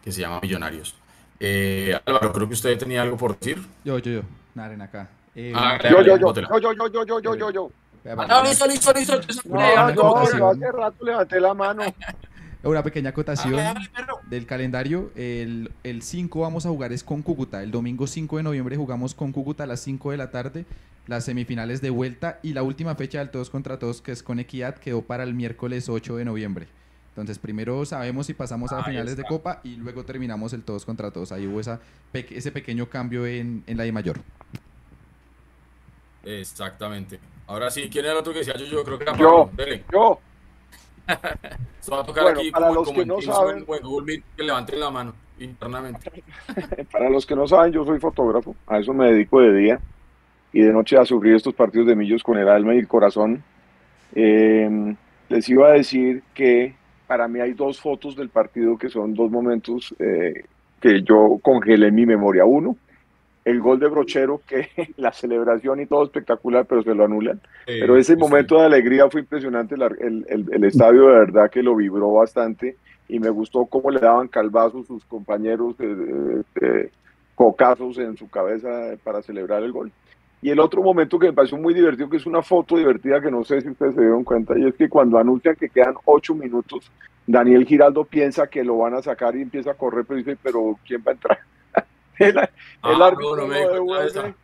que 0.03 0.11
se 0.11 0.21
llama 0.21 0.39
Millonarios. 0.41 0.95
Eh, 1.39 1.99
Álvaro, 2.05 2.31
creo 2.31 2.47
que 2.47 2.53
usted 2.53 2.77
tenía 2.77 3.01
algo 3.01 3.17
por 3.17 3.37
decir. 3.37 3.61
Yo, 3.83 3.97
yo, 3.99 4.11
yo. 4.11 4.21
Naren 4.55 4.81
acá. 4.81 5.09
Eh, 5.35 5.51
ah, 5.55 5.77
yo, 5.81 6.01
yo, 6.01 6.17
yo, 6.17 6.33
yo, 6.33 6.59
yo, 6.59 6.73
yo, 6.73 6.87
yo, 6.87 7.03
yo, 7.05 7.19
yo, 7.19 7.35
yo, 7.35 7.51
yo. 7.51 7.71
No, 8.05 8.43
listo, 8.43 8.67
listo, 8.67 8.93
listo. 8.93 9.19
No, 9.45 9.93
yo, 9.93 10.17
hace 10.49 10.71
rato 10.71 11.05
levanté 11.05 11.39
la 11.39 11.53
mano. 11.53 11.83
Una 12.63 12.81
pequeña 12.81 13.09
acotación 13.09 13.59
del 14.29 14.45
calendario. 14.45 15.11
El, 15.15 15.71
el 15.83 16.01
5 16.01 16.39
vamos 16.39 16.65
a 16.65 16.69
jugar 16.69 16.93
es 16.93 17.03
con 17.03 17.21
Cúcuta. 17.21 17.61
El 17.61 17.71
domingo 17.71 18.07
5 18.07 18.37
de 18.37 18.43
noviembre 18.43 18.77
jugamos 18.77 19.13
con 19.13 19.33
Cúcuta 19.33 19.65
a 19.65 19.67
las 19.67 19.81
5 19.81 20.11
de 20.11 20.17
la 20.17 20.31
tarde. 20.31 20.65
Las 21.05 21.25
semifinales 21.25 21.81
de 21.81 21.89
vuelta 21.89 22.39
y 22.41 22.53
la 22.53 22.63
última 22.63 22.95
fecha 22.95 23.19
del 23.19 23.29
todos 23.29 23.49
contra 23.49 23.77
todos, 23.77 24.01
que 24.01 24.13
es 24.13 24.23
con 24.23 24.39
Equidad, 24.39 24.75
quedó 24.75 25.01
para 25.01 25.23
el 25.23 25.33
miércoles 25.33 25.89
8 25.89 26.15
de 26.15 26.23
noviembre. 26.23 26.67
Entonces, 27.09 27.37
primero 27.37 27.85
sabemos 27.85 28.27
si 28.27 28.33
pasamos 28.33 28.71
a 28.71 28.77
las 28.77 28.85
finales 28.85 29.17
de 29.17 29.23
Copa 29.23 29.59
y 29.63 29.75
luego 29.75 30.05
terminamos 30.05 30.53
el 30.53 30.63
todos 30.63 30.85
contra 30.85 31.11
todos. 31.11 31.33
Ahí 31.33 31.45
hubo 31.45 31.59
esa, 31.59 31.81
ese 32.13 32.51
pequeño 32.51 32.89
cambio 32.89 33.27
en, 33.27 33.63
en 33.67 33.77
la 33.77 33.83
de 33.83 33.91
mayor. 33.91 34.21
Exactamente. 36.23 37.19
Ahora 37.45 37.69
sí, 37.69 37.89
¿quién 37.91 38.05
era 38.05 38.13
el 38.13 38.19
otro 38.19 38.31
que 38.31 38.39
decía? 38.39 38.55
Yo, 38.57 38.65
yo 38.65 38.83
creo 38.85 38.97
que 38.97 39.03
era 39.03 39.11
Pablo. 39.11 39.51
Yo, 39.57 39.65
yo. 39.91 40.19
Va 41.07 41.99
a 41.99 42.03
tocar 42.03 42.27
aquí 42.27 42.51
para 42.51 42.71
los 42.71 42.91
que 42.91 43.05
no 43.05 43.21
saben, 43.21 43.65
que 44.37 44.43
levanten 44.43 44.79
la 44.79 44.89
mano 44.89 45.13
internamente. 45.39 46.23
para 46.91 47.09
los 47.09 47.25
que 47.25 47.35
no 47.35 47.47
saben, 47.47 47.73
yo 47.73 47.85
soy 47.85 47.99
fotógrafo, 47.99 48.55
a 48.67 48.79
eso 48.79 48.93
me 48.93 49.11
dedico 49.11 49.41
de 49.41 49.53
día 49.53 49.79
y 50.51 50.61
de 50.61 50.71
noche 50.71 50.97
a 50.97 51.05
sufrir 51.05 51.35
estos 51.35 51.53
partidos 51.53 51.87
de 51.87 51.95
millos 51.95 52.23
con 52.23 52.37
el 52.37 52.47
alma 52.47 52.75
y 52.75 52.79
el 52.79 52.87
corazón. 52.87 53.43
Em, 54.13 54.95
les 55.29 55.49
iba 55.49 55.69
a 55.69 55.73
decir 55.73 56.21
que 56.33 56.75
para 57.07 57.27
mí 57.27 57.39
hay 57.39 57.53
dos 57.53 57.81
fotos 57.81 58.15
del 58.15 58.29
partido 58.29 58.77
que 58.77 58.89
son 58.89 59.13
dos 59.13 59.31
momentos 59.31 59.93
eh, 59.99 60.45
que 60.79 61.01
yo 61.01 61.39
congelé 61.41 61.87
en 61.87 61.95
mi 61.95 62.05
memoria. 62.05 62.45
Uno, 62.45 62.77
el 63.45 63.59
gol 63.59 63.79
de 63.79 63.87
Brochero, 63.87 64.41
que 64.47 64.69
la 64.97 65.11
celebración 65.11 65.81
y 65.81 65.85
todo 65.85 66.03
espectacular, 66.03 66.65
pero 66.65 66.83
se 66.83 66.95
lo 66.95 67.05
anulan. 67.05 67.41
pero 67.65 67.97
ese 67.97 68.15
momento 68.15 68.57
de 68.57 68.65
alegría 68.65 69.09
fue 69.09 69.21
impresionante, 69.21 69.75
el, 69.75 70.25
el, 70.29 70.45
el, 70.51 70.63
estadio 70.63 71.07
de 71.07 71.13
verdad 71.13 71.51
que 71.51 71.63
lo 71.63 71.75
vibró 71.75 72.11
bastante 72.13 72.77
y 73.07 73.19
me 73.19 73.29
gustó 73.29 73.65
cómo 73.65 73.91
le 73.91 73.99
daban 73.99 74.27
calvazos 74.27 74.87
sus 74.87 75.03
compañeros, 75.05 75.77
de, 75.77 76.91
cocazos 77.35 77.97
en 77.97 78.15
su 78.15 78.29
cabeza 78.29 78.69
para 79.03 79.21
celebrar 79.21 79.63
el 79.63 79.71
gol. 79.71 79.91
Y 80.41 80.49
el 80.49 80.59
otro 80.59 80.81
momento 80.81 81.17
que 81.17 81.27
me 81.27 81.33
pareció 81.33 81.57
muy 81.57 81.73
divertido, 81.73 82.09
que 82.09 82.17
es 82.17 82.25
una 82.25 82.41
foto 82.41 82.77
divertida 82.77 83.21
que 83.21 83.31
no 83.31 83.43
sé 83.43 83.61
si 83.61 83.69
ustedes 83.69 83.95
se 83.95 84.01
dieron 84.01 84.23
cuenta, 84.23 84.57
y 84.57 84.67
es 84.67 84.75
que 84.75 84.89
cuando 84.89 85.17
anuncian 85.17 85.55
que 85.55 85.69
quedan 85.69 85.95
ocho 86.05 86.35
minutos, 86.35 86.91
Daniel 87.25 87.65
Giraldo 87.65 88.03
piensa 88.03 88.47
que 88.47 88.63
lo 88.63 88.77
van 88.77 88.93
a 88.93 89.01
sacar 89.01 89.35
y 89.35 89.41
empieza 89.41 89.71
a 89.71 89.75
correr, 89.75 90.05
pero 90.05 90.17
dice, 90.17 90.37
pero 90.41 90.77
¿quién 90.85 91.01
va 91.05 91.11
a 91.11 91.13
entrar? 91.13 91.39
El, 92.19 92.37
ah, 92.37 92.49
árbitro 92.81 93.35
lo 93.35 93.47
devuelve, 93.47 94.35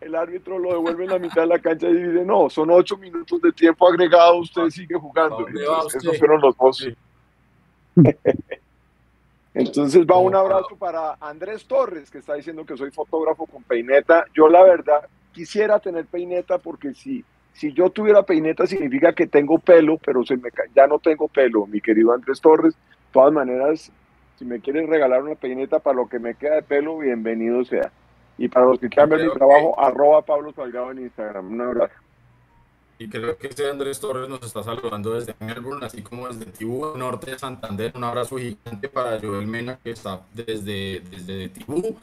el 0.00 0.14
árbitro 0.14 0.58
lo 0.58 0.72
devuelve 0.72 1.04
en 1.04 1.10
la 1.10 1.18
mitad 1.18 1.42
de 1.42 1.46
la 1.46 1.58
cancha 1.58 1.88
y 1.88 1.94
dice, 1.94 2.24
no, 2.24 2.50
son 2.50 2.70
ocho 2.70 2.96
minutos 2.96 3.40
de 3.40 3.52
tiempo 3.52 3.88
agregado, 3.88 4.36
usted 4.38 4.68
sigue 4.68 4.96
jugando. 4.96 5.46
esos 5.48 6.18
fueron 6.18 6.40
los 6.40 6.56
dos. 6.56 6.88
Entonces 9.54 10.04
va 10.04 10.18
un 10.18 10.34
abrazo 10.34 10.76
para 10.76 11.16
Andrés 11.20 11.64
Torres, 11.64 12.10
que 12.10 12.18
está 12.18 12.34
diciendo 12.34 12.66
que 12.66 12.76
soy 12.76 12.90
fotógrafo 12.90 13.46
con 13.46 13.62
peineta. 13.62 14.24
Yo 14.34 14.48
la 14.48 14.64
verdad 14.64 15.08
quisiera 15.32 15.78
tener 15.78 16.06
peineta 16.06 16.58
porque 16.58 16.92
si, 16.92 17.24
si 17.52 17.72
yo 17.72 17.88
tuviera 17.90 18.24
peineta 18.24 18.66
significa 18.66 19.12
que 19.12 19.28
tengo 19.28 19.58
pelo, 19.58 19.98
pero 20.04 20.24
se 20.24 20.36
me, 20.36 20.50
ya 20.74 20.88
no 20.88 20.98
tengo 20.98 21.28
pelo, 21.28 21.66
mi 21.66 21.80
querido 21.80 22.12
Andrés 22.12 22.40
Torres. 22.40 22.74
De 22.74 23.12
todas 23.12 23.32
maneras, 23.32 23.92
si 24.38 24.44
me 24.44 24.60
quieren 24.60 24.88
regalar 24.88 25.22
una 25.22 25.34
peineta 25.34 25.78
para 25.78 25.96
lo 25.96 26.08
que 26.08 26.18
me 26.18 26.34
queda 26.34 26.56
de 26.56 26.62
pelo, 26.62 26.98
bienvenido 26.98 27.64
sea. 27.64 27.90
Y 28.36 28.48
para 28.48 28.66
los 28.66 28.80
que 28.80 28.88
quieran 28.88 29.10
ver 29.10 29.24
mi 29.24 29.32
trabajo, 29.32 29.78
arroba 29.78 30.22
Pablo 30.22 30.52
Salgado 30.52 30.90
en 30.90 31.00
Instagram. 31.00 31.52
Un 31.52 31.60
abrazo. 31.60 31.94
Y 32.98 33.08
creo 33.08 33.36
que 33.36 33.48
ese 33.48 33.68
Andrés 33.68 34.00
Torres 34.00 34.28
nos 34.28 34.42
está 34.42 34.62
saludando 34.62 35.14
desde 35.14 35.34
Melbourne, 35.40 35.84
así 35.84 36.02
como 36.02 36.28
desde 36.28 36.46
Tibú, 36.46 36.96
norte 36.96 37.32
de 37.32 37.38
Santander. 37.38 37.92
Un 37.94 38.04
abrazo 38.04 38.36
gigante 38.36 38.88
para 38.88 39.20
Joel 39.20 39.46
Mena, 39.46 39.78
que 39.82 39.90
está 39.90 40.22
desde, 40.32 41.00
desde 41.10 41.48
Tibú. 41.48 41.96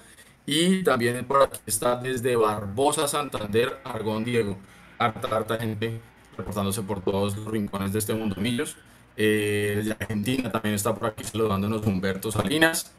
Y 0.45 0.83
también 0.83 1.23
por 1.25 1.43
aquí 1.43 1.59
está 1.65 1.95
desde 1.95 2.35
Barbosa, 2.35 3.07
Santander, 3.07 3.77
Argón 3.83 4.23
Diego. 4.23 4.57
Harta, 4.97 5.35
harta 5.35 5.57
gente 5.57 5.99
reportándose 6.37 6.81
por 6.81 7.01
todos 7.01 7.37
los 7.37 7.47
rincones 7.47 7.93
de 7.93 7.99
este 7.99 8.13
mundo 8.13 8.35
millos. 8.39 8.77
Eh, 9.23 9.73
desde 9.75 9.91
Argentina 9.91 10.51
también 10.51 10.73
está 10.73 10.95
por 10.95 11.09
aquí 11.09 11.23
saludándonos 11.23 11.85
Humberto 11.85 12.31
Salinas. 12.31 12.91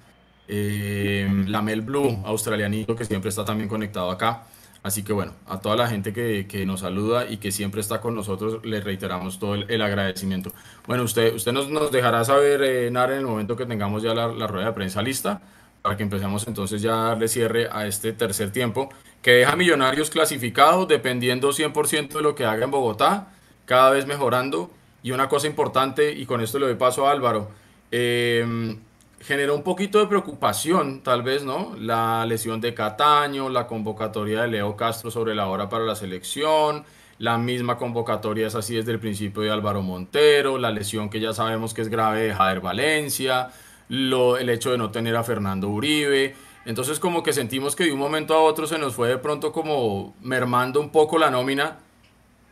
Eh, 0.47 1.29
la 1.49 1.63
Mel 1.63 1.81
Blue, 1.81 2.23
australianito, 2.25 2.95
que 2.95 3.05
siempre 3.05 3.29
está 3.29 3.45
también 3.45 3.69
conectado 3.69 4.09
acá. 4.09 4.45
Así 4.85 5.03
que 5.03 5.13
bueno, 5.13 5.33
a 5.49 5.59
toda 5.59 5.75
la 5.75 5.89
gente 5.89 6.13
que, 6.13 6.47
que 6.47 6.65
nos 6.65 6.81
saluda 6.81 7.29
y 7.29 7.39
que 7.39 7.51
siempre 7.51 7.81
está 7.81 8.01
con 8.01 8.15
nosotros, 8.15 8.65
le 8.65 8.81
reiteramos 8.81 9.41
todo 9.41 9.57
el, 9.57 9.83
agradecimiento. 9.83 10.53
Bueno, 10.87 11.03
usted, 11.03 11.35
usted 11.35 11.51
nos, 11.51 11.69
nos 11.71 11.91
dejará 11.91 12.25
saber, 12.25 12.63
eh, 12.63 12.87
en 12.87 12.97
el 12.97 13.27
momento 13.27 13.57
que 13.57 13.67
tengamos 13.67 14.05
ya 14.05 14.15
la, 14.15 14.29
la, 14.29 14.47
rueda 14.47 14.67
de 14.67 14.73
prensa 14.75 15.03
lista, 15.03 15.43
para 15.83 15.97
que 15.97 16.05
empecemos 16.05 16.47
entonces 16.47 16.83
ya 16.83 16.93
a 16.93 17.09
darle 17.09 17.27
cierre 17.27 17.69
a 17.73 17.89
este 17.89 18.13
tercer 18.13 18.53
tiempo, 18.53 18.91
que 19.23 19.33
deja 19.33 19.57
Millonarios 19.57 20.09
clasificados, 20.09 20.87
dependiendo 20.87 21.51
100% 21.51 22.13
de 22.13 22.23
lo 22.23 22.37
que 22.37 22.45
haga 22.45 22.63
en 22.65 22.71
Bogotá, 22.71 23.33
cada 23.67 23.91
vez 23.91 24.07
mejorando 24.07 24.71
y 25.03 25.11
una 25.11 25.29
cosa 25.29 25.47
importante, 25.47 26.13
y 26.13 26.27
con 26.27 26.41
esto 26.41 26.59
le 26.59 26.67
doy 26.67 26.77
paso 26.77 27.07
a 27.07 27.11
Álvaro, 27.11 27.51
eh, 27.91 28.77
generó 29.21 29.55
un 29.55 29.63
poquito 29.63 29.99
de 29.99 30.07
preocupación, 30.07 31.01
tal 31.03 31.23
vez, 31.23 31.45
¿no? 31.45 31.75
La 31.79 32.27
lesión 32.27 32.61
de 32.61 32.75
Cataño, 32.75 33.49
la 33.49 33.67
convocatoria 33.67 34.43
de 34.43 34.49
Leo 34.49 34.77
Castro 34.77 35.11
sobre 35.11 35.35
la 35.35 35.47
hora 35.47 35.69
para 35.69 35.85
la 35.85 35.95
selección, 35.95 36.85
la 37.19 37.39
misma 37.39 37.77
convocatoria 37.77 38.49
es 38.49 38.55
así 38.57 38.75
desde 38.75 38.91
el 38.93 38.99
principio 38.99 39.43
de 39.43 39.51
Álvaro 39.51 39.81
Montero, 39.83 40.59
la 40.59 40.71
lesión 40.71 41.09
que 41.09 41.21
ya 41.21 41.33
sabemos 41.33 41.73
que 41.73 41.83
es 41.83 41.89
grave 41.89 42.23
de 42.23 42.35
Jader 42.35 42.61
Valencia, 42.61 43.51
lo, 43.89 44.39
el 44.39 44.49
hecho 44.49 44.73
de 44.73 44.79
no 44.79 44.91
tener 44.91 45.15
a 45.15 45.23
Fernando 45.23 45.69
Uribe. 45.69 46.35
Entonces 46.65 46.99
como 46.99 47.23
que 47.23 47.33
sentimos 47.33 47.77
que 47.77 47.85
de 47.85 47.93
un 47.93 47.99
momento 47.99 48.35
a 48.35 48.43
otro 48.43 48.67
se 48.67 48.79
nos 48.79 48.95
fue 48.95 49.09
de 49.09 49.19
pronto 49.19 49.53
como 49.53 50.17
mermando 50.21 50.81
un 50.81 50.91
poco 50.91 51.19
la 51.19 51.31
nómina 51.31 51.79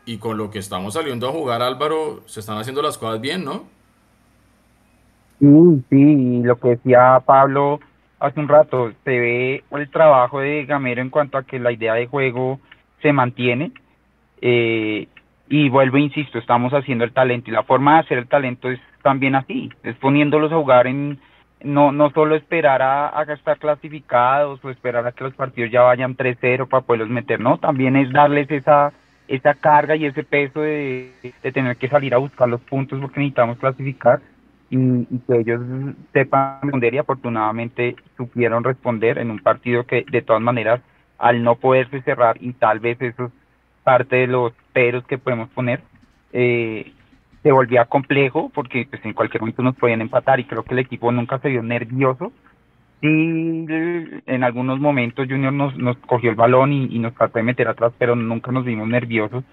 y 0.04 0.18
con 0.18 0.36
lo 0.36 0.50
que 0.50 0.58
estamos 0.58 0.94
saliendo 0.94 1.28
a 1.28 1.32
jugar, 1.32 1.62
Álvaro, 1.62 2.22
se 2.26 2.40
están 2.40 2.58
haciendo 2.58 2.82
las 2.82 2.98
cosas 2.98 3.20
bien, 3.20 3.44
¿no? 3.44 3.64
Sí, 5.38 5.84
sí, 5.88 6.42
lo 6.42 6.58
que 6.58 6.70
decía 6.70 7.22
Pablo 7.24 7.80
hace 8.20 8.38
un 8.38 8.48
rato, 8.48 8.92
se 9.04 9.18
ve 9.18 9.64
el 9.70 9.90
trabajo 9.90 10.40
de 10.40 10.66
Gamero 10.66 11.00
en 11.00 11.10
cuanto 11.10 11.38
a 11.38 11.44
que 11.44 11.58
la 11.58 11.72
idea 11.72 11.94
de 11.94 12.06
juego 12.06 12.60
se 13.02 13.12
mantiene. 13.12 13.72
Eh, 14.42 15.08
y 15.48 15.68
vuelvo, 15.68 15.96
insisto, 15.96 16.38
estamos 16.38 16.72
haciendo 16.72 17.04
el 17.04 17.12
talento 17.12 17.50
y 17.50 17.54
la 17.54 17.64
forma 17.64 17.94
de 17.94 18.00
hacer 18.00 18.18
el 18.18 18.28
talento 18.28 18.70
es 18.70 18.78
también 19.02 19.34
así, 19.34 19.70
es 19.82 19.96
poniéndolos 19.96 20.52
a 20.52 20.56
jugar 20.56 20.86
en, 20.86 21.18
no, 21.62 21.90
no 21.90 22.10
solo 22.10 22.36
esperar 22.36 22.82
a, 22.82 23.18
a 23.18 23.22
estar 23.24 23.58
clasificados 23.58 24.62
o 24.62 24.70
esperar 24.70 25.06
a 25.06 25.12
que 25.12 25.24
los 25.24 25.34
partidos 25.34 25.72
ya 25.72 25.82
vayan 25.82 26.16
3-0 26.16 26.68
para 26.68 26.82
poderlos 26.82 27.08
meter, 27.08 27.40
no, 27.40 27.58
también 27.58 27.96
es 27.96 28.12
darles 28.12 28.50
esa 28.50 28.92
esa 29.30 29.54
carga 29.54 29.94
y 29.94 30.06
ese 30.06 30.24
peso 30.24 30.60
de, 30.60 31.12
tener 31.54 31.76
que 31.76 31.88
salir 31.88 32.12
a 32.14 32.18
buscar 32.18 32.48
los 32.48 32.60
puntos 32.62 32.98
porque 33.00 33.20
necesitamos 33.20 33.58
clasificar 33.58 34.20
y, 34.70 35.06
que 35.06 35.38
ellos 35.38 35.60
sepan 36.12 36.58
responder 36.62 36.94
y 36.94 36.98
afortunadamente 36.98 37.94
supieron 38.16 38.64
responder 38.64 39.18
en 39.18 39.30
un 39.30 39.38
partido 39.38 39.86
que 39.86 40.05
de 40.11 40.22
todas 40.22 40.42
maneras 40.42 40.80
al 41.16 41.44
no 41.44 41.55
poderse 41.55 42.02
cerrar 42.02 42.38
y 42.40 42.55
tal 42.55 42.80
vez 42.80 43.00
eso 43.00 43.26
es 43.26 43.32
parte 43.84 44.16
de 44.16 44.26
los 44.26 44.52
peros 44.72 45.07
que 45.07 45.16
podemos 45.16 45.48
poner 45.50 45.80
eh, 46.32 46.92
se 47.44 47.52
volvía 47.52 47.84
complejo 47.84 48.50
porque 48.52 48.88
pues 48.90 49.05
en 49.05 49.12
cualquier 49.12 49.42
momento 49.42 49.62
nos 49.62 49.76
podían 49.76 50.00
empatar 50.00 50.40
y 50.40 50.44
creo 50.44 50.64
que 50.64 50.74
el 50.74 50.80
equipo 50.80 51.12
nunca 51.12 51.38
se 51.38 51.50
vio 51.50 51.62
nervioso 51.62 52.32
sí, 53.01 53.66
en 54.26 54.44
algunos 54.44 54.78
momentos 54.78 55.26
Junior 55.28 55.53
nos, 55.53 55.76
nos 55.76 55.96
cogió 55.98 56.30
el 56.30 56.36
balón 56.36 56.72
y, 56.72 56.98
nos 56.98 57.14
trató 57.14 57.38
de 57.38 57.44
meter 57.44 57.68
atrás, 57.68 57.92
pero 57.98 58.16
nunca 58.16 58.53
nos 58.53 58.64
vimos 58.64 58.88
nerviosos. 58.88 59.44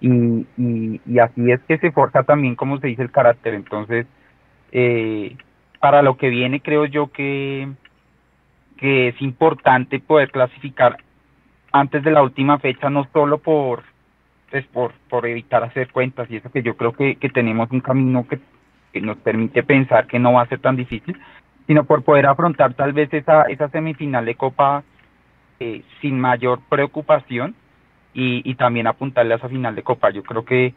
Y, 0.00 0.46
y, 0.56 1.18
así 1.18 1.50
es 1.50 1.60
que 1.62 1.78
se 1.78 1.90
forja 1.90 2.22
también, 2.22 2.54
como 2.54 2.78
se 2.78 2.88
dice, 2.88 3.02
el 3.02 3.10
carácter. 3.10 3.54
Entonces, 3.54 4.06
eh, 4.72 5.36
para 5.80 6.02
lo 6.02 6.16
que 6.16 6.28
viene, 6.28 6.60
creo 6.60 6.84
yo 6.84 7.10
que, 7.10 7.68
es 8.78 9.22
importante 9.22 10.00
poder 10.00 10.30
clasificar 10.30 10.98
antes 11.72 12.02
de 12.04 12.10
la 12.10 12.22
última 12.22 12.58
fecha, 12.58 12.90
no 12.90 13.08
solo 13.12 13.38
por, 13.38 13.82
pues 14.50 14.66
por, 14.66 14.92
por 15.08 15.26
evitar 15.26 15.64
hacer 15.64 15.90
cuentas 15.90 16.30
y 16.30 16.36
eso 16.36 16.50
que 16.50 16.62
yo 16.62 16.76
creo 16.76 16.92
que, 16.92 17.16
tenemos 17.32 17.70
un 17.70 17.80
camino 17.80 18.26
que 18.28 18.38
nos 19.00 19.16
permite 19.18 19.62
pensar 19.62 20.06
que 20.06 20.18
no 20.18 20.34
va 20.34 20.42
a 20.42 20.48
ser 20.48 20.60
tan 20.60 20.76
difícil, 20.76 21.18
sino 21.66 21.84
por 21.84 22.02
poder 22.02 22.26
afrontar 22.26 22.74
tal 22.74 22.92
vez 22.92 23.12
esa, 23.12 23.42
esa 23.42 23.68
semifinal 23.68 24.24
de 24.24 24.34
Copa 24.34 24.84
eh, 25.58 25.82
sin 26.00 26.20
mayor 26.20 26.60
preocupación 26.68 27.54
y, 28.14 28.42
y, 28.48 28.54
también 28.54 28.86
apuntarle 28.86 29.34
a 29.34 29.36
esa 29.36 29.48
final 29.48 29.74
de 29.74 29.82
Copa. 29.82 30.10
Yo 30.10 30.22
creo 30.22 30.44
que, 30.44 30.74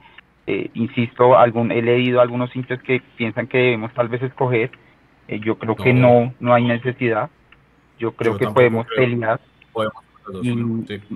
eh, 0.48 0.70
insisto, 0.74 1.38
algún, 1.38 1.72
he 1.72 1.82
leído 1.82 2.20
algunos 2.20 2.54
hinchas 2.56 2.82
que 2.82 3.02
piensan 3.16 3.48
que 3.48 3.58
debemos 3.58 3.94
tal 3.94 4.10
vez 4.10 4.22
escoger. 4.22 4.72
Eh, 5.28 5.40
yo 5.40 5.58
creo 5.58 5.76
que 5.76 5.94
no, 5.94 6.34
no 6.40 6.54
hay 6.54 6.66
necesidad. 6.66 7.30
Yo 7.98 8.14
creo 8.14 8.38
que 8.38 8.48
podemos 8.48 8.88
pelear 8.96 9.40
y, 10.42 10.50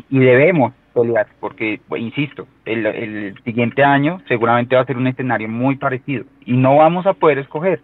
y, 0.10 0.20
debemos 0.20 0.74
pelear, 0.94 1.28
porque, 1.40 1.80
pues, 1.88 2.02
insisto, 2.02 2.48
el, 2.66 2.86
el 2.86 3.44
siguiente 3.44 3.84
año 3.84 4.22
seguramente 4.28 4.76
va 4.76 4.82
a 4.82 4.86
ser 4.86 4.98
un 4.98 5.08
escenario 5.08 5.48
muy 5.48 5.76
parecido 5.76 6.26
y 6.46 6.54
no 6.54 6.78
vamos 6.78 7.06
a 7.06 7.14
poder 7.14 7.38
escoger 7.40 7.82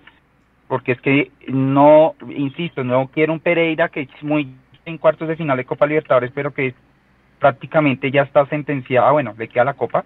porque 0.69 0.91
es 0.91 1.01
que 1.01 1.31
no, 1.47 2.13
insisto, 2.29 2.83
no 2.83 3.09
quiero 3.11 3.33
un 3.33 3.39
Pereira 3.39 3.89
que 3.89 4.01
es 4.01 4.23
muy 4.23 4.55
en 4.85 4.99
cuartos 4.99 5.27
de 5.27 5.35
final 5.35 5.57
de 5.57 5.65
Copa 5.65 5.87
Libertadores, 5.87 6.31
pero 6.33 6.53
que 6.53 6.75
prácticamente 7.39 8.11
ya 8.11 8.21
está 8.21 8.45
sentenciada, 8.45 9.11
bueno, 9.11 9.33
le 9.37 9.47
queda 9.47 9.63
la 9.63 9.73
Copa, 9.73 10.05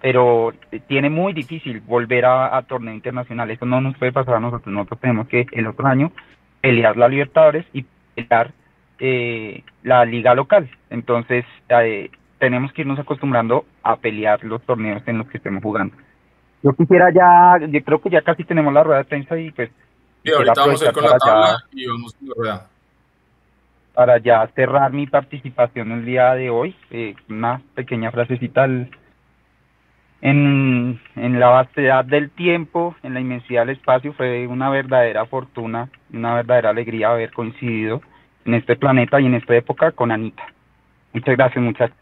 pero 0.00 0.54
tiene 0.88 1.10
muy 1.10 1.34
difícil 1.34 1.80
volver 1.80 2.24
a, 2.24 2.62
torneo 2.62 2.94
internacional, 2.94 3.50
eso 3.50 3.66
no 3.66 3.82
nos 3.82 3.96
puede 3.98 4.10
pasar 4.10 4.36
a 4.36 4.40
nosotros, 4.40 4.72
nosotros 4.72 5.00
tenemos 5.00 5.28
que 5.28 5.46
el 5.52 5.66
otro 5.66 5.86
año 5.86 6.12
pelear 6.62 6.96
la 6.96 7.08
Libertadores 7.08 7.66
y 7.74 7.84
pelear 8.14 8.52
eh, 9.00 9.62
la 9.82 10.06
liga 10.06 10.34
local, 10.34 10.70
entonces 10.88 11.44
eh, 11.68 12.10
tenemos 12.38 12.72
que 12.72 12.82
irnos 12.82 12.98
acostumbrando 12.98 13.66
a 13.82 13.96
pelear 13.96 14.42
los 14.44 14.62
torneos 14.62 15.02
en 15.06 15.18
los 15.18 15.28
que 15.28 15.36
estemos 15.36 15.62
jugando. 15.62 15.94
Yo 16.62 16.72
quisiera 16.72 17.10
ya, 17.12 17.66
yo 17.66 17.84
creo 17.84 18.00
que 18.00 18.10
ya 18.10 18.22
casi 18.22 18.44
tenemos 18.44 18.72
la 18.72 18.82
rueda 18.82 18.98
de 18.98 19.04
prensa 19.04 19.38
y 19.38 19.50
pues 19.50 19.70
y 20.22 20.32
ahorita 20.32 20.52
vamos 20.54 20.82
a 20.82 20.86
ir 20.86 20.92
con 20.92 21.04
la 21.04 21.18
tabla 21.18 21.64
y 21.72 21.86
vamos 21.86 22.14
con 22.14 22.28
la 22.28 22.34
rueda. 22.34 22.66
Para 23.94 24.18
ya 24.18 24.46
cerrar 24.54 24.92
mi 24.92 25.06
participación 25.06 25.92
el 25.92 26.04
día 26.04 26.34
de 26.34 26.50
hoy, 26.50 26.76
eh, 26.90 27.14
una 27.28 27.60
pequeña 27.74 28.10
frasecita 28.10 28.64
en, 28.64 28.88
en 31.16 31.40
la 31.40 31.48
vastedad 31.48 32.04
del 32.04 32.30
tiempo, 32.30 32.94
en 33.02 33.14
la 33.14 33.20
inmensidad 33.20 33.66
del 33.66 33.76
espacio, 33.76 34.12
fue 34.12 34.46
una 34.46 34.70
verdadera 34.70 35.26
fortuna, 35.26 35.88
una 36.12 36.34
verdadera 36.34 36.70
alegría 36.70 37.10
haber 37.10 37.32
coincidido 37.32 38.00
en 38.44 38.54
este 38.54 38.76
planeta 38.76 39.20
y 39.20 39.26
en 39.26 39.34
esta 39.34 39.54
época 39.56 39.92
con 39.92 40.12
Anita. 40.12 40.44
Muchas 41.12 41.36
gracias, 41.36 41.62
muchachos. 41.62 41.96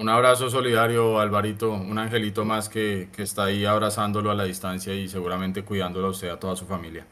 Un 0.00 0.08
abrazo 0.08 0.48
solidario, 0.48 1.20
Alvarito, 1.20 1.72
un 1.72 1.98
angelito 1.98 2.46
más 2.46 2.70
que, 2.70 3.10
está 3.18 3.44
ahí 3.44 3.66
abrazándolo 3.66 4.30
a 4.30 4.34
la 4.34 4.44
distancia 4.44 4.94
y 4.94 5.08
seguramente 5.08 5.62
cuidándolo 5.62 6.06
a 6.06 6.10
usted, 6.10 6.30
a 6.30 6.40
toda 6.40 6.56
su 6.56 6.64
familia. 6.64 7.04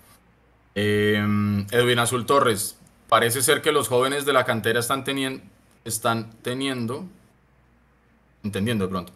Em, 0.75 1.67
Edwin 1.71 1.99
Azul 1.99 2.25
Torres, 2.25 2.79
parece 3.07 3.43
ser 3.43 3.61
que 3.61 3.73
los 3.73 3.89
jóvenes 3.89 4.25
de 4.25 4.33
la 4.33 4.45
cantera 4.45 4.81
están, 4.81 5.05
teniendo, 5.05 5.45
están 5.85 6.31
teniendo, 6.41 7.05
entendiendo 8.43 8.87
de 8.87 8.91
pronto, 8.91 9.13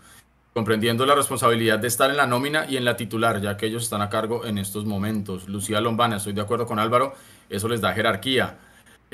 comprendiendo 0.52 1.06
la 1.06 1.14
responsabilidad 1.14 1.78
de 1.78 1.88
estar 1.88 2.10
en 2.10 2.18
la 2.18 2.26
nómina 2.26 2.66
y 2.68 2.76
en 2.76 2.84
la 2.84 2.98
titular, 2.98 3.40
ya 3.40 3.56
que 3.56 3.64
ellos 3.64 3.84
están 3.84 4.02
a 4.02 4.10
cargo 4.10 4.44
en 4.44 4.58
estos 4.58 4.84
momentos. 4.84 5.48
Lucía 5.48 5.80
Lombana, 5.80 6.16
estoy 6.16 6.34
de 6.34 6.42
acuerdo 6.42 6.66
con 6.66 6.78
Álvaro, 6.78 7.14
eso 7.48 7.68
les 7.68 7.80
da 7.80 7.94
jerarquía. 7.94 8.58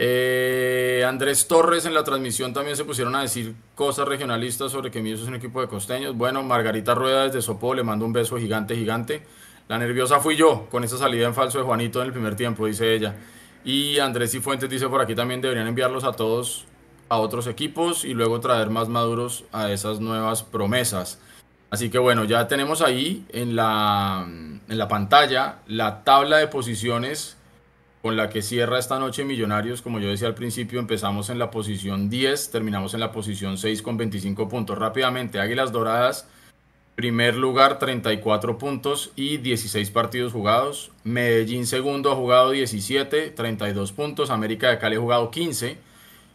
Eh, 0.01 1.05
Andrés 1.05 1.49
Torres 1.49 1.84
en 1.84 1.92
la 1.92 2.05
transmisión 2.05 2.55
también 2.55 2.76
se 2.76 2.84
pusieron 2.84 3.16
a 3.16 3.22
decir 3.22 3.57
cosas 3.74 4.07
regionalistas 4.07 4.70
sobre 4.70 4.92
que 4.92 5.03
Millos 5.03 5.22
es 5.22 5.26
un 5.26 5.34
equipo 5.34 5.61
de 5.61 5.66
costeños. 5.66 6.16
Bueno, 6.16 6.40
Margarita 6.44 6.94
Rueda 6.94 7.24
desde 7.24 7.42
Sopó 7.42 7.74
le 7.74 7.82
mando 7.82 8.07
un 8.07 8.12
beso 8.12 8.38
gigante, 8.38 8.76
gigante. 8.76 9.24
La 9.66 9.76
nerviosa 9.76 10.20
fui 10.20 10.36
yo 10.36 10.68
con 10.70 10.84
esa 10.84 10.99
salida 10.99 11.26
en 11.26 11.34
falso 11.34 11.59
de 11.59 11.64
Juanito 11.64 12.01
en 12.01 12.07
el 12.07 12.12
primer 12.12 12.36
tiempo, 12.36 12.66
dice 12.66 12.94
ella. 12.94 13.16
Y 13.64 13.99
Andrés 13.99 14.30
Cifuentes 14.30 14.70
dice 14.70 14.88
por 14.88 15.01
aquí 15.01 15.16
también 15.16 15.40
deberían 15.40 15.66
enviarlos 15.66 16.05
a 16.05 16.12
todos 16.12 16.64
a 17.09 17.18
otros 17.18 17.49
equipos 17.49 18.05
y 18.05 18.14
luego 18.14 18.38
traer 18.38 18.70
más 18.70 18.88
maduros 18.88 19.46
a 19.51 19.72
esas 19.72 19.99
nuevas 19.99 20.44
promesas. 20.44 21.18
Así 21.70 21.90
que 21.90 21.99
bueno, 21.99 22.22
ya 22.22 22.46
tenemos 22.46 22.82
ahí 22.82 23.26
en 23.30 23.57
la, 23.57 24.24
en 24.28 24.78
la 24.78 24.86
pantalla 24.86 25.57
la 25.66 26.05
tabla 26.05 26.36
de 26.36 26.46
posiciones 26.46 27.38
con 28.03 28.16
la 28.16 28.28
que 28.28 28.42
cierra 28.42 28.78
esta 28.78 28.99
noche 28.99 29.24
Millonarios, 29.24 29.82
como 29.82 29.99
yo 29.99 30.09
decía 30.09 30.28
al 30.28 30.34
principio, 30.34 30.78
empezamos 30.78 31.30
en 31.30 31.38
la 31.38 31.51
posición 31.51 32.09
10, 32.09 32.51
terminamos 32.51 32.94
en 32.94 33.01
la 33.01 33.12
posición 33.12 33.59
6 33.59 33.82
con 33.82 33.96
25 33.96 34.49
puntos. 34.49 34.78
Rápidamente, 34.78 35.40
Águilas 35.40 35.72
Doradas, 35.72 36.28
primer 36.94 37.36
lugar, 37.36 37.78
34 37.78 38.59
puntos 38.59 39.12
y 39.16 39.36
16 39.36 39.90
partidos 39.90 40.32
jugados. 40.32 40.90
Medellín 41.05 41.66
segundo 41.66 42.12
ha 42.12 42.16
jugado 42.16 42.51
17, 42.51 43.30
32 43.30 43.92
puntos. 43.92 44.30
América 44.30 44.70
de 44.70 44.78
Cali 44.78 44.96
ha 44.96 45.01
jugado 45.01 45.30
15 45.30 45.78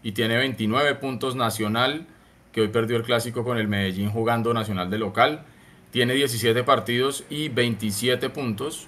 y 0.04 0.12
tiene 0.12 0.38
29 0.38 0.96
puntos. 0.96 1.36
Nacional, 1.36 2.08
que 2.52 2.62
hoy 2.62 2.70
perdió 2.70 2.98
el 2.98 3.04
clásico 3.04 3.44
con 3.44 3.58
el 3.58 3.68
Medellín 3.68 4.10
jugando 4.10 4.54
Nacional 4.54 4.90
de 4.90 5.00
local, 5.00 5.44
tiene 5.92 6.14
17 6.14 6.64
partidos 6.64 7.24
y 7.30 7.50
27 7.50 8.30
puntos. 8.30 8.88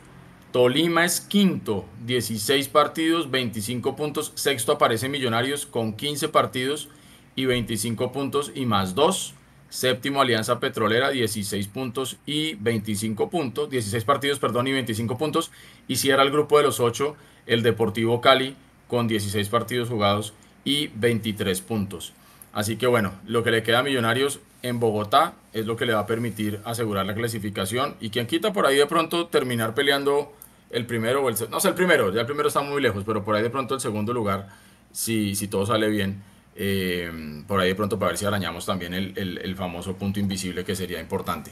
Tolima 0.55 1.03
es 1.03 1.19
quinto, 1.19 1.83
16 2.05 2.69
partidos, 2.69 3.29
25 3.29 3.97
puntos. 3.97 4.31
Sexto 4.35 4.71
aparece 4.71 5.09
Millonarios 5.09 5.65
con 5.65 5.91
15 5.91 6.29
partidos 6.29 6.87
y 7.35 7.43
25 7.43 8.13
puntos 8.13 8.53
y 8.55 8.65
más 8.65 8.95
2. 8.95 9.33
Séptimo 9.67 10.21
Alianza 10.21 10.61
Petrolera, 10.61 11.09
16 11.09 11.67
puntos 11.67 12.15
y 12.25 12.55
25 12.55 13.29
puntos. 13.29 13.69
16 13.69 14.05
partidos, 14.05 14.39
perdón, 14.39 14.67
y 14.67 14.71
25 14.71 15.17
puntos. 15.17 15.51
Y 15.89 15.97
cierra 15.97 16.23
el 16.23 16.31
grupo 16.31 16.57
de 16.57 16.63
los 16.63 16.79
8 16.79 17.17
el 17.47 17.61
Deportivo 17.61 18.21
Cali 18.21 18.55
con 18.87 19.09
16 19.09 19.49
partidos 19.49 19.89
jugados 19.89 20.33
y 20.63 20.87
23 20.95 21.59
puntos. 21.59 22.13
Así 22.53 22.77
que 22.77 22.87
bueno, 22.87 23.11
lo 23.27 23.43
que 23.43 23.51
le 23.51 23.61
queda 23.61 23.79
a 23.79 23.83
Millonarios 23.83 24.39
en 24.61 24.79
Bogotá 24.79 25.33
es 25.51 25.65
lo 25.65 25.75
que 25.75 25.85
le 25.85 25.93
va 25.93 25.99
a 25.99 26.07
permitir 26.07 26.61
asegurar 26.63 27.05
la 27.05 27.13
clasificación. 27.13 27.97
Y 27.99 28.09
quien 28.09 28.25
quita 28.25 28.53
por 28.53 28.65
ahí 28.65 28.77
de 28.77 28.85
pronto 28.85 29.27
terminar 29.27 29.75
peleando 29.75 30.31
el 30.69 30.85
primero 30.85 31.23
o 31.23 31.29
el 31.29 31.35
no 31.49 31.59
sé 31.59 31.69
el 31.69 31.73
primero, 31.73 32.13
ya 32.13 32.21
el 32.21 32.25
primero 32.25 32.47
está 32.47 32.61
muy 32.61 32.81
lejos, 32.81 33.03
pero 33.05 33.23
por 33.23 33.35
ahí 33.35 33.43
de 33.43 33.49
pronto 33.49 33.75
el 33.75 33.81
segundo 33.81 34.13
lugar, 34.13 34.47
si, 34.91 35.35
si 35.35 35.47
todo 35.47 35.65
sale 35.65 35.89
bien, 35.89 36.21
eh, 36.55 37.11
por 37.47 37.59
ahí 37.59 37.69
de 37.69 37.75
pronto 37.75 37.99
para 37.99 38.11
ver 38.11 38.17
si 38.17 38.25
arañamos 38.25 38.65
también 38.65 38.93
el, 38.93 39.55
famoso 39.55 39.95
punto 39.95 40.19
invisible 40.19 40.63
que 40.63 40.75
sería 40.75 40.99
importante. 40.99 41.51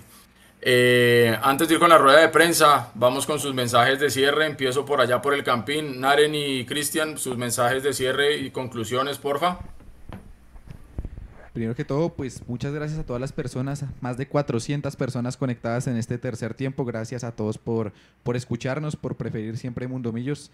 Eh, 0.66 1.38
antes 1.42 1.68
de 1.68 1.74
ir 1.74 1.80
con 1.80 1.90
la 1.90 1.98
rueda 1.98 2.22
de 2.22 2.30
prensa, 2.30 2.92
vamos 2.96 3.26
con 3.26 3.38
sus 3.38 3.54
mensajes 3.54 4.00
de 4.00 4.10
cierre. 4.10 4.46
Empiezo 4.46 4.86
por 4.86 5.02
allá 5.02 5.22
por 5.22 5.34
el 5.34 5.44
Campín. 5.44 6.00
Naren 6.00 6.34
y 6.34 6.66
Cristian, 6.66 7.18
sus 7.18 7.38
mensajes 7.38 7.84
de 7.84 7.92
cierre 7.92 8.38
y 8.38 8.50
conclusiones, 8.52 9.18
porfa. 9.18 9.60
Primero 11.54 11.76
que 11.76 11.86
todo, 11.86 12.16
pues 12.16 12.42
muchas 12.48 12.74
gracias 12.74 13.00
a 13.00 13.06
todas 13.06 13.22
las 13.22 13.32
personas, 13.32 13.86
más 14.02 14.18
de 14.18 14.28
400 14.28 14.96
personas 14.96 15.38
conectadas 15.38 15.86
en 15.86 15.98
este 15.98 16.18
tercer 16.18 16.56
tiempo. 16.56 16.84
Gracias 16.84 17.24
a 17.24 17.36
todos 17.36 17.60
por, 17.60 17.94
por 18.24 18.36
escucharnos, 18.36 18.96
por 18.96 19.16
preferir 19.16 19.56
siempre 19.58 19.88
Mundo 19.88 20.12
Millos. 20.12 20.50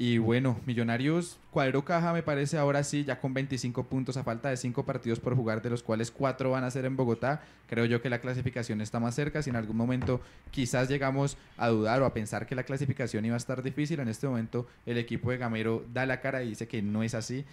Y 0.00 0.18
bueno, 0.18 0.58
Millonarios 0.64 1.38
cuadro 1.50 1.84
caja 1.84 2.12
me 2.12 2.22
parece 2.22 2.56
ahora 2.56 2.84
sí, 2.84 3.04
ya 3.04 3.20
con 3.20 3.34
25 3.34 3.88
puntos 3.88 4.16
a 4.16 4.22
falta 4.22 4.48
de 4.48 4.56
5 4.56 4.86
partidos 4.86 5.20
por 5.20 5.34
jugar, 5.34 5.60
de 5.60 5.68
los 5.68 5.82
cuales 5.82 6.10
4 6.12 6.50
van 6.50 6.64
a 6.64 6.70
ser 6.70 6.86
en 6.86 6.96
Bogotá. 6.96 7.42
Creo 7.66 7.84
yo 7.84 8.00
que 8.00 8.08
la 8.08 8.20
clasificación 8.20 8.80
está 8.80 9.00
más 9.00 9.16
cerca. 9.16 9.42
Si 9.42 9.50
en 9.50 9.56
algún 9.56 9.76
momento 9.76 10.22
quizás 10.50 10.88
llegamos 10.88 11.36
a 11.58 11.68
dudar 11.68 12.00
o 12.00 12.06
a 12.06 12.14
pensar 12.14 12.46
que 12.46 12.54
la 12.54 12.62
clasificación 12.62 13.24
iba 13.26 13.34
a 13.34 13.38
estar 13.38 13.62
difícil, 13.62 14.00
en 14.00 14.08
este 14.08 14.26
momento 14.26 14.66
el 14.86 14.96
equipo 14.96 15.30
de 15.30 15.36
Gamero 15.36 15.84
da 15.92 16.06
la 16.06 16.20
cara 16.20 16.42
y 16.42 16.50
dice 16.50 16.68
que 16.68 16.80
no 16.80 17.02
es 17.02 17.14
así 17.14 17.44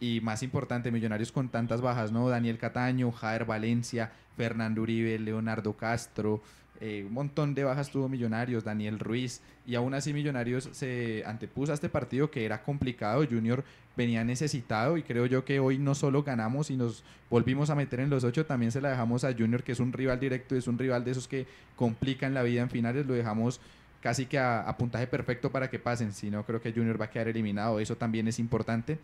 y 0.00 0.20
más 0.20 0.42
importante, 0.42 0.90
Millonarios 0.90 1.32
con 1.32 1.48
tantas 1.48 1.80
bajas, 1.80 2.12
¿no? 2.12 2.28
Daniel 2.28 2.58
Cataño, 2.58 3.12
Jair 3.12 3.44
Valencia, 3.44 4.12
Fernando 4.36 4.82
Uribe, 4.82 5.18
Leonardo 5.18 5.74
Castro, 5.76 6.42
eh, 6.80 7.04
un 7.06 7.14
montón 7.14 7.54
de 7.54 7.62
bajas 7.62 7.90
tuvo 7.90 8.08
Millonarios, 8.08 8.64
Daniel 8.64 8.98
Ruiz, 8.98 9.40
y 9.64 9.76
aún 9.76 9.94
así 9.94 10.12
Millonarios 10.12 10.68
se 10.72 11.22
antepuso 11.24 11.70
a 11.70 11.74
este 11.74 11.88
partido 11.88 12.30
que 12.30 12.44
era 12.44 12.62
complicado, 12.62 13.24
Junior 13.24 13.64
venía 13.96 14.24
necesitado 14.24 14.96
y 14.96 15.04
creo 15.04 15.26
yo 15.26 15.44
que 15.44 15.60
hoy 15.60 15.78
no 15.78 15.94
solo 15.94 16.24
ganamos 16.24 16.70
y 16.70 16.76
nos 16.76 17.04
volvimos 17.30 17.70
a 17.70 17.76
meter 17.76 18.00
en 18.00 18.10
los 18.10 18.24
ocho, 18.24 18.44
también 18.44 18.72
se 18.72 18.80
la 18.80 18.90
dejamos 18.90 19.22
a 19.22 19.32
Junior, 19.32 19.62
que 19.62 19.72
es 19.72 19.78
un 19.80 19.92
rival 19.92 20.18
directo, 20.18 20.56
es 20.56 20.66
un 20.66 20.76
rival 20.76 21.04
de 21.04 21.12
esos 21.12 21.28
que 21.28 21.46
complican 21.76 22.34
la 22.34 22.42
vida 22.42 22.62
en 22.62 22.70
finales, 22.70 23.06
lo 23.06 23.14
dejamos 23.14 23.60
casi 24.02 24.26
que 24.26 24.38
a, 24.38 24.60
a 24.62 24.76
puntaje 24.76 25.06
perfecto 25.06 25.52
para 25.52 25.70
que 25.70 25.78
pasen, 25.78 26.12
si 26.12 26.28
no 26.28 26.44
creo 26.44 26.60
que 26.60 26.72
Junior 26.72 27.00
va 27.00 27.04
a 27.04 27.10
quedar 27.10 27.28
eliminado, 27.28 27.78
eso 27.78 27.96
también 27.96 28.26
es 28.26 28.40
importante. 28.40 28.98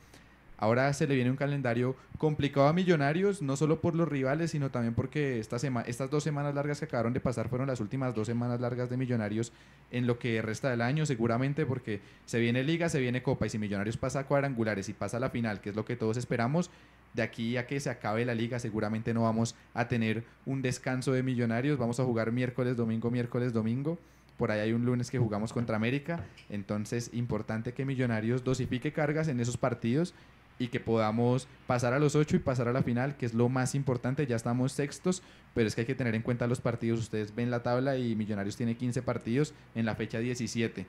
Ahora 0.61 0.93
se 0.93 1.07
le 1.07 1.15
viene 1.15 1.31
un 1.31 1.39
calendario 1.39 1.97
complicado 2.19 2.69
a 2.69 2.75
Millonarios, 2.75 3.41
no 3.41 3.57
solo 3.57 3.81
por 3.81 3.95
los 3.95 4.07
rivales, 4.07 4.51
sino 4.51 4.71
también 4.71 4.95
porque 4.95 5.41
esta 5.41 5.57
estas 5.87 6.11
dos 6.11 6.23
semanas 6.23 6.55
largas 6.55 6.79
que 6.79 6.85
acabaron 6.85 7.15
de 7.15 7.21
pasar 7.21 7.49
fueron 7.49 7.67
las 7.67 7.81
últimas 7.81 8.15
dos 8.15 8.27
semanas 8.27 8.61
largas 8.61 8.91
de 8.91 8.99
Millonarios 8.99 9.55
en 9.91 10.07
lo 10.07 10.19
que 10.19 10.43
resta 10.43 10.69
del 10.69 10.83
año, 10.83 11.07
seguramente 11.07 11.65
porque 11.65 12.03
se 12.27 12.39
viene 12.39 12.63
Liga, 12.63 12.91
se 12.91 13.01
viene 13.01 13.23
Copa 13.23 13.47
y 13.47 13.49
si 13.49 13.59
Millonarios 13.59 13.97
pasa 13.97 14.21
a 14.21 14.27
cuadrangulares 14.27 14.91
y 14.91 14.93
pasa 14.93 15.17
a 15.17 15.21
la 15.21 15.31
final, 15.31 15.63
que 15.63 15.71
es 15.71 15.77
lo 15.77 15.87
que 15.87 15.97
todos 15.97 16.19
esperamos, 16.19 16.71
de 17.15 17.23
aquí 17.23 17.57
a 17.57 17.67
que 17.67 17.81
se 17.81 17.89
acabe 17.89 18.27
la 18.27 18.35
liga 18.35 18.59
seguramente 18.59 19.15
no 19.15 19.23
vamos 19.23 19.57
a 19.73 19.89
tener 19.89 20.25
un 20.45 20.61
descanso 20.61 21.13
de 21.13 21.23
Millonarios, 21.23 21.79
vamos 21.79 22.01
a 22.01 22.05
jugar 22.05 22.33
miércoles, 22.33 22.77
domingo, 22.77 23.11
miércoles, 23.11 23.55
domingo. 23.55 23.99
Por 24.37 24.51
ahí 24.51 24.61
hay 24.61 24.73
un 24.73 24.85
lunes 24.85 25.11
que 25.11 25.19
jugamos 25.19 25.53
contra 25.53 25.77
América, 25.77 26.25
entonces 26.51 27.11
importante 27.15 27.73
que 27.73 27.87
Millonarios 27.87 28.45
dosifique 28.45 28.93
cargas 28.93 29.29
en 29.29 29.41
esos 29.41 29.57
partidos 29.57 30.15
y 30.61 30.69
que 30.69 30.79
podamos 30.79 31.49
pasar 31.67 31.95
a 31.95 31.99
los 31.99 32.15
ocho 32.15 32.37
y 32.37 32.39
pasar 32.39 32.69
a 32.69 32.73
la 32.73 32.83
final, 32.83 33.17
que 33.17 33.27
es 33.27 33.35
lo 33.35 33.49
más 33.49 33.75
importante. 33.75 34.27
Ya 34.27 34.37
estamos 34.37 34.73
sextos, 34.73 35.23
pero 35.55 35.67
es 35.67 35.75
que 35.75 35.81
hay 35.81 35.87
que 35.87 35.95
tener 35.95 36.15
en 36.15 36.23
cuenta 36.23 36.47
los 36.47 36.61
partidos. 36.61 37.01
Ustedes 37.01 37.35
ven 37.35 37.51
la 37.51 37.63
tabla 37.63 37.97
y 37.97 38.15
Millonarios 38.15 38.57
tiene 38.57 38.77
15 38.77 39.03
partidos 39.03 39.55
en 39.75 39.87
la 39.87 39.97
fecha 39.97 40.19
17 40.19 40.87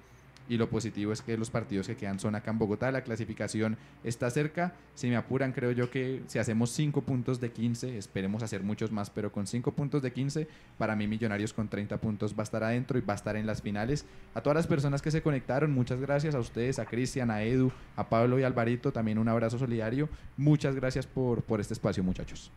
y 0.50 0.58
lo 0.58 0.70
positivo 0.70 1.14
es 1.14 1.22
que 1.22 1.38
los 1.38 1.50
partidos 1.50 1.88
que 1.88 1.96
quedan 1.96 2.20
son 2.20 2.36
acá 2.36 2.52
en 2.52 2.60
Bogotá, 2.60 2.92
la 2.92 3.04
clasificación 3.04 3.78
está 4.04 4.30
cerca, 4.30 4.74
si 4.96 5.08
me 5.08 5.16
apuran 5.16 5.52
creo 5.52 5.72
yo 5.72 5.90
que 5.90 6.22
si 6.28 6.40
hacemos 6.40 6.72
5 6.72 7.02
puntos 7.02 7.40
de 7.40 7.52
15, 7.52 7.98
esperemos 7.98 8.44
hacer 8.44 8.64
muchos 8.64 8.92
más, 8.92 9.10
pero 9.10 9.32
con 9.32 9.48
5 9.48 9.72
puntos 9.74 10.02
de 10.02 10.12
15, 10.12 10.48
para 10.78 10.96
mí 10.96 11.08
Millonarios 11.08 11.54
con 11.54 11.68
30 11.68 11.98
puntos 11.98 12.34
va 12.34 12.42
a 12.42 12.44
estar 12.44 12.64
adentro 12.64 12.98
y 12.98 13.02
va 13.02 13.14
a 13.14 13.16
estar 13.16 13.36
en 13.36 13.46
las 13.46 13.62
finales. 13.62 14.06
A 14.34 14.42
todas 14.42 14.56
las 14.56 14.68
personas 14.68 15.02
que 15.02 15.12
se 15.12 15.22
conectaron, 15.22 15.72
muchas 15.72 16.00
gracias 16.00 16.36
a 16.36 16.40
ustedes, 16.40 16.80
a 16.80 16.86
Cristian, 16.86 17.32
a 17.32 17.44
Edu, 17.44 17.72
a 17.96 18.10
Pablo 18.10 18.40
y 18.40 18.44
a 18.44 18.48
Alvarito, 18.48 18.92
también 18.92 19.18
un 19.18 19.30
abrazo 19.30 19.58
solidario, 19.58 20.10
muchas 20.38 20.76
gracias 20.76 21.08
por, 21.08 21.44
por 21.44 21.62
este 21.62 21.74
espacio 21.74 22.04
muchachos. 22.04 22.52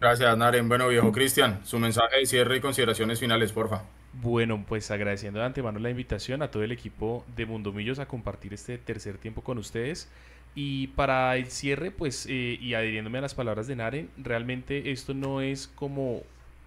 Gracias, 0.00 0.38
Naren. 0.38 0.68
Bueno, 0.68 0.88
viejo 0.88 1.10
Cristian, 1.10 1.60
su 1.64 1.78
mensaje 1.78 2.18
de 2.18 2.26
cierre 2.26 2.58
y 2.58 2.60
consideraciones 2.60 3.18
finales, 3.18 3.50
porfa. 3.50 3.82
Bueno, 4.20 4.64
pues 4.66 4.90
agradeciendo 4.90 5.38
de 5.38 5.46
antemano 5.46 5.78
la 5.78 5.90
invitación 5.90 6.42
a 6.42 6.50
todo 6.50 6.64
el 6.64 6.72
equipo 6.72 7.24
de 7.36 7.46
Mundomillos 7.46 8.00
a 8.00 8.06
compartir 8.06 8.52
este 8.52 8.76
tercer 8.76 9.16
tiempo 9.16 9.42
con 9.42 9.58
ustedes. 9.58 10.08
Y 10.56 10.88
para 10.88 11.36
el 11.36 11.46
cierre, 11.46 11.92
pues, 11.92 12.26
eh, 12.28 12.58
y 12.60 12.74
adhiriéndome 12.74 13.18
a 13.18 13.20
las 13.20 13.34
palabras 13.34 13.68
de 13.68 13.76
Naren, 13.76 14.10
realmente 14.16 14.90
esto 14.90 15.14
no 15.14 15.40
es 15.40 15.68
como 15.68 16.22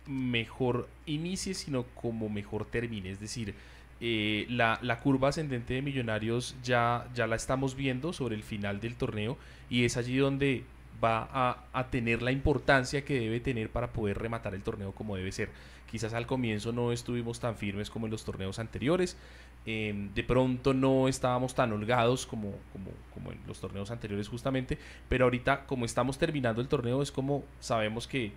mejor 0.08 0.88
inicie, 1.06 1.54
sino 1.54 1.84
como 1.94 2.30
mejor 2.30 2.66
termine. 2.66 3.12
Es 3.12 3.20
decir, 3.20 3.54
eh, 4.00 4.46
la, 4.50 4.80
la, 4.82 5.00
curva 5.00 5.30
ascendente 5.30 5.74
de 5.74 5.82
Millonarios 5.82 6.56
ya, 6.64 7.08
ya 7.14 7.28
la 7.28 7.36
estamos 7.36 7.76
viendo 7.76 8.14
sobre 8.14 8.36
el 8.36 8.44
final 8.44 8.80
del 8.80 8.96
torneo 8.96 9.38
y 9.70 9.84
es 9.84 9.98
allí 9.98 10.18
donde 10.18 10.64
va 11.04 11.28
a, 11.32 11.66
a 11.74 11.90
tener 11.90 12.22
la 12.22 12.32
importancia 12.32 13.04
que 13.04 13.20
debe 13.20 13.40
tener 13.40 13.70
para 13.70 13.92
poder 13.92 14.20
rematar 14.20 14.54
el 14.56 14.64
torneo 14.64 14.92
como 14.94 15.16
debe 15.16 15.32
ser. 15.32 15.50
Quizás 15.92 16.14
al 16.14 16.26
comienzo 16.26 16.72
no 16.72 16.94
estuvimos 16.94 17.42
tan 17.42 17.58
firmes 17.58 17.90
como 17.90 18.06
en 18.06 18.12
los 18.12 18.24
torneos 18.24 18.60
anteriores. 18.60 19.18
Em, 19.66 20.12
de 20.14 20.24
pronto 20.24 20.74
no 20.74 21.08
estábamos 21.08 21.54
tan 21.54 21.72
holgados 21.72 22.26
como, 22.26 22.54
como, 22.74 22.90
como, 23.14 23.32
en 23.32 23.40
los 23.46 23.60
torneos 23.60 23.92
anteriores 23.92 24.30
justamente. 24.30 24.78
Pero 25.10 25.26
ahorita 25.26 25.66
como 25.66 25.86
estamos 25.86 26.18
terminando 26.18 26.62
el 26.62 26.68
torneo 26.68 27.02
es 27.02 27.12
como 27.12 27.44
sabemos 27.60 28.08
que 28.08 28.32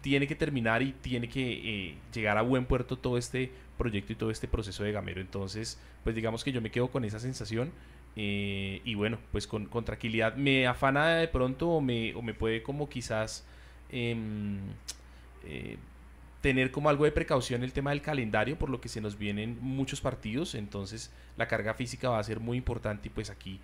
tiene 0.00 0.28
que 0.28 0.36
terminar 0.36 0.82
y 0.82 0.92
tiene 0.92 1.28
que 1.28 1.88
eh, 1.88 1.94
llegar 2.14 2.38
a 2.38 2.42
buen 2.42 2.64
puerto 2.64 2.96
todo 2.96 3.18
este 3.18 3.50
proyecto 3.76 4.12
y 4.12 4.16
todo 4.16 4.30
este 4.30 4.46
proceso 4.46 4.84
de 4.84 4.92
Gamero. 4.92 5.20
Entonces, 5.20 5.80
pues 6.04 6.14
digamos 6.14 6.44
que 6.44 6.52
yo 6.52 6.62
me 6.62 6.70
quedo 6.70 6.88
con 6.88 7.04
esa 7.04 7.18
sensación. 7.18 7.72
Eh, 8.16 8.80
y 8.84 8.94
bueno, 8.94 9.18
pues 9.30 9.46
con, 9.46 9.68
tranquilidad. 9.84 10.34
Me 10.36 10.66
afana 10.66 11.16
de 11.16 11.28
pronto 11.28 11.68
o 11.68 11.80
me, 11.80 12.14
o 12.14 12.22
me 12.22 12.34
puede 12.34 12.62
como 12.62 12.88
quizás... 12.88 13.46
Em, 13.90 14.58
eh, 15.44 15.76
tener 16.40 16.70
como 16.70 16.88
algo 16.88 17.04
de 17.04 17.10
precaución 17.10 17.64
el 17.64 17.72
tema 17.72 17.90
del 17.90 18.02
calendario, 18.02 18.56
por 18.56 18.70
lo 18.70 18.80
que 18.80 18.88
se 18.88 19.00
nos 19.00 19.18
vienen 19.18 19.58
muchos 19.60 20.00
partidos, 20.00 20.54
entonces 20.54 21.12
la 21.36 21.48
carga 21.48 21.74
física 21.74 22.10
va 22.10 22.20
a 22.20 22.22
ser 22.22 22.38
muy 22.38 22.56
importante 22.56 23.08
y 23.08 23.10
pues 23.10 23.30
aquí 23.30 23.58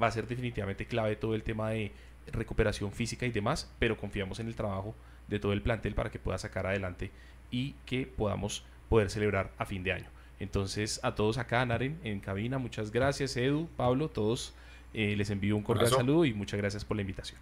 va 0.00 0.06
a 0.06 0.10
ser 0.12 0.28
definitivamente 0.28 0.86
clave 0.86 1.16
todo 1.16 1.34
el 1.34 1.42
tema 1.42 1.70
de 1.70 1.90
recuperación 2.30 2.92
física 2.92 3.26
y 3.26 3.30
demás, 3.30 3.72
pero 3.80 3.96
confiamos 3.96 4.38
en 4.38 4.46
el 4.46 4.54
trabajo 4.54 4.94
de 5.26 5.40
todo 5.40 5.52
el 5.52 5.62
plantel 5.62 5.94
para 5.94 6.10
que 6.10 6.20
pueda 6.20 6.38
sacar 6.38 6.66
adelante 6.66 7.10
y 7.50 7.74
que 7.86 8.06
podamos 8.06 8.64
poder 8.88 9.10
celebrar 9.10 9.50
a 9.58 9.66
fin 9.66 9.82
de 9.82 9.92
año. 9.92 10.21
Entonces 10.42 10.98
a 11.04 11.14
todos 11.14 11.38
acá, 11.38 11.64
Naren, 11.64 12.00
en 12.02 12.18
cabina, 12.18 12.58
muchas 12.58 12.90
gracias, 12.90 13.36
Edu, 13.36 13.68
Pablo, 13.76 14.08
todos 14.08 14.52
eh, 14.92 15.14
les 15.16 15.30
envío 15.30 15.56
un 15.56 15.62
cordial 15.62 15.88
saludo 15.88 16.24
y 16.24 16.34
muchas 16.34 16.58
gracias 16.58 16.84
por 16.84 16.96
la 16.96 17.02
invitación. 17.02 17.40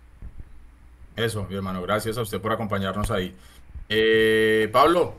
Eso, 1.17 1.47
mi 1.49 1.57
hermano, 1.57 1.81
gracias 1.81 2.19
a 2.19 2.21
usted 2.21 2.43
por 2.43 2.53
acompañarnos 2.53 3.11
ahí. 3.11 3.35
Eh, 3.89 4.69
Pablo, 4.71 5.15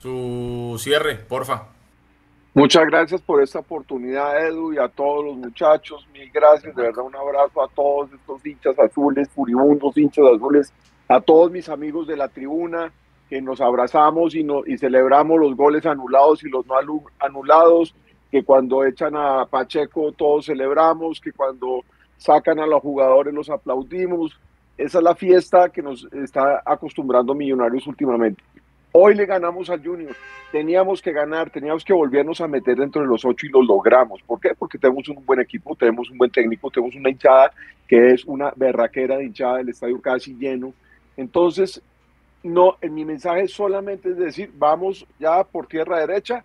su 0.00 0.74
cierre, 0.80 1.14
porfa. 1.14 1.68
Muchas 2.52 2.84
gracias 2.86 3.20
por 3.22 3.40
esta 3.40 3.60
oportunidad, 3.60 4.48
Edu, 4.48 4.72
y 4.72 4.78
a 4.78 4.88
todos 4.88 5.24
los 5.24 5.36
muchachos. 5.36 6.04
Mil 6.12 6.28
gracias, 6.32 6.74
de 6.74 6.82
verdad, 6.82 7.04
un 7.04 7.14
abrazo 7.14 7.62
a 7.62 7.68
todos 7.68 8.12
estos 8.12 8.44
hinchas 8.44 8.76
azules, 8.76 9.28
furibundos 9.28 9.96
hinchas 9.96 10.24
azules, 10.34 10.72
a 11.06 11.20
todos 11.20 11.52
mis 11.52 11.68
amigos 11.68 12.08
de 12.08 12.16
la 12.16 12.26
tribuna, 12.26 12.92
que 13.28 13.40
nos 13.40 13.60
abrazamos 13.60 14.34
y, 14.34 14.44
no, 14.44 14.62
y 14.66 14.78
celebramos 14.78 15.40
los 15.40 15.56
goles 15.56 15.86
anulados 15.86 16.44
y 16.44 16.48
los 16.48 16.66
no 16.66 16.74
anulados, 17.18 17.94
que 18.30 18.42
cuando 18.42 18.84
echan 18.84 19.16
a 19.16 19.46
Pacheco 19.46 20.12
todos 20.12 20.46
celebramos, 20.46 21.20
que 21.20 21.32
cuando 21.32 21.84
sacan 22.16 22.58
a 22.58 22.66
los 22.66 22.80
jugadores 22.80 23.32
los 23.32 23.50
aplaudimos, 23.50 24.38
esa 24.76 24.98
es 24.98 25.04
la 25.04 25.14
fiesta 25.14 25.68
que 25.68 25.82
nos 25.82 26.04
está 26.12 26.62
acostumbrando 26.64 27.34
Millonarios 27.34 27.86
últimamente. 27.86 28.42
Hoy 28.96 29.14
le 29.14 29.26
ganamos 29.26 29.70
al 29.70 29.84
Junior. 29.84 30.14
Teníamos 30.52 31.02
que 31.02 31.12
ganar, 31.12 31.50
teníamos 31.50 31.84
que 31.84 31.92
volvernos 31.92 32.40
a 32.40 32.46
meter 32.46 32.76
dentro 32.76 33.02
de 33.02 33.08
los 33.08 33.24
ocho 33.24 33.46
y 33.46 33.48
lo 33.48 33.60
logramos. 33.60 34.22
¿Por 34.22 34.38
qué? 34.40 34.50
Porque 34.56 34.78
tenemos 34.78 35.08
un 35.08 35.24
buen 35.26 35.40
equipo, 35.40 35.74
tenemos 35.74 36.08
un 36.10 36.18
buen 36.18 36.30
técnico, 36.30 36.70
tenemos 36.70 36.94
una 36.94 37.10
hinchada 37.10 37.52
que 37.88 38.12
es 38.12 38.24
una 38.24 38.52
berraquera 38.54 39.16
de 39.16 39.24
hinchada, 39.24 39.60
el 39.60 39.68
estadio 39.68 40.00
casi 40.00 40.34
lleno. 40.34 40.72
Entonces, 41.16 41.82
no, 42.44 42.76
en 42.80 42.94
mi 42.94 43.04
mensaje 43.04 43.48
solamente 43.48 44.10
es 44.10 44.16
decir, 44.16 44.50
vamos 44.56 45.06
ya 45.18 45.42
por 45.44 45.66
tierra 45.66 46.00
derecha, 46.00 46.44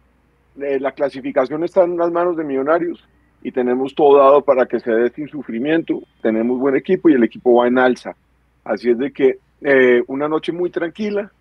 eh, 0.59 0.79
la 0.79 0.91
clasificación 0.91 1.63
está 1.63 1.83
en 1.83 1.97
las 1.97 2.11
manos 2.11 2.35
de 2.35 2.43
Millonarios, 2.43 3.07
y 3.41 3.51
tenemos 3.51 3.95
todo 3.95 4.17
dado 4.17 4.41
para 4.41 4.65
que 4.65 4.79
se 4.79 4.91
dé 4.91 5.09
sin 5.09 5.27
sufrimiento. 5.27 6.01
Tenemos 6.21 6.59
buen 6.59 6.75
equipo 6.75 7.09
y 7.09 7.13
el 7.13 7.23
equipo 7.23 7.55
va 7.55 7.67
en 7.67 7.77
alza. 7.77 8.15
Así 8.63 8.89
es 8.89 8.97
de 8.97 9.11
que 9.11 9.39
eh, 9.61 10.03
una 10.07 10.27
noche 10.27 10.51
muy 10.51 10.69
tranquila, 10.69 11.31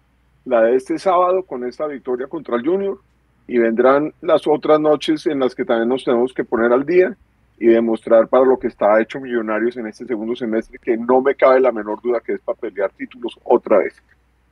la 0.45 0.63
de 0.63 0.77
este 0.77 0.99
sábado 0.99 1.43
con 1.43 1.65
esta 1.65 1.87
victoria 1.87 2.27
contra 2.27 2.57
el 2.57 2.65
Junior 2.65 2.99
y 3.47 3.59
vendrán 3.59 4.13
las 4.21 4.47
otras 4.47 4.81
noches 4.81 5.27
en 5.27 5.41
las 5.41 5.55
que 5.55 5.65
también 5.65 5.89
nos 5.89 6.05
tenemos 6.05 6.33
que 6.33 6.45
poner 6.45 6.73
al 6.73 6.87
día 6.87 7.17
y 7.59 7.67
demostrar 7.67 8.29
para 8.29 8.45
lo 8.45 8.59
que 8.59 8.69
está 8.69 9.01
hecho 9.01 9.21
Millonarios 9.21 9.77
en 9.77 9.89
este 9.89 10.07
segundo 10.07 10.37
semestre 10.37 10.79
que 10.79 10.97
no 10.97 11.21
me 11.21 11.35
cabe 11.35 11.61
la 11.61 11.73
menor 11.73 12.01
duda 12.01 12.21
que 12.21 12.35
es 12.35 12.41
para 12.41 12.59
pelear 12.59 12.93
títulos 12.93 13.39
otra 13.45 13.79
vez. 13.79 14.01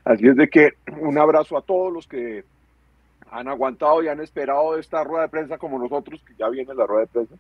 Así 0.07 0.29
es 0.29 0.37
de 0.37 0.49
que 0.49 0.71
un 1.01 1.19
abrazo 1.19 1.59
a 1.59 1.63
todos 1.63 1.93
los 1.93 2.07
que 2.07 2.45
han 3.29 3.49
aguantado 3.49 4.05
y 4.05 4.09
han 4.09 4.21
esperado 4.21 4.79
esta 4.79 5.03
rueda 5.03 5.23
de 5.23 5.31
prensa 5.31 5.59
como 5.59 5.81
nosotros, 5.81 6.23
que 6.25 6.33
ya 6.39 6.49
viene 6.49 6.73
la 6.77 6.87
rueda 6.87 7.01
de 7.01 7.07
prensa. 7.09 7.35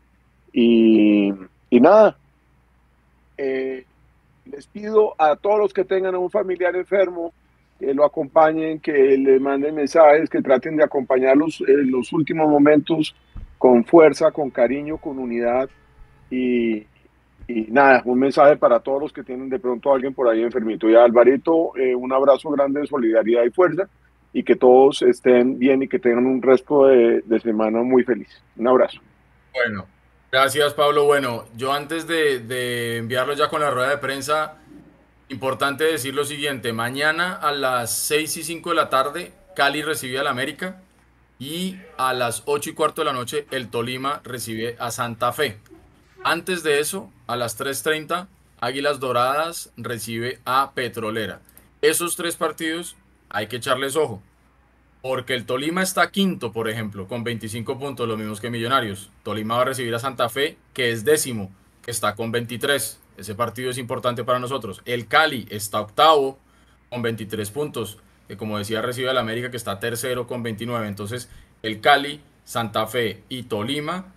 Y, 0.52 1.32
y 1.70 1.80
nada, 1.80 2.18
eh, 3.38 3.84
les 4.46 4.66
pido 4.66 5.14
a 5.16 5.36
todos 5.36 5.60
los 5.60 5.72
que 5.72 5.84
tengan 5.84 6.16
a 6.16 6.18
un 6.18 6.28
familiar 6.28 6.74
enfermo, 6.74 7.32
que 7.78 7.94
lo 7.94 8.04
acompañen, 8.04 8.80
que 8.80 9.16
le 9.16 9.38
manden 9.38 9.76
mensajes, 9.76 10.28
que 10.28 10.42
traten 10.42 10.76
de 10.76 10.82
acompañarlos 10.82 11.62
en 11.68 11.92
los 11.92 12.12
últimos 12.12 12.50
momentos 12.50 13.14
con 13.58 13.84
fuerza, 13.84 14.32
con 14.32 14.50
cariño, 14.50 14.98
con 14.98 15.20
unidad. 15.20 15.70
Y, 16.32 16.84
y 17.48 17.62
nada, 17.70 18.02
un 18.04 18.18
mensaje 18.18 18.56
para 18.56 18.80
todos 18.80 19.02
los 19.02 19.12
que 19.12 19.22
tienen 19.22 19.48
de 19.48 19.58
pronto 19.58 19.90
a 19.90 19.94
alguien 19.94 20.12
por 20.12 20.28
ahí 20.28 20.42
enfermito. 20.42 20.88
Y 20.90 20.96
a 20.96 21.04
Alvarito, 21.04 21.76
eh, 21.76 21.94
un 21.94 22.12
abrazo 22.12 22.50
grande 22.50 22.80
de 22.80 22.86
solidaridad 22.86 23.44
y 23.44 23.50
fuerza 23.50 23.88
y 24.32 24.42
que 24.42 24.56
todos 24.56 25.02
estén 25.02 25.58
bien 25.58 25.82
y 25.82 25.88
que 25.88 25.98
tengan 25.98 26.26
un 26.26 26.42
resto 26.42 26.86
de, 26.86 27.40
semana 27.40 27.82
muy 27.82 28.02
feliz. 28.02 28.28
Un 28.56 28.68
abrazo. 28.68 29.00
Bueno, 29.54 29.86
gracias 30.30 30.74
Pablo. 30.74 31.04
Bueno, 31.04 31.44
yo 31.56 31.72
antes 31.72 32.06
de, 32.06 32.98
enviarlo 32.98 33.34
ya 33.34 33.48
con 33.48 33.60
la 33.60 33.70
rueda 33.70 33.90
de 33.90 33.98
prensa, 33.98 34.56
importante 35.28 35.84
decir 35.84 36.14
lo 36.14 36.24
siguiente, 36.24 36.72
mañana 36.72 37.32
a 37.34 37.52
las 37.52 37.96
6 37.96 38.38
y 38.38 38.42
5 38.42 38.70
de 38.70 38.76
la 38.76 38.90
tarde, 38.90 39.32
Cali 39.54 39.82
recibe 39.82 40.18
al 40.18 40.26
América 40.26 40.82
y 41.38 41.76
a 41.96 42.12
las 42.12 42.42
8 42.44 42.70
y 42.70 42.74
cuarto 42.74 43.02
de 43.02 43.06
la 43.06 43.12
noche 43.12 43.46
el 43.52 43.68
Tolima 43.68 44.20
recibe 44.24 44.76
a 44.80 44.90
Santa 44.90 45.32
Fe. 45.32 45.58
Antes 46.28 46.64
de 46.64 46.80
eso, 46.80 47.12
a 47.28 47.36
las 47.36 47.56
3.30, 47.56 48.26
Águilas 48.60 48.98
Doradas 48.98 49.70
recibe 49.76 50.40
a 50.44 50.72
Petrolera. 50.74 51.40
Esos 51.82 52.16
tres 52.16 52.34
partidos 52.34 52.96
hay 53.28 53.46
que 53.46 53.58
echarles 53.58 53.94
ojo. 53.94 54.20
Porque 55.02 55.34
el 55.34 55.46
Tolima 55.46 55.84
está 55.84 56.10
quinto, 56.10 56.50
por 56.50 56.68
ejemplo, 56.68 57.06
con 57.06 57.22
25 57.22 57.78
puntos, 57.78 58.08
lo 58.08 58.16
mismos 58.16 58.40
que 58.40 58.50
Millonarios. 58.50 59.12
Tolima 59.22 59.54
va 59.54 59.62
a 59.62 59.66
recibir 59.66 59.94
a 59.94 60.00
Santa 60.00 60.28
Fe, 60.28 60.58
que 60.74 60.90
es 60.90 61.04
décimo, 61.04 61.52
que 61.80 61.92
está 61.92 62.16
con 62.16 62.32
23. 62.32 62.98
Ese 63.18 63.34
partido 63.36 63.70
es 63.70 63.78
importante 63.78 64.24
para 64.24 64.40
nosotros. 64.40 64.82
El 64.84 65.06
Cali 65.06 65.46
está 65.48 65.80
octavo 65.80 66.40
con 66.90 67.02
23 67.02 67.48
puntos, 67.52 67.98
que 68.26 68.36
como 68.36 68.58
decía 68.58 68.82
recibe 68.82 69.10
al 69.10 69.18
América, 69.18 69.52
que 69.52 69.56
está 69.56 69.78
tercero 69.78 70.26
con 70.26 70.42
29. 70.42 70.88
Entonces, 70.88 71.28
el 71.62 71.80
Cali, 71.80 72.20
Santa 72.42 72.88
Fe 72.88 73.22
y 73.28 73.44
Tolima, 73.44 74.15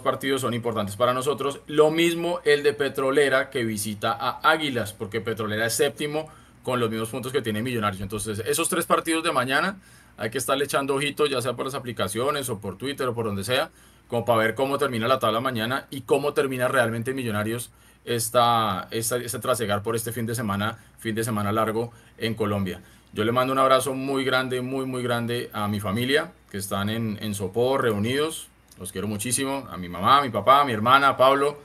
partidos 0.00 0.40
son 0.40 0.54
importantes 0.54 0.96
para 0.96 1.12
nosotros. 1.12 1.60
Lo 1.66 1.90
mismo 1.90 2.40
el 2.44 2.62
de 2.62 2.72
Petrolera, 2.72 3.50
que 3.50 3.64
visita 3.64 4.12
a 4.12 4.40
Águilas, 4.48 4.92
porque 4.92 5.20
Petrolera 5.20 5.66
es 5.66 5.74
séptimo 5.74 6.28
con 6.62 6.80
los 6.80 6.88
mismos 6.88 7.10
puntos 7.10 7.32
que 7.32 7.42
tiene 7.42 7.62
Millonarios. 7.62 8.00
Entonces, 8.00 8.42
esos 8.46 8.68
tres 8.68 8.86
partidos 8.86 9.22
de 9.24 9.32
mañana 9.32 9.80
hay 10.16 10.30
que 10.30 10.38
estarle 10.38 10.64
echando 10.64 10.94
ojitos, 10.94 11.28
ya 11.28 11.42
sea 11.42 11.54
por 11.54 11.66
las 11.66 11.74
aplicaciones 11.74 12.48
o 12.48 12.60
por 12.60 12.78
Twitter 12.78 13.08
o 13.08 13.14
por 13.14 13.26
donde 13.26 13.44
sea, 13.44 13.70
como 14.08 14.24
para 14.24 14.38
ver 14.38 14.54
cómo 14.54 14.78
termina 14.78 15.08
la 15.08 15.18
tabla 15.18 15.40
mañana 15.40 15.86
y 15.90 16.02
cómo 16.02 16.32
termina 16.32 16.68
realmente 16.68 17.14
Millonarios 17.14 17.70
esta, 18.04 18.88
esta, 18.90 19.16
este 19.16 19.38
trasegar 19.38 19.82
por 19.82 19.96
este 19.96 20.12
fin 20.12 20.26
de 20.26 20.34
semana, 20.34 20.78
fin 20.98 21.14
de 21.14 21.24
semana 21.24 21.52
largo 21.52 21.92
en 22.18 22.34
Colombia. 22.34 22.80
Yo 23.12 23.24
le 23.24 23.32
mando 23.32 23.52
un 23.52 23.58
abrazo 23.58 23.94
muy 23.94 24.24
grande, 24.24 24.62
muy, 24.62 24.86
muy 24.86 25.02
grande 25.02 25.50
a 25.52 25.68
mi 25.68 25.80
familia, 25.80 26.32
que 26.50 26.58
están 26.58 26.88
en, 26.88 27.18
en 27.20 27.34
Sopor, 27.34 27.82
reunidos. 27.82 28.48
Los 28.78 28.92
quiero 28.92 29.08
muchísimo. 29.08 29.66
A 29.70 29.76
mi 29.76 29.88
mamá, 29.88 30.18
a 30.18 30.22
mi 30.22 30.30
papá, 30.30 30.60
a 30.60 30.64
mi 30.64 30.72
hermana, 30.72 31.10
a 31.10 31.16
Pablo, 31.16 31.60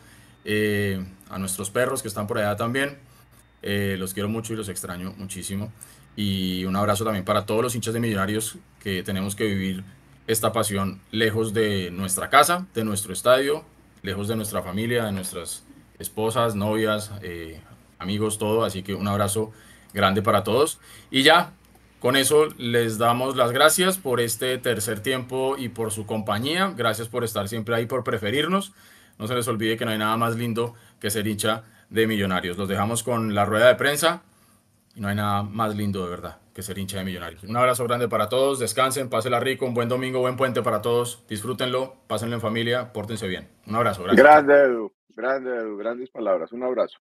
eh, 0.45 1.03
a 1.29 1.37
nuestros 1.39 1.69
perros 1.69 2.01
que 2.01 2.07
están 2.07 2.27
por 2.27 2.37
allá 2.37 2.55
también. 2.55 2.97
Eh, 3.61 3.95
los 3.97 4.13
quiero 4.13 4.29
mucho 4.29 4.53
y 4.53 4.55
los 4.55 4.69
extraño 4.69 5.13
muchísimo. 5.17 5.71
Y 6.15 6.65
un 6.65 6.75
abrazo 6.75 7.03
también 7.03 7.25
para 7.25 7.45
todos 7.45 7.61
los 7.61 7.75
hinchas 7.75 7.93
de 7.93 7.99
Millonarios 7.99 8.57
que 8.79 9.03
tenemos 9.03 9.35
que 9.35 9.45
vivir 9.45 9.83
esta 10.25 10.51
pasión 10.51 10.99
lejos 11.11 11.53
de 11.53 11.89
nuestra 11.91 12.29
casa, 12.29 12.65
de 12.73 12.83
nuestro 12.83 13.13
estadio, 13.13 13.63
lejos 14.01 14.27
de 14.27 14.35
nuestra 14.35 14.61
familia, 14.61 15.05
de 15.05 15.11
nuestras 15.11 15.63
esposas, 15.99 16.55
novias, 16.55 17.11
eh, 17.21 17.61
amigos, 17.99 18.37
todo. 18.37 18.63
Así 18.63 18.83
que 18.83 18.95
un 18.95 19.07
abrazo 19.07 19.51
grande 19.93 20.21
para 20.21 20.43
todos. 20.43 20.79
Y 21.11 21.23
ya, 21.23 21.53
con 21.99 22.15
eso 22.15 22.47
les 22.57 22.97
damos 22.97 23.35
las 23.35 23.51
gracias 23.51 23.97
por 23.97 24.19
este 24.19 24.57
tercer 24.57 24.99
tiempo 24.99 25.55
y 25.57 25.69
por 25.69 25.91
su 25.91 26.05
compañía. 26.05 26.73
Gracias 26.75 27.07
por 27.07 27.23
estar 27.23 27.47
siempre 27.47 27.75
ahí, 27.75 27.85
por 27.85 28.03
preferirnos. 28.03 28.73
No 29.17 29.27
se 29.27 29.35
les 29.35 29.47
olvide 29.47 29.77
que 29.77 29.85
no 29.85 29.91
hay 29.91 29.97
nada 29.97 30.15
más 30.15 30.35
lindo 30.35 30.75
que 30.99 31.09
ser 31.09 31.27
hincha 31.27 31.63
de 31.89 32.05
Millonarios. 32.05 32.57
Los 32.57 32.67
dejamos 32.67 33.03
con 33.03 33.33
la 33.33 33.45
rueda 33.45 33.67
de 33.67 33.75
prensa 33.75 34.21
y 34.95 35.01
no 35.01 35.07
hay 35.07 35.15
nada 35.15 35.43
más 35.43 35.75
lindo 35.75 36.03
de 36.03 36.09
verdad 36.09 36.37
que 36.53 36.63
ser 36.63 36.77
hincha 36.77 36.97
de 36.97 37.03
Millonarios. 37.03 37.43
Un 37.43 37.55
abrazo 37.55 37.83
grande 37.83 38.07
para 38.07 38.29
todos, 38.29 38.57
descansen, 38.57 39.09
pásenla 39.09 39.39
rico, 39.39 39.65
un 39.65 39.75
buen 39.75 39.89
domingo, 39.89 40.19
buen 40.19 40.37
puente 40.37 40.63
para 40.63 40.81
todos, 40.81 41.23
disfrútenlo, 41.27 41.97
pásenlo 42.07 42.35
en 42.35 42.41
familia, 42.41 42.91
pórtense 42.93 43.27
bien. 43.27 43.47
Un 43.67 43.75
abrazo, 43.75 44.03
gracias. 44.03 44.23
Grande 44.25 44.55
Edu, 44.55 44.91
grande 45.15 45.55
Edu, 45.55 45.77
grandes 45.77 46.09
palabras, 46.09 46.51
un 46.51 46.63
abrazo. 46.63 46.97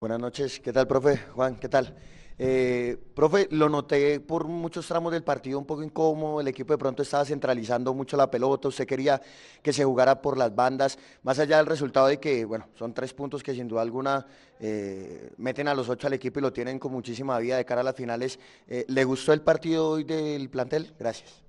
Buenas 0.00 0.18
noches, 0.18 0.58
¿qué 0.58 0.72
tal, 0.72 0.88
profe? 0.88 1.16
Juan, 1.32 1.54
¿qué 1.54 1.68
tal? 1.68 1.96
Eh, 2.38 2.98
profe, 3.14 3.48
lo 3.50 3.70
noté 3.70 4.20
por 4.20 4.46
muchos 4.46 4.86
tramos 4.86 5.10
del 5.10 5.22
partido 5.22 5.58
un 5.58 5.64
poco 5.64 5.82
incómodo, 5.82 6.40
el 6.40 6.48
equipo 6.48 6.74
de 6.74 6.78
pronto 6.78 7.02
estaba 7.02 7.24
centralizando 7.24 7.94
mucho 7.94 8.14
la 8.18 8.30
pelota, 8.30 8.68
usted 8.68 8.86
quería 8.86 9.22
que 9.62 9.72
se 9.72 9.84
jugara 9.84 10.20
por 10.20 10.36
las 10.36 10.54
bandas, 10.54 10.98
más 11.22 11.38
allá 11.38 11.56
del 11.56 11.64
resultado 11.64 12.08
de 12.08 12.20
que, 12.20 12.44
bueno, 12.44 12.68
son 12.74 12.92
tres 12.92 13.14
puntos 13.14 13.42
que 13.42 13.54
sin 13.54 13.68
duda 13.68 13.80
alguna 13.80 14.26
eh, 14.60 15.30
meten 15.38 15.66
a 15.68 15.74
los 15.74 15.88
ocho 15.88 16.08
al 16.08 16.12
equipo 16.12 16.38
y 16.38 16.42
lo 16.42 16.52
tienen 16.52 16.78
con 16.78 16.92
muchísima 16.92 17.38
vida 17.38 17.56
de 17.56 17.64
cara 17.64 17.80
a 17.80 17.84
las 17.84 17.96
finales. 17.96 18.38
Eh, 18.68 18.84
¿Le 18.88 19.04
gustó 19.04 19.32
el 19.32 19.40
partido 19.40 19.88
hoy 19.88 20.04
del 20.04 20.50
plantel? 20.50 20.92
Gracias. 20.98 21.42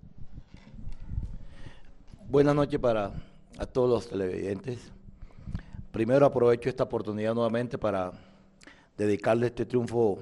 Buenas 2.30 2.56
noches 2.56 2.80
para 2.80 3.12
a 3.58 3.66
todos 3.66 3.90
los 3.90 4.08
televidentes. 4.08 4.80
Primero 5.92 6.26
aprovecho 6.26 6.70
esta 6.70 6.84
oportunidad 6.84 7.34
nuevamente 7.34 7.78
para 7.78 8.12
dedicarle 8.98 9.48
este 9.48 9.66
triunfo 9.66 10.20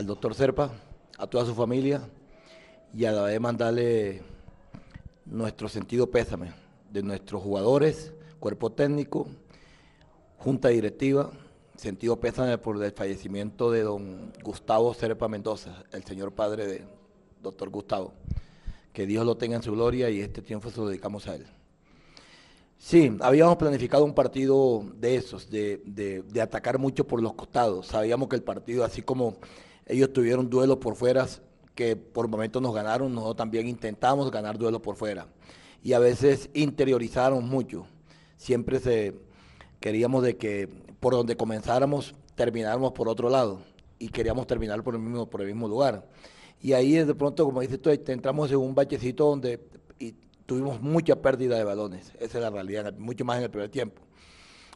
al 0.00 0.06
doctor 0.06 0.34
Serpa, 0.34 0.70
a 1.18 1.26
toda 1.26 1.44
su 1.44 1.54
familia 1.54 2.00
y 2.94 3.04
a 3.04 3.12
la 3.12 3.24
vez 3.24 3.38
mandarle 3.38 4.22
nuestro 5.26 5.68
sentido 5.68 6.10
pésame 6.10 6.54
de 6.90 7.02
nuestros 7.02 7.42
jugadores, 7.42 8.14
cuerpo 8.38 8.72
técnico, 8.72 9.28
junta 10.38 10.68
directiva, 10.70 11.30
sentido 11.76 12.18
pésame 12.18 12.56
por 12.56 12.82
el 12.82 12.92
fallecimiento 12.92 13.70
de 13.70 13.82
don 13.82 14.32
Gustavo 14.42 14.94
Serpa 14.94 15.28
Mendoza, 15.28 15.84
el 15.92 16.02
señor 16.04 16.32
padre 16.32 16.66
de 16.66 16.84
doctor 17.42 17.68
Gustavo. 17.68 18.14
Que 18.94 19.04
Dios 19.04 19.26
lo 19.26 19.36
tenga 19.36 19.56
en 19.56 19.62
su 19.62 19.72
gloria 19.72 20.08
y 20.08 20.22
este 20.22 20.40
tiempo 20.40 20.70
se 20.70 20.80
lo 20.80 20.88
dedicamos 20.88 21.28
a 21.28 21.34
él. 21.34 21.46
Sí, 22.78 23.14
habíamos 23.20 23.58
planificado 23.58 24.06
un 24.06 24.14
partido 24.14 24.82
de 24.94 25.16
esos, 25.16 25.50
de, 25.50 25.82
de 25.84 26.40
atacar 26.40 26.78
mucho 26.78 27.06
por 27.06 27.20
los 27.20 27.34
costados. 27.34 27.88
Sabíamos 27.88 28.30
que 28.30 28.36
el 28.36 28.42
partido, 28.42 28.82
así 28.82 29.02
como 29.02 29.36
ellos 29.90 30.12
tuvieron 30.12 30.48
duelos 30.48 30.78
por 30.78 30.94
fuera 30.94 31.26
que 31.74 31.96
por 31.96 32.28
momentos 32.28 32.60
nos 32.60 32.74
ganaron, 32.74 33.14
nosotros 33.14 33.36
también 33.36 33.66
intentamos 33.66 34.30
ganar 34.30 34.58
duelos 34.58 34.80
por 34.80 34.96
fuera. 34.96 35.28
Y 35.82 35.94
a 35.94 35.98
veces 35.98 36.50
interiorizaron 36.52 37.48
mucho. 37.48 37.86
Siempre 38.36 38.80
se 38.80 39.14
queríamos 39.80 40.22
de 40.22 40.36
que 40.36 40.68
por 41.00 41.14
donde 41.14 41.36
comenzáramos 41.36 42.14
termináramos 42.34 42.92
por 42.92 43.08
otro 43.08 43.30
lado 43.30 43.60
y 43.98 44.08
queríamos 44.08 44.46
terminar 44.46 44.82
por 44.82 44.94
el 44.94 45.00
mismo, 45.00 45.28
por 45.28 45.40
el 45.40 45.46
mismo 45.48 45.68
lugar. 45.68 46.06
Y 46.60 46.74
ahí 46.74 46.92
de 46.92 47.14
pronto, 47.14 47.44
como 47.44 47.62
dices 47.62 47.80
tú, 47.80 47.90
entramos 47.90 48.50
en 48.50 48.58
un 48.58 48.74
bachecito 48.74 49.24
donde 49.24 49.60
y 49.98 50.14
tuvimos 50.46 50.80
mucha 50.80 51.16
pérdida 51.16 51.56
de 51.56 51.64
balones. 51.64 52.12
Esa 52.20 52.38
es 52.38 52.44
la 52.44 52.50
realidad, 52.50 52.94
mucho 52.98 53.24
más 53.24 53.38
en 53.38 53.44
el 53.44 53.50
primer 53.50 53.70
tiempo. 53.70 54.02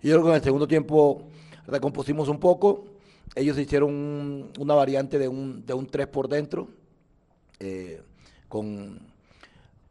Y 0.02 0.08
yo 0.08 0.14
creo 0.14 0.24
que 0.24 0.30
en 0.30 0.36
el 0.36 0.42
segundo 0.42 0.66
tiempo 0.66 1.22
recompusimos 1.66 2.28
un 2.28 2.40
poco 2.40 2.93
ellos 3.34 3.58
hicieron 3.58 4.50
una 4.58 4.74
variante 4.74 5.18
de 5.18 5.28
un, 5.28 5.64
de 5.66 5.74
un 5.74 5.86
3 5.86 6.06
por 6.06 6.28
dentro, 6.28 6.68
eh, 7.58 8.02
con, 8.48 9.00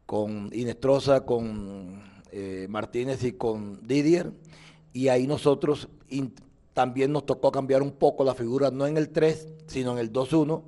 con 0.06 0.50
Inestrosa, 0.52 1.24
con 1.24 2.02
eh, 2.32 2.66
Martínez 2.68 3.22
y 3.24 3.32
con 3.32 3.86
Didier, 3.86 4.32
y 4.92 5.08
ahí 5.08 5.26
nosotros 5.26 5.88
también 6.72 7.12
nos 7.12 7.26
tocó 7.26 7.52
cambiar 7.52 7.82
un 7.82 7.92
poco 7.92 8.24
la 8.24 8.34
figura, 8.34 8.70
no 8.70 8.86
en 8.86 8.96
el 8.96 9.10
3, 9.10 9.48
sino 9.66 9.92
en 9.92 9.98
el 9.98 10.12
2-1, 10.12 10.62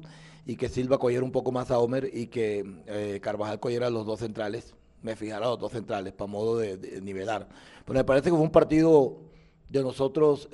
y 0.44 0.56
que 0.56 0.68
Silva 0.68 0.98
cogiera 0.98 1.24
un 1.24 1.32
poco 1.32 1.52
más 1.52 1.70
a 1.70 1.78
Homer 1.78 2.10
y 2.12 2.26
que 2.26 2.64
eh, 2.86 3.18
Carvajal 3.22 3.58
cogiera 3.58 3.90
los 3.90 4.06
dos 4.06 4.20
centrales, 4.20 4.74
me 5.02 5.16
fijara 5.16 5.46
los 5.46 5.58
dos 5.58 5.72
centrales, 5.72 6.12
para 6.12 6.30
modo 6.30 6.58
de, 6.58 7.00
nivelar. 7.00 7.48
Pero 7.84 7.98
me 7.98 8.04
parece 8.04 8.30
que 8.30 8.36
fue 8.36 8.44
un 8.44 8.52
partido 8.52 9.18
de 9.68 9.82
nosotros 9.82 10.48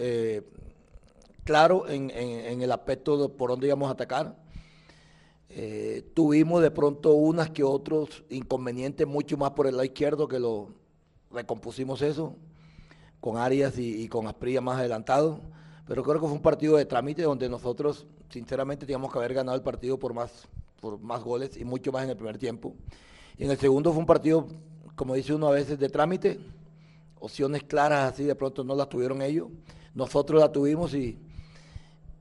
claro 1.45 1.88
en, 1.88 2.11
el 2.11 2.72
aspecto 2.72 3.16
de 3.16 3.28
por 3.28 3.51
dónde 3.51 3.66
íbamos 3.66 3.88
a 3.88 3.93
atacar. 3.93 4.36
Eh, 5.49 6.11
tuvimos 6.14 6.62
de 6.62 6.70
pronto 6.70 7.12
unas 7.12 7.51
que 7.51 7.62
otros 7.62 8.24
inconvenientes 8.30 9.07
mucho 9.07 9.36
más 9.36 9.51
por 9.51 9.66
el 9.66 9.72
lado 9.72 9.84
izquierdo 9.84 10.26
que 10.26 10.38
lo 10.38 10.70
recompusimos 11.30 12.01
eso, 12.01 12.36
con 13.20 13.36
Arias 13.36 13.78
y, 13.78 14.09
con 14.09 14.26
Asprilla 14.26 14.61
más 14.61 14.78
adelantado. 14.78 15.40
Pero 15.86 16.03
creo 16.03 16.14
que 16.14 16.26
fue 16.26 16.32
un 16.32 16.43
partido 16.43 16.76
de 16.76 16.86
trámite 16.86 17.22
donde 17.22 17.49
nosotros, 17.49 18.07
sinceramente, 18.30 18.86
teníamos 18.86 19.12
que 19.12 19.18
haber 19.18 19.34
ganado 19.34 19.57
el 19.57 19.62
partido 19.62 19.99
por 19.99 20.14
más, 20.14 20.49
por 20.80 20.99
más 21.01 21.22
goles 21.22 21.57
y 21.57 21.64
mucho 21.64 21.93
más 21.93 22.05
en 22.05 22.11
el 22.11 22.16
primer 22.16 22.38
tiempo. 22.38 22.74
Y 23.36 23.45
en 23.45 23.51
el 23.51 23.59
segundo 23.59 23.90
fue 23.90 24.01
un 24.01 24.07
partido, 24.07 24.47
como 24.95 25.14
dice 25.14 25.34
uno 25.34 25.49
a 25.49 25.53
veces, 25.53 25.78
de 25.78 25.88
trámite. 25.88 26.40
Opciones 27.18 27.62
claras 27.64 28.12
así 28.12 28.24
de 28.24 28.34
pronto 28.34 28.64
no 28.64 28.74
las 28.74 28.88
tuvieron 28.88 29.20
ellos. 29.22 29.49
Nosotros 29.95 30.40
las 30.40 30.51
tuvimos 30.53 30.95
y, 30.95 31.18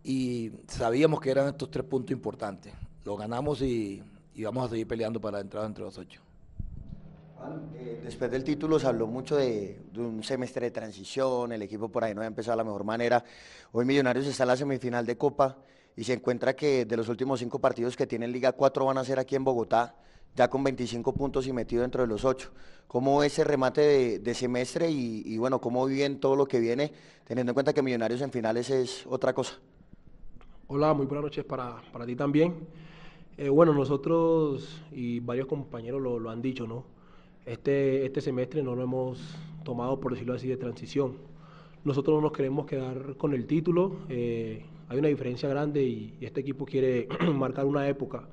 y 0.04 0.52
sabíamos 0.68 1.20
que 1.20 1.32
eran 1.32 1.48
estos 1.48 1.70
tres 1.70 1.86
puntos 1.86 2.12
importantes. 2.12 2.74
Lo 3.06 3.16
ganamos 3.18 3.62
y, 3.62 4.04
vamos 4.38 4.66
a 4.66 4.70
seguir 4.70 4.88
peleando 4.88 5.22
para 5.22 5.40
entrar 5.40 5.66
entre 5.66 5.84
los 5.84 5.98
ocho. 5.98 6.22
Eh, 7.76 8.02
después 8.04 8.30
del 8.30 8.44
título 8.44 8.80
se 8.80 8.86
habló 8.86 9.08
mucho 9.08 9.36
de, 9.36 9.80
un 9.98 10.24
semestre 10.24 10.68
de 10.68 10.72
transición, 10.72 11.52
el 11.52 11.64
equipo 11.64 11.90
por 11.90 12.04
ahí 12.04 12.14
no 12.14 12.22
había 12.22 12.28
empezado 12.28 12.54
de 12.54 12.58
la 12.58 12.64
mejor 12.64 12.84
manera. 12.84 13.24
Hoy 13.72 13.86
Millonarios 13.86 14.28
está 14.28 14.44
en 14.44 14.48
la 14.50 14.58
semifinal 14.58 15.06
de 15.06 15.18
Copa 15.18 15.58
y 15.96 16.04
se 16.04 16.14
encuentra 16.14 16.56
que 16.56 16.86
de 16.86 16.98
los 16.98 17.10
últimos 17.10 17.40
cinco 17.40 17.60
partidos 17.60 17.96
que 17.96 18.06
tiene 18.06 18.26
en 18.26 18.32
Liga, 18.32 18.52
cuatro 18.52 18.86
van 18.86 18.98
a 18.98 19.04
ser 19.04 19.18
aquí 19.20 19.36
en 19.36 19.44
Bogotá, 19.44 19.96
ya 20.36 20.50
con 20.50 20.64
25 20.64 21.14
puntos 21.14 21.48
y 21.48 21.54
metido 21.54 21.82
dentro 21.82 22.04
de 22.04 22.08
los 22.08 22.26
ocho. 22.26 22.52
¿Cómo 22.88 23.24
ese 23.24 23.44
remate 23.44 24.20
de, 24.20 24.34
semestre 24.34 24.90
y, 24.90 25.24
y, 25.26 25.38
bueno, 25.38 25.60
cómo 25.60 25.86
viven 25.86 26.20
todo 26.20 26.36
lo 26.36 26.46
que 26.46 26.60
viene, 26.60 26.92
teniendo 27.26 27.52
en 27.52 27.54
cuenta 27.54 27.74
que 27.74 27.82
Millonarios 27.82 28.22
en 28.22 28.32
finales 28.32 28.70
es 28.70 29.06
otra 29.08 29.34
cosa? 29.34 29.60
Hola, 30.74 30.94
muy 30.94 31.06
buenas 31.06 31.26
noches 31.26 31.44
para, 31.44 31.82
ti 32.06 32.16
también. 32.16 32.54
Eh, 33.38 33.50
bueno, 33.50 33.74
nosotros 33.74 34.82
y 34.94 35.20
varios 35.20 35.46
compañeros 35.46 36.02
lo, 36.02 36.30
han 36.30 36.42
dicho, 36.42 36.66
¿no? 36.66 36.86
Este, 37.46 38.06
este 38.06 38.22
semestre 38.22 38.64
no 38.64 38.74
lo 38.74 38.84
hemos 38.84 39.20
tomado, 39.66 40.00
por 40.00 40.14
decirlo 40.14 40.34
así, 40.34 40.48
de 40.48 40.56
transición. 40.56 41.18
Nosotros 41.84 42.16
no 42.16 42.22
nos 42.22 42.32
queremos 42.32 42.68
quedar 42.68 43.18
con 43.18 43.34
el 43.34 43.48
título. 43.48 43.98
Eh, 44.08 44.64
hay 44.88 44.98
una 44.98 45.10
diferencia 45.10 45.50
grande 45.50 45.84
y, 45.84 46.16
este 46.22 46.40
equipo 46.40 46.64
quiere 46.64 47.10
marcar 47.36 47.66
una 47.66 47.86
época. 47.90 48.24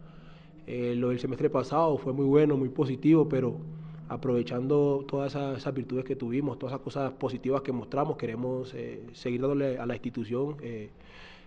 Eh, 0.69 0.95
lo 0.95 1.09
del 1.09 1.19
semestre 1.19 1.51
pasado 1.51 1.99
fue 1.99 2.13
muy 2.13 2.27
bueno, 2.27 2.57
muy 2.57 2.69
positivo, 2.69 3.29
pero 3.29 3.57
aprovechando 4.09 5.05
todas 5.09 5.35
esas, 5.35 5.75
virtudes 5.75 6.05
que 6.05 6.15
tuvimos, 6.15 6.57
todas 6.57 6.75
esas 6.75 6.85
cosas 6.85 7.13
positivas 7.15 7.63
que 7.63 7.73
mostramos, 7.73 8.17
queremos 8.17 8.73
seguir 9.13 9.41
dándole 9.41 9.77
a 9.77 9.87
la 9.87 9.95
institución 9.95 10.57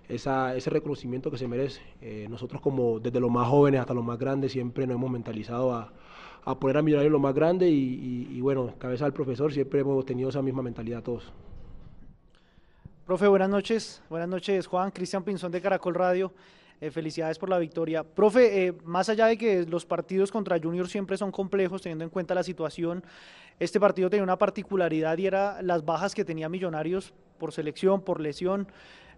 ese 0.07 0.69
reconocimiento 0.69 1.31
que 1.31 1.37
se 1.37 1.47
merece. 1.47 1.81
Eh, 2.01 2.27
nosotros 2.29 2.61
como 2.61 2.99
desde 2.99 3.19
los 3.19 3.31
más 3.31 3.47
jóvenes 3.47 3.81
hasta 3.81 3.93
los 3.93 4.03
más 4.03 4.17
grandes 4.17 4.51
siempre 4.51 4.85
nos 4.85 4.95
hemos 4.95 5.11
mentalizado 5.11 5.73
a, 5.73 5.91
poner 6.59 6.77
a 6.77 6.79
en 6.79 7.11
lo 7.11 7.19
más 7.19 7.33
grande 7.33 7.69
y, 7.69 8.41
bueno, 8.41 8.73
cabeza 8.77 9.05
del 9.05 9.13
profesor 9.13 9.53
siempre 9.53 9.81
hemos 9.81 10.05
tenido 10.05 10.29
esa 10.29 10.41
misma 10.41 10.61
mentalidad 10.61 11.03
todos. 11.03 11.31
Profe, 13.05 13.27
buenas 13.27 13.49
noches. 13.49 14.01
Buenas 14.09 14.29
noches, 14.29 14.67
Juan. 14.67 14.91
Cristian 14.91 15.23
Pinzón 15.23 15.51
de 15.51 15.61
Caracol 15.61 15.95
Radio. 15.95 16.31
Eh, 16.81 16.89
felicidades 16.89 17.37
por 17.37 17.47
la 17.47 17.59
victoria. 17.59 18.03
Profe, 18.03 18.65
eh, 18.65 18.73
más 18.83 19.07
allá 19.07 19.27
de 19.27 19.37
que 19.37 19.67
los 19.67 19.85
partidos 19.85 20.31
contra 20.31 20.59
Junior 20.59 20.87
siempre 20.87 21.15
son 21.15 21.31
complejos, 21.31 21.83
teniendo 21.83 22.03
en 22.03 22.09
cuenta 22.09 22.33
la 22.33 22.41
situación, 22.41 23.03
este 23.59 23.79
partido 23.79 24.09
tenía 24.09 24.23
una 24.23 24.39
particularidad 24.39 25.15
y 25.19 25.27
era 25.27 25.61
las 25.61 25.85
bajas 25.85 26.15
que 26.15 26.25
tenía 26.25 26.49
Millonarios 26.49 27.13
por 27.37 27.51
selección, 27.51 28.01
por 28.01 28.19
lesión. 28.19 28.67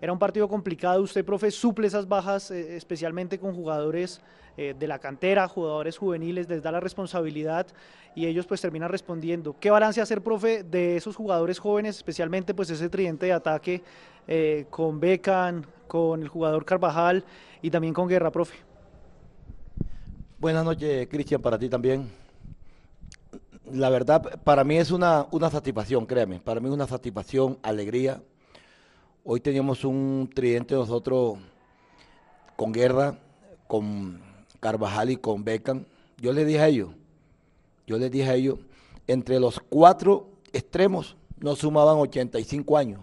Era 0.04 0.12
un 0.12 0.20
partido 0.20 0.49
complicado. 0.49 1.01
Usted, 1.01 1.24
profe, 1.24 1.49
suple 1.49 1.88
esas 1.88 2.10
bajas, 2.10 2.51
eh, 2.51 2.76
especialmente 2.76 3.39
con 3.39 3.56
jugadores 3.56 4.20
de 4.56 4.86
la 4.86 4.99
cantera, 4.99 5.47
jugadores 5.47 5.97
juveniles, 5.97 6.47
les 6.47 6.62
da 6.62 6.72
la 6.72 6.80
responsabilidad 6.80 7.66
y 8.14 8.28
ellos 8.28 8.45
pues 8.45 8.62
terminan 8.62 8.91
respondiendo. 8.91 9.56
¿Qué 9.60 9.72
balance 9.72 9.99
hacer, 9.99 10.22
profe, 10.22 10.62
de 10.62 10.95
esos 10.95 11.16
jugadores 11.16 11.58
jóvenes, 11.58 11.97
especialmente 11.97 12.54
pues 12.54 12.70
ese 12.70 12.88
tridente 12.88 13.26
de 13.26 13.34
ataque 13.34 13.82
con 14.70 14.99
Becan, 14.99 15.66
con 15.88 16.22
el 16.22 16.28
jugador 16.28 16.66
Carvajal 16.66 17.24
y 17.64 17.72
también 17.72 17.93
con 17.93 18.08
Guerra, 18.08 18.32
profe. 18.32 18.58
Buenas 20.38 20.66
noches, 20.66 21.08
Cristian, 21.08 21.41
para 21.41 21.58
ti 21.58 21.70
también. 21.70 22.12
La 23.72 23.89
verdad, 23.89 24.39
para 24.43 24.64
mí 24.64 24.78
es 24.78 24.91
una, 24.91 25.26
una 25.32 25.49
satisfacción, 25.49 26.06
créeme, 26.06 26.39
para 26.39 26.60
mí 26.60 26.68
es 26.68 26.74
una 26.74 26.86
satisfacción, 26.88 27.58
alegría. 27.64 28.22
Hoy 29.26 29.39
teníamos 29.39 29.86
un 29.86 30.30
tridente 30.36 30.76
nosotros 30.76 31.38
con 32.57 32.74
Guerra, 32.74 33.17
con 33.67 34.21
Carvajal 34.59 35.11
y 35.11 35.15
con 35.15 35.45
Beckham. 35.45 35.86
Yo 36.17 36.34
les 36.34 36.45
dije 36.45 36.59
a 36.59 36.67
ellos, 36.67 36.89
yo 37.88 37.97
les 37.97 38.11
dije 38.11 38.30
a 38.30 38.36
ellos, 38.36 38.59
entre 39.07 39.39
los 39.39 39.61
cuatro 39.61 40.28
extremos 40.51 41.15
no 41.39 41.55
sumaban 41.55 41.99
85 41.99 42.78
años. 42.78 42.99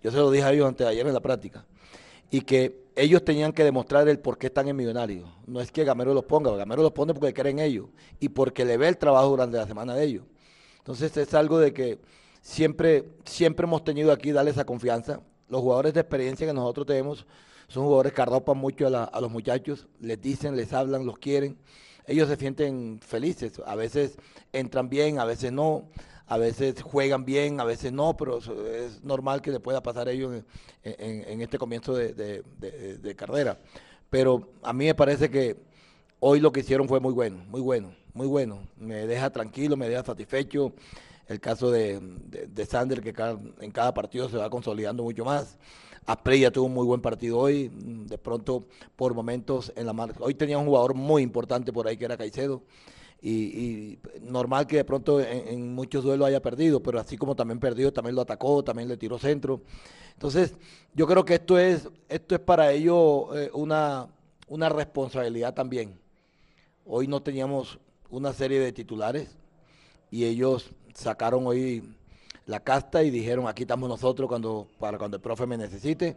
Yo 0.00 0.12
se 0.12 0.16
lo 0.16 0.30
dije 0.30 0.44
a 0.44 0.52
ellos 0.52 0.68
antes 0.68 0.86
de 0.86 0.92
ayer 0.92 1.04
en 1.04 1.14
la 1.14 1.20
práctica. 1.20 1.66
Y 2.30 2.42
que 2.42 2.86
ellos 2.94 3.24
tenían 3.24 3.52
que 3.52 3.64
demostrar 3.64 4.08
el 4.08 4.20
por 4.20 4.38
qué 4.38 4.46
están 4.46 4.68
en 4.68 4.76
Millonarios. 4.76 5.28
No 5.44 5.60
es 5.60 5.72
que 5.72 5.82
Gamero 5.82 6.14
los 6.14 6.24
ponga, 6.24 6.52
Gamero 6.52 6.82
los 6.82 6.92
pone 6.92 7.14
porque 7.14 7.34
creen 7.34 7.58
ellos 7.58 7.88
y 8.20 8.28
porque 8.28 8.64
le 8.64 8.76
ve 8.76 8.86
el 8.86 8.96
trabajo 8.96 9.30
durante 9.30 9.56
la 9.56 9.66
semana 9.66 9.92
de 9.96 10.04
ellos. 10.04 10.24
Entonces 10.78 11.16
es 11.16 11.34
algo 11.34 11.58
de 11.58 11.72
que 11.72 11.98
siempre, 12.46 13.08
siempre 13.24 13.64
hemos 13.64 13.82
tenido 13.82 14.12
aquí 14.12 14.30
darle 14.30 14.52
esa 14.52 14.64
confianza. 14.64 15.20
Los 15.48 15.60
jugadores 15.60 15.94
de 15.94 16.00
experiencia 16.00 16.46
que 16.46 16.52
nosotros 16.52 16.86
tenemos 16.86 17.26
son 17.68 17.84
jugadores 17.84 18.12
que 18.12 18.22
arropan 18.22 18.56
mucho 18.56 18.86
a, 18.86 19.04
a 19.04 19.20
los 19.20 19.30
muchachos, 19.30 19.88
les 20.00 20.20
dicen, 20.20 20.56
les 20.56 20.72
hablan, 20.72 21.04
los 21.04 21.18
quieren. 21.18 21.58
Ellos 22.06 22.28
se 22.28 22.36
sienten 22.36 23.00
felices, 23.02 23.60
a 23.66 23.74
veces 23.74 24.16
entran 24.52 24.88
bien, 24.88 25.18
a 25.18 25.24
veces 25.24 25.50
no 25.50 25.88
a 26.28 26.38
veces 26.38 26.82
juegan 26.82 27.24
bien, 27.24 27.60
a 27.60 27.64
veces 27.64 27.92
no, 27.92 28.16
pero 28.16 28.38
es 28.38 29.02
normal 29.04 29.42
que 29.42 29.52
le 29.52 29.60
pueda 29.60 29.82
pasar 29.82 30.08
a 30.08 30.10
ellos 30.10 30.42
en, 30.82 31.40
este 31.40 31.58
comienzo 31.58 31.94
de, 31.94 33.14
carrera. 33.16 33.58
Pero 34.10 34.48
a 34.62 34.72
mí 34.72 34.86
me 34.86 34.94
parece 34.94 35.30
que 35.30 35.56
hoy 36.18 36.40
lo 36.40 36.50
que 36.50 36.60
hicieron 36.60 36.88
fue 36.88 36.98
muy 36.98 37.12
bueno, 37.12 37.44
muy 37.48 37.60
bueno, 37.60 37.94
muy 38.12 38.26
bueno. 38.26 38.66
Me 38.76 39.06
deja 39.06 39.30
tranquilo, 39.30 39.76
me 39.76 39.88
deja 39.88 40.02
satisfecho. 40.02 40.72
El 41.28 41.40
caso 41.40 41.70
de, 41.70 42.00
Sander, 42.68 43.02
que 43.02 43.14
en 43.60 43.70
cada 43.72 43.92
partido 43.92 44.28
se 44.28 44.36
va 44.36 44.48
consolidando 44.48 45.02
mucho 45.02 45.24
más. 45.24 45.58
Asprey 46.06 46.48
tuvo 46.52 46.66
un 46.66 46.74
muy 46.74 46.86
buen 46.86 47.00
partido 47.00 47.38
hoy, 47.38 47.70
de 47.74 48.16
pronto 48.16 48.64
por 48.94 49.12
momentos 49.12 49.72
en 49.74 49.86
la 49.86 49.92
marca. 49.92 50.18
Hoy 50.20 50.34
tenía 50.34 50.56
un 50.56 50.66
jugador 50.66 50.94
muy 50.94 51.22
importante 51.22 51.72
por 51.72 51.88
ahí 51.88 51.96
que 51.96 52.04
era 52.04 52.16
Caicedo 52.16 52.62
y, 53.20 53.98
normal 54.22 54.68
que 54.68 54.76
de 54.76 54.84
pronto 54.84 55.20
en, 55.20 55.74
muchos 55.74 56.04
duelos 56.04 56.28
haya 56.28 56.40
perdido, 56.40 56.80
pero 56.80 57.00
así 57.00 57.16
como 57.16 57.34
también 57.34 57.58
perdió, 57.58 57.92
también 57.92 58.14
lo 58.14 58.22
atacó, 58.22 58.62
también 58.62 58.88
le 58.88 58.96
tiró 58.96 59.18
centro. 59.18 59.62
Entonces, 60.12 60.54
yo 60.94 61.08
creo 61.08 61.24
que 61.24 61.34
esto 61.34 61.58
es, 61.58 61.88
esto 62.08 62.36
es 62.36 62.40
para 62.40 62.72
ellos 62.72 63.26
eh, 63.34 63.50
una, 63.52 64.06
una 64.46 64.68
responsabilidad 64.68 65.54
también. 65.54 65.98
Hoy 66.84 67.08
no 67.08 67.20
teníamos 67.20 67.80
una 68.10 68.32
serie 68.32 68.60
de 68.60 68.72
titulares 68.72 69.36
y 70.10 70.24
ellos 70.24 70.70
sacaron 70.96 71.46
hoy 71.46 71.82
la 72.46 72.60
casta 72.60 73.02
y 73.02 73.10
dijeron 73.10 73.48
aquí 73.48 73.62
estamos 73.62 73.88
nosotros 73.88 74.28
cuando 74.28 74.66
para 74.78 74.98
cuando 74.98 75.16
el 75.16 75.22
profe 75.22 75.46
me 75.46 75.56
necesite 75.56 76.16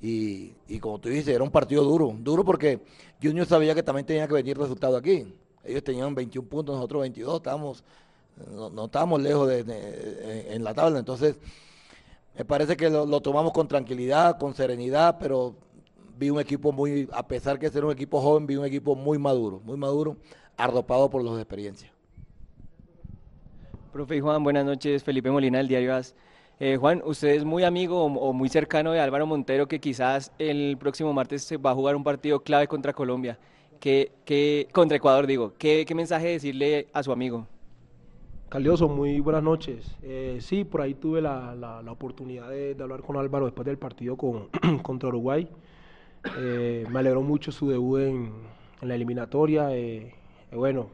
y, 0.00 0.52
y 0.68 0.78
como 0.78 0.98
tú 0.98 1.08
dices 1.08 1.28
era 1.28 1.44
un 1.44 1.50
partido 1.50 1.84
duro 1.84 2.14
duro 2.18 2.44
porque 2.44 2.80
Junior 3.22 3.46
sabía 3.46 3.74
que 3.74 3.82
también 3.82 4.06
tenía 4.06 4.26
que 4.26 4.34
venir 4.34 4.58
resultado 4.58 4.96
aquí 4.96 5.26
ellos 5.68 5.84
tenían 5.84 6.14
21 6.14 6.48
puntos, 6.48 6.74
nosotros 6.74 7.02
22, 7.02 7.36
estábamos, 7.36 7.84
no, 8.50 8.84
estábamos 8.86 9.20
lejos 9.20 9.48
de, 9.48 10.54
en 10.54 10.64
la 10.64 10.74
tabla. 10.74 10.98
Entonces, 10.98 11.36
me 12.36 12.44
parece 12.44 12.76
que 12.76 12.88
lo, 12.88 13.20
tomamos 13.20 13.52
con 13.52 13.68
tranquilidad, 13.68 14.38
con 14.38 14.54
serenidad, 14.54 15.18
pero 15.18 15.54
vi 16.18 16.30
un 16.30 16.40
equipo 16.40 16.72
muy, 16.72 17.08
a 17.12 17.26
pesar 17.26 17.58
que 17.58 17.70
ser 17.70 17.84
un 17.84 17.92
equipo 17.92 18.20
joven, 18.20 18.46
vi 18.46 18.56
un 18.56 18.64
equipo 18.64 18.94
muy 18.94 19.18
maduro, 19.18 19.60
muy 19.64 19.76
maduro, 19.76 20.16
arropado 20.56 21.10
por 21.10 21.22
los 21.22 21.38
experiencias. 21.38 21.92
Profe 23.92 24.20
Juan, 24.20 24.42
buenas 24.42 24.64
noches. 24.64 25.02
Felipe 25.02 25.30
Molina, 25.30 25.58
del 25.58 25.68
diario 25.68 25.94
AS. 25.94 26.14
Eh, 26.60 26.76
Juan, 26.76 27.02
usted 27.04 27.28
es 27.28 27.44
muy 27.44 27.64
amigo 27.64 28.04
o, 28.04 28.32
muy 28.32 28.48
cercano 28.48 28.92
de 28.92 29.00
Álvaro 29.00 29.26
Montero, 29.26 29.66
que 29.66 29.80
quizás 29.80 30.32
el 30.38 30.76
próximo 30.78 31.12
martes 31.12 31.44
se 31.44 31.56
va 31.56 31.70
a 31.70 31.74
jugar 31.74 31.96
un 31.96 32.04
partido 32.04 32.40
clave 32.40 32.66
contra 32.66 32.92
Colombia. 32.92 33.38
¿Qué, 33.80 34.68
contra 34.72 34.96
Ecuador 34.96 35.26
digo, 35.26 35.54
¿qué, 35.56 35.86
mensaje 35.94 36.28
decirle 36.28 36.88
a 36.92 37.02
su 37.02 37.12
amigo? 37.12 37.46
Calioso, 38.48 38.88
muy 38.88 39.20
buenas 39.20 39.42
noches. 39.42 39.96
Eh, 40.02 40.38
sí, 40.40 40.64
por 40.64 40.82
ahí 40.82 40.94
tuve 40.94 41.22
la, 41.22 41.54
la, 41.54 41.92
oportunidad 41.92 42.50
de, 42.50 42.76
hablar 42.80 43.02
con 43.02 43.16
Álvaro 43.16 43.46
después 43.46 43.64
del 43.64 43.78
partido 43.78 44.16
con, 44.16 44.48
contra 44.82 45.08
Uruguay. 45.08 45.48
Eh, 46.38 46.84
me 46.90 46.98
alegró 46.98 47.22
mucho 47.22 47.52
su 47.52 47.68
debut 47.70 48.00
en, 48.00 48.32
la 48.82 48.94
eliminatoria. 48.94 49.70
Bueno, 50.52 50.88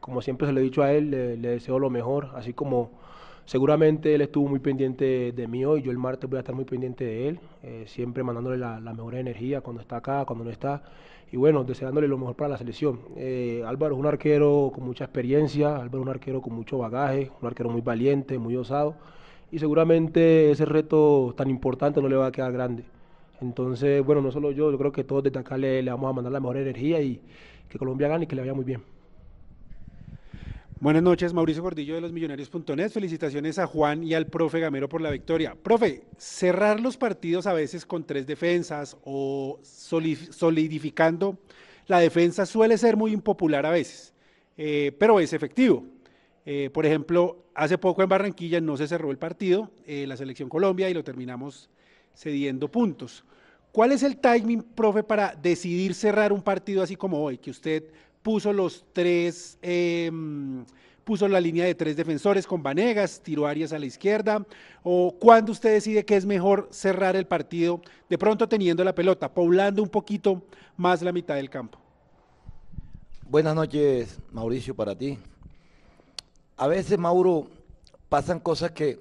como 0.00 0.22
siempre 0.22 0.46
se 0.46 0.52
lo 0.52 0.60
he 0.60 0.62
dicho 0.62 0.82
a 0.82 0.92
él, 0.92 1.10
le, 1.10 1.36
deseo 1.36 1.78
lo 1.78 1.90
mejor, 1.90 2.30
así 2.34 2.52
como 2.52 2.90
seguramente 3.44 4.14
él 4.14 4.22
estuvo 4.22 4.48
muy 4.48 4.60
pendiente 4.60 5.32
de 5.32 5.48
mí 5.48 5.64
hoy, 5.64 5.82
yo 5.82 5.90
el 5.90 5.98
martes 5.98 6.28
voy 6.28 6.38
a 6.38 6.40
estar 6.40 6.54
muy 6.54 6.64
pendiente 6.64 7.04
de 7.04 7.28
él, 7.28 7.40
siempre 7.86 8.22
mandándole 8.22 8.58
la, 8.58 8.80
mejor 8.80 9.14
energía 9.16 9.60
cuando 9.60 9.82
está 9.82 9.96
acá, 9.96 10.24
cuando 10.24 10.44
no 10.44 10.50
está 10.50 10.82
y 11.34 11.36
bueno, 11.36 11.64
deseándole 11.64 12.06
lo 12.06 12.16
mejor 12.16 12.36
para 12.36 12.50
la 12.50 12.58
selección. 12.58 13.00
Eh, 13.16 13.64
Álvaro 13.66 13.94
es 13.94 14.00
un 14.00 14.06
arquero 14.06 14.70
con 14.72 14.84
mucha 14.84 15.02
experiencia, 15.04 15.74
Álvaro 15.74 15.98
es 15.98 16.02
un 16.02 16.08
arquero 16.08 16.40
con 16.40 16.54
mucho 16.54 16.78
bagaje, 16.78 17.30
un 17.40 17.48
arquero 17.48 17.70
muy 17.70 17.80
valiente, 17.80 18.38
muy 18.38 18.56
osado, 18.56 18.94
y 19.50 19.58
seguramente 19.58 20.52
ese 20.52 20.64
reto 20.64 21.34
tan 21.36 21.50
importante 21.50 22.00
no 22.00 22.08
le 22.08 22.14
va 22.14 22.26
a 22.26 22.32
quedar 22.32 22.52
grande. 22.52 22.84
Entonces, 23.40 24.04
bueno, 24.04 24.22
no 24.22 24.30
solo 24.30 24.52
yo, 24.52 24.70
yo 24.70 24.78
creo 24.78 24.92
que 24.92 25.02
todos 25.04 25.24
desde 25.24 25.40
acá 25.40 25.56
le 25.58 25.82
vamos 25.82 26.08
a 26.08 26.12
mandar 26.12 26.32
la 26.32 26.40
mejor 26.40 26.56
energía 26.56 27.00
y 27.00 27.20
que 27.68 27.78
Colombia 27.78 28.06
gane 28.08 28.24
y 28.24 28.26
que 28.28 28.36
le 28.36 28.42
vaya 28.42 28.54
muy 28.54 28.64
bien. 28.64 28.93
Buenas 30.84 31.02
noches, 31.02 31.32
Mauricio 31.32 31.62
Gordillo 31.62 31.94
de 31.94 32.02
los 32.02 32.12
Millonarios.net. 32.12 32.90
Felicitaciones 32.90 33.58
a 33.58 33.66
Juan 33.66 34.04
y 34.04 34.12
al 34.12 34.26
profe 34.26 34.60
Gamero 34.60 34.86
por 34.86 35.00
la 35.00 35.10
victoria. 35.10 35.54
Profe, 35.54 36.02
cerrar 36.18 36.78
los 36.78 36.98
partidos 36.98 37.46
a 37.46 37.54
veces 37.54 37.86
con 37.86 38.04
tres 38.04 38.26
defensas 38.26 38.98
o 39.02 39.60
solidificando 39.62 41.38
la 41.86 42.00
defensa 42.00 42.44
suele 42.44 42.76
ser 42.76 42.98
muy 42.98 43.12
impopular 43.12 43.64
a 43.64 43.70
veces, 43.70 44.12
eh, 44.58 44.94
pero 44.98 45.20
es 45.20 45.32
efectivo. 45.32 45.86
Eh, 46.44 46.68
por 46.70 46.84
ejemplo, 46.84 47.46
hace 47.54 47.78
poco 47.78 48.02
en 48.02 48.10
Barranquilla 48.10 48.60
no 48.60 48.76
se 48.76 48.86
cerró 48.86 49.10
el 49.10 49.16
partido, 49.16 49.70
eh, 49.86 50.06
la 50.06 50.18
selección 50.18 50.50
Colombia, 50.50 50.90
y 50.90 50.92
lo 50.92 51.02
terminamos 51.02 51.70
cediendo 52.14 52.70
puntos. 52.70 53.24
¿Cuál 53.72 53.92
es 53.92 54.02
el 54.02 54.18
timing, 54.18 54.62
profe, 54.62 55.02
para 55.02 55.34
decidir 55.34 55.94
cerrar 55.94 56.30
un 56.30 56.42
partido 56.42 56.82
así 56.82 56.94
como 56.94 57.24
hoy? 57.24 57.38
Que 57.38 57.50
usted 57.50 57.84
puso 58.24 58.54
los 58.54 58.86
tres, 58.94 59.58
em, 59.60 60.64
puso 61.04 61.28
la 61.28 61.38
línea 61.38 61.66
de 61.66 61.74
tres 61.74 61.94
defensores 61.94 62.46
con 62.46 62.62
Vanegas, 62.62 63.20
tiró 63.22 63.46
Arias 63.46 63.74
a 63.74 63.78
la 63.78 63.84
izquierda, 63.84 64.46
o 64.82 65.14
cuando 65.20 65.52
usted 65.52 65.74
decide 65.74 66.06
que 66.06 66.16
es 66.16 66.24
mejor 66.24 66.66
cerrar 66.70 67.16
el 67.16 67.26
partido, 67.26 67.82
de 68.08 68.16
pronto 68.16 68.48
teniendo 68.48 68.82
la 68.82 68.94
pelota, 68.94 69.34
poblando 69.34 69.82
un 69.82 69.90
poquito 69.90 70.42
más 70.78 71.02
la 71.02 71.12
mitad 71.12 71.34
del 71.34 71.50
campo. 71.50 71.78
Buenas 73.28 73.54
noches, 73.54 74.18
Mauricio, 74.32 74.74
para 74.74 74.96
ti. 74.96 75.18
A 76.56 76.66
veces, 76.66 76.98
Mauro, 76.98 77.48
pasan 78.08 78.40
cosas 78.40 78.70
que 78.70 79.00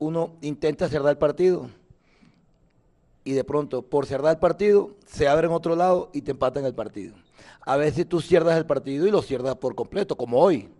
uno 0.00 0.32
intenta 0.40 0.88
cerrar 0.88 1.10
el 1.10 1.18
partido 1.18 1.70
y 3.22 3.30
de 3.34 3.44
pronto, 3.44 3.82
por 3.82 4.06
cerrar 4.06 4.32
el 4.32 4.40
partido, 4.40 4.96
se 5.06 5.28
abre 5.28 5.46
en 5.46 5.52
otro 5.52 5.76
lado 5.76 6.10
y 6.12 6.22
te 6.22 6.32
empatan 6.32 6.64
el 6.64 6.74
partido 6.74 7.14
a 7.68 7.76
veces 7.76 8.08
tú 8.08 8.22
cierras 8.22 8.56
el 8.56 8.64
partido 8.64 9.06
y 9.06 9.10
lo 9.10 9.20
cierras 9.20 9.56
por 9.56 9.74
completo, 9.74 10.16
como 10.16 10.38
hoy. 10.38 10.70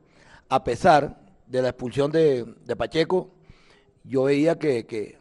A 0.48 0.64
pesar 0.64 1.20
de 1.46 1.60
la 1.60 1.68
expulsión 1.68 2.10
de, 2.10 2.46
Pacheco, 2.78 3.28
yo 4.04 4.22
veía 4.22 4.58
que, 4.58 5.18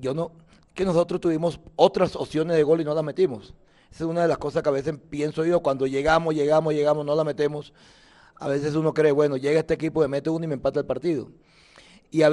yo 0.00 0.14
no, 0.14 0.32
que 0.72 0.86
nosotros 0.86 1.20
tuvimos 1.20 1.60
otras 1.76 2.16
opciones 2.16 2.56
de 2.56 2.62
gol 2.62 2.80
y 2.80 2.84
no 2.84 2.94
las 2.94 3.04
metimos. 3.04 3.52
Esa 3.92 4.04
es 4.04 4.08
una 4.08 4.22
de 4.22 4.28
las 4.28 4.38
cosas 4.38 4.62
que 4.62 4.70
a 4.70 4.72
veces 4.72 4.94
pienso 5.10 5.44
yo, 5.44 5.60
cuando 5.60 5.86
llegamos, 5.86 6.34
llegamos, 6.34 6.72
llegamos, 6.72 7.04
no 7.04 7.14
la 7.14 7.22
metemos. 7.22 7.74
A 8.36 8.48
veces 8.48 8.74
uno 8.74 8.94
cree, 8.94 9.12
bueno, 9.12 9.36
llega 9.36 9.60
este 9.60 9.74
equipo, 9.74 10.00
me 10.00 10.08
mete 10.08 10.30
uno 10.30 10.46
y 10.46 10.48
me 10.48 10.54
empata 10.54 10.80
el 10.80 10.86
partido. 10.86 11.28
Y, 12.10 12.22
a 12.22 12.32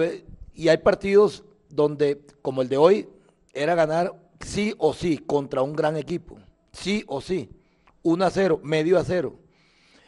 y 0.54 0.70
hay 0.70 0.78
partidos 0.78 1.44
donde, 1.68 2.22
como 2.42 2.62
el 2.62 2.70
de 2.70 2.78
hoy, 2.78 3.10
era 3.54 3.76
ganar 3.76 4.16
sí 4.40 4.74
o 4.78 4.94
sí 4.94 5.18
contra 5.18 5.62
un 5.62 5.74
gran 5.74 5.98
equipo. 5.98 6.38
Sí 6.72 7.04
o 7.08 7.20
sí. 7.20 7.50
1 8.04 8.26
a 8.26 8.30
0, 8.30 8.60
medio 8.64 9.00
a 9.00 9.04
0. 9.04 9.34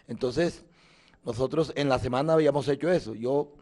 Entonces, 0.08 0.64
nosotros 1.26 1.74
en 1.76 1.90
la 1.90 1.98
semana 1.98 2.34
habíamos 2.34 2.68
hecho 2.68 2.92
eso. 2.92 3.16
Yo, 3.16 3.54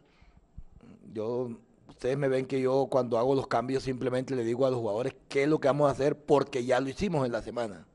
yo, 1.13 1.51
ustedes 1.87 2.17
me 2.17 2.27
ven 2.27 2.45
que 2.45 2.59
yo 2.59 2.87
cuando 2.89 3.17
hago 3.17 3.35
los 3.35 3.47
cambios 3.47 3.83
simplemente 3.83 4.35
le 4.35 4.43
digo 4.43 4.65
a 4.65 4.69
los 4.69 4.79
jugadores 4.79 5.15
qué 5.29 5.43
es 5.43 5.49
lo 5.49 5.59
que 5.59 5.69
vamos 5.69 5.87
a 5.87 5.91
hacer 5.91 6.17
porque 6.17 6.65
ya 6.65 6.79
lo 6.79 6.89
hicimos 6.89 7.25
en 7.25 7.31
la 7.31 7.41
semana. 7.41 7.85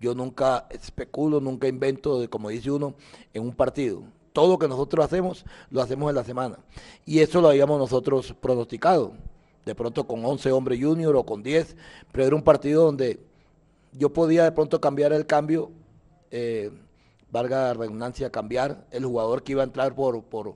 Yo 0.00 0.14
nunca 0.14 0.66
especulo, 0.70 1.40
nunca 1.40 1.68
invento, 1.68 2.28
como 2.30 2.48
dice 2.48 2.70
uno, 2.70 2.94
en 3.34 3.42
un 3.42 3.54
partido. 3.54 4.02
Todo 4.32 4.52
lo 4.52 4.58
que 4.58 4.68
nosotros 4.68 5.04
hacemos, 5.04 5.44
lo 5.70 5.82
hacemos 5.82 6.08
en 6.08 6.14
la 6.14 6.24
semana. 6.24 6.58
Y 7.04 7.18
eso 7.18 7.40
lo 7.40 7.48
habíamos 7.48 7.78
nosotros 7.78 8.34
pronosticado. 8.40 9.14
De 9.66 9.74
pronto 9.74 10.06
con 10.06 10.24
11 10.24 10.52
hombres 10.52 10.80
junior 10.80 11.14
o 11.16 11.26
con 11.26 11.42
10, 11.42 11.76
pero 12.12 12.26
era 12.26 12.36
un 12.36 12.42
partido 12.42 12.84
donde 12.84 13.20
yo 13.92 14.12
podía 14.12 14.44
de 14.44 14.52
pronto 14.52 14.80
cambiar 14.80 15.12
el 15.12 15.26
cambio, 15.26 15.70
eh, 16.30 16.70
valga 17.30 17.68
la 17.68 17.74
redundancia, 17.74 18.30
cambiar 18.30 18.86
el 18.90 19.04
jugador 19.04 19.42
que 19.42 19.52
iba 19.52 19.62
a 19.62 19.64
entrar 19.64 19.94
por, 19.94 20.22
por, 20.24 20.54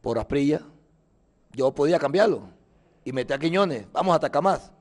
por 0.00 0.18
Asprilla. 0.18 0.62
Yo 1.52 1.72
podía 1.72 1.98
cambiarlo 1.98 2.48
y 3.04 3.12
meter 3.12 3.36
a 3.36 3.38
Quiñones, 3.38 3.86
vamos 3.92 4.12
a 4.12 4.16
atacar 4.16 4.42
más. 4.42 4.72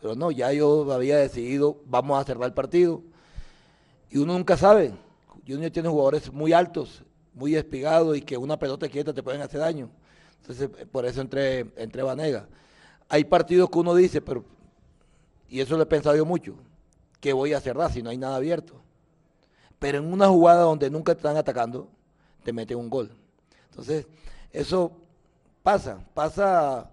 Pero 0.00 0.14
no, 0.14 0.30
ya 0.30 0.52
yo 0.52 0.92
había 0.92 1.16
decidido, 1.16 1.78
vamos 1.86 2.20
a 2.20 2.24
cerrar 2.24 2.44
el 2.46 2.54
partido 2.54 3.02
y 4.10 4.18
uno 4.18 4.34
nunca 4.34 4.56
sabe. 4.56 4.92
Junior 5.46 5.70
tiene 5.70 5.88
jugadores 5.88 6.32
muy 6.32 6.52
altos, 6.52 7.02
muy 7.34 7.54
espigados 7.54 8.16
y 8.16 8.22
que 8.22 8.36
una 8.36 8.58
pelota 8.58 8.88
quieta 8.88 9.12
te 9.14 9.22
pueden 9.22 9.42
hacer 9.42 9.60
daño. 9.60 9.88
Entonces, 10.40 10.70
eh, 10.78 10.86
por 10.86 11.06
eso 11.06 11.20
entré, 11.20 11.66
entré 11.76 12.02
Vanega. 12.02 12.48
Hay 13.08 13.24
partidos 13.24 13.70
que 13.70 13.78
uno 13.78 13.94
dice, 13.94 14.20
pero, 14.20 14.44
y 15.48 15.60
eso 15.60 15.76
lo 15.76 15.84
he 15.84 15.86
pensado 15.86 16.16
yo 16.16 16.24
mucho, 16.24 16.54
que 17.26 17.32
voy 17.32 17.54
a 17.54 17.60
cerrar 17.60 17.90
si 17.90 18.04
no 18.04 18.10
hay 18.10 18.18
nada 18.18 18.36
abierto. 18.36 18.74
Pero 19.80 19.98
en 19.98 20.12
una 20.12 20.28
jugada 20.28 20.62
donde 20.62 20.88
nunca 20.88 21.12
te 21.12 21.18
están 21.18 21.36
atacando, 21.36 21.88
te 22.44 22.52
meten 22.52 22.78
un 22.78 22.88
gol. 22.88 23.10
Entonces, 23.68 24.06
eso 24.52 24.92
pasa, 25.60 26.06
pasa 26.14 26.88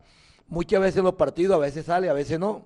muchas 0.48 0.82
veces 0.82 1.04
los 1.04 1.14
partidos, 1.14 1.56
a 1.56 1.60
veces 1.60 1.86
sale, 1.86 2.10
a 2.10 2.14
veces 2.14 2.40
no. 2.40 2.66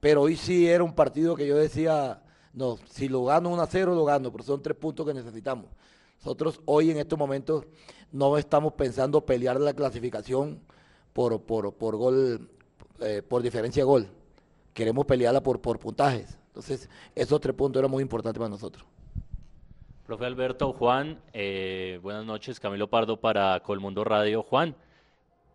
Pero 0.00 0.22
hoy 0.22 0.36
sí 0.36 0.66
era 0.66 0.82
un 0.82 0.94
partido 0.94 1.36
que 1.36 1.46
yo 1.46 1.54
decía, 1.54 2.22
no, 2.54 2.78
si 2.88 3.10
lo 3.10 3.26
gano 3.26 3.50
1 3.50 3.60
a 3.60 3.66
0, 3.66 3.94
lo 3.94 4.06
gano, 4.06 4.32
pero 4.32 4.42
son 4.42 4.62
tres 4.62 4.78
puntos 4.78 5.06
que 5.06 5.12
necesitamos. 5.12 5.66
Nosotros 6.16 6.62
hoy 6.64 6.92
en 6.92 6.96
estos 6.96 7.18
momentos 7.18 7.66
no 8.10 8.38
estamos 8.38 8.72
pensando 8.72 9.26
pelear 9.26 9.60
la 9.60 9.74
clasificación 9.74 10.62
por, 11.12 11.42
por, 11.42 11.74
por 11.74 11.96
gol, 11.96 12.50
eh, 13.00 13.20
por 13.20 13.42
diferencia 13.42 13.82
de 13.82 13.84
gol. 13.84 14.08
Queremos 14.72 15.04
pelearla 15.04 15.42
por, 15.42 15.60
por 15.60 15.78
puntajes. 15.78 16.38
Entonces, 16.52 16.90
esos 17.14 17.40
tres 17.40 17.54
puntos 17.54 17.80
eran 17.80 17.90
muy 17.90 18.02
importantes 18.02 18.38
para 18.38 18.50
nosotros. 18.50 18.84
Profe 20.06 20.26
Alberto, 20.26 20.74
Juan, 20.74 21.18
eh, 21.32 21.98
buenas 22.02 22.26
noches. 22.26 22.60
Camilo 22.60 22.90
Pardo 22.90 23.18
para 23.18 23.58
Colmundo 23.60 24.04
Radio. 24.04 24.42
Juan, 24.42 24.76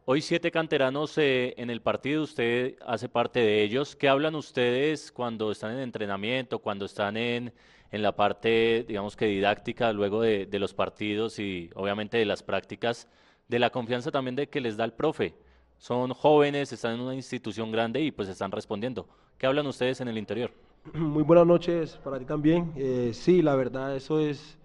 Hoy 0.09 0.21
siete 0.21 0.51
canteranos 0.51 1.17
eh, 1.17 1.53
en 1.57 1.69
el 1.69 1.81
partido, 1.81 2.23
usted 2.23 2.77
hace 2.85 3.09
parte 3.09 3.41
de 3.41 3.61
ellos. 3.61 3.93
¿Qué 3.93 4.07
hablan 4.07 4.35
ustedes 4.35 5.11
cuando 5.11 5.51
están 5.51 5.73
en 5.73 5.79
entrenamiento, 5.79 6.59
cuando 6.59 6.85
están 6.85 7.17
en, 7.17 7.53
en 7.91 8.01
la 8.01 8.15
parte, 8.15 8.85
digamos 8.87 9.17
que 9.17 9.25
didáctica, 9.25 9.91
luego 9.91 10.21
de, 10.21 10.45
de, 10.45 10.59
los 10.59 10.73
partidos 10.73 11.39
y 11.39 11.69
obviamente 11.75 12.17
de 12.17 12.25
las 12.25 12.41
prácticas, 12.41 13.09
de 13.49 13.59
la 13.59 13.69
confianza 13.69 14.09
también 14.09 14.37
de 14.37 14.47
que 14.47 14.61
les 14.61 14.77
da 14.77 14.85
el 14.85 14.93
profe? 14.93 15.35
Son 15.77 16.13
jóvenes, 16.13 16.71
están 16.71 16.93
en 16.93 17.01
una 17.01 17.13
institución 17.13 17.69
grande 17.69 17.99
y 17.99 18.11
pues 18.11 18.29
están 18.29 18.53
respondiendo. 18.53 19.09
¿Qué 19.37 19.45
hablan 19.45 19.67
ustedes 19.67 19.99
en 19.99 20.07
el 20.07 20.17
interior? 20.17 20.51
Muy 20.93 21.23
buenas 21.23 21.47
noches 21.47 21.99
para 22.03 22.19
ti 22.19 22.25
también. 22.25 22.71
Eh, 22.75 23.11
sí, 23.13 23.41
la 23.41 23.55
verdad, 23.55 23.95
eso 23.95 24.19
es, 24.19 24.57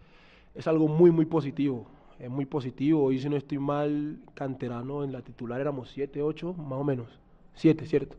es 0.54 0.66
algo 0.66 0.88
muy, 0.88 1.10
muy 1.10 1.26
positivo 1.26 1.86
es 2.22 2.30
muy 2.30 2.46
positivo. 2.46 3.02
Hoy, 3.02 3.18
si 3.18 3.28
no 3.28 3.36
estoy 3.36 3.58
mal, 3.58 4.18
canterano 4.34 5.02
en 5.02 5.10
la 5.10 5.22
titular 5.22 5.60
éramos 5.60 5.90
7, 5.90 6.22
8, 6.22 6.54
más 6.54 6.78
o 6.78 6.84
menos. 6.84 7.08
7, 7.54 7.84
¿cierto? 7.84 8.16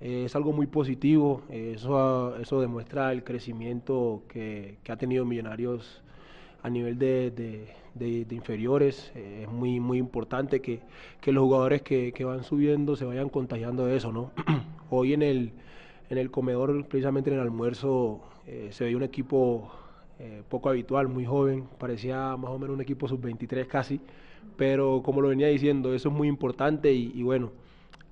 Eh, 0.00 0.24
es 0.26 0.34
algo 0.34 0.52
muy 0.52 0.66
positivo. 0.66 1.42
eso, 1.48 2.36
eso 2.36 2.60
demuestra 2.60 3.12
el 3.12 3.22
crecimiento 3.22 4.24
que, 4.28 4.78
ha 4.88 4.96
tenido 4.96 5.24
Millonarios 5.24 6.02
a 6.64 6.68
nivel 6.68 6.98
de, 6.98 8.26
inferiores. 8.30 9.12
Eh, 9.14 9.44
es 9.44 9.52
muy, 9.52 9.78
muy 9.78 9.98
importante 9.98 10.60
que, 10.60 10.80
que 11.20 11.30
los 11.30 11.44
jugadores 11.44 11.82
que, 11.82 12.12
van 12.24 12.42
subiendo 12.42 12.96
se 12.96 13.04
vayan 13.04 13.28
contagiando 13.28 13.86
de 13.86 13.96
eso, 13.96 14.10
¿no? 14.10 14.32
Hoy 14.90 15.12
en 15.12 15.22
el, 15.22 15.52
en 16.10 16.18
el 16.18 16.30
comedor, 16.30 16.86
precisamente 16.86 17.30
en 17.30 17.36
el 17.36 17.42
almuerzo, 17.42 18.20
eh, 18.46 18.68
se 18.72 18.84
veía 18.84 18.96
un 18.96 19.02
equipo 19.02 19.70
eh, 20.18 20.42
poco 20.48 20.70
habitual, 20.70 21.08
muy 21.08 21.24
joven, 21.24 21.64
parecía 21.78 22.36
más 22.36 22.50
o 22.50 22.58
menos 22.58 22.74
un 22.74 22.80
equipo 22.80 23.06
sub-23 23.06 23.66
casi, 23.66 24.00
pero 24.56 25.02
como 25.04 25.20
lo 25.20 25.28
venía 25.28 25.48
diciendo, 25.48 25.94
eso 25.94 26.08
es 26.08 26.14
muy 26.14 26.28
importante 26.28 26.92
y, 26.92 27.22
bueno, 27.22 27.52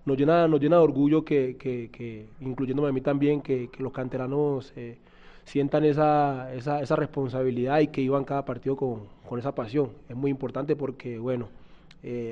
nos 0.05 0.17
llena, 0.17 0.47
nos 0.47 0.61
llena 0.61 0.77
de 0.77 0.83
orgullo 0.83 1.25
que, 1.25 1.57
que, 1.59 2.27
incluyéndome 2.41 2.89
a 2.89 2.93
mí 2.93 3.01
también, 3.01 3.41
que, 3.41 3.71
los 3.79 3.93
canteranos 3.93 4.73
eh, 4.77 4.99
sientan 5.45 5.85
esa, 5.85 6.53
esa, 6.55 6.81
esa, 6.83 6.97
responsabilidad 6.97 7.81
y 7.81 7.89
que 7.89 8.03
iban 8.03 8.25
cada 8.25 8.45
partido 8.45 8.77
con, 8.77 9.05
con 9.29 9.39
esa 9.39 9.55
pasión. 9.55 9.91
Es 10.09 10.17
muy 10.17 10.31
importante 10.31 10.77
porque, 10.77 11.19
bueno, 11.19 11.49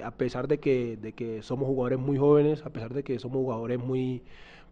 a 0.04 0.10
pesar 0.12 0.46
de 0.46 0.58
que, 0.58 0.96
de 0.96 1.12
que 1.12 1.42
somos 1.42 1.66
jugadores 1.66 1.98
muy 1.98 2.16
jóvenes, 2.16 2.64
a 2.64 2.70
pesar 2.70 2.94
de 2.94 3.02
que 3.02 3.18
somos 3.18 3.38
jugadores 3.38 3.80
muy, 3.80 4.22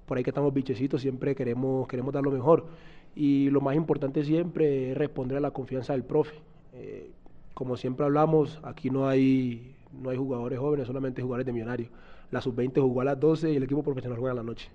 por 0.07 0.16
ahí 0.16 0.24
que 0.24 0.30
estamos 0.30 0.53
bichecitos, 0.53 1.00
siempre 1.00 1.34
queremos, 1.34 1.86
queremos 1.88 2.12
dar 2.12 2.22
lo 2.22 2.30
mejor 2.30 2.66
y 3.14 3.50
lo 3.50 3.61
más 3.61 3.76
importante 3.76 4.24
siempre 4.24 4.92
es 4.92 4.96
responder 4.96 5.38
a 5.38 5.40
la 5.40 5.50
confianza 5.50 5.92
del 5.92 6.05
profe. 6.05 6.34
Eh, 6.74 7.11
como 7.55 7.76
siempre 7.76 8.07
hablamos, 8.07 8.59
aquí 8.62 8.90
no 8.90 9.07
hay, 9.09 9.74
no 9.92 10.11
hay 10.11 10.16
jugadores 10.16 10.59
jóvenes, 10.59 10.86
solamente 10.86 11.22
jugadores 11.22 11.46
de 11.46 11.53
millonarios. 11.53 11.90
La 12.30 12.40
sub-20 12.40 12.80
jugó 12.80 13.03
a 13.03 13.05
las 13.05 13.20
12 13.20 13.53
y 13.53 13.57
el 13.57 13.62
equipo 13.62 13.82
profesional 13.82 14.18
juega 14.18 14.32
a 14.32 14.36
la 14.36 14.42
noche. 14.42 14.70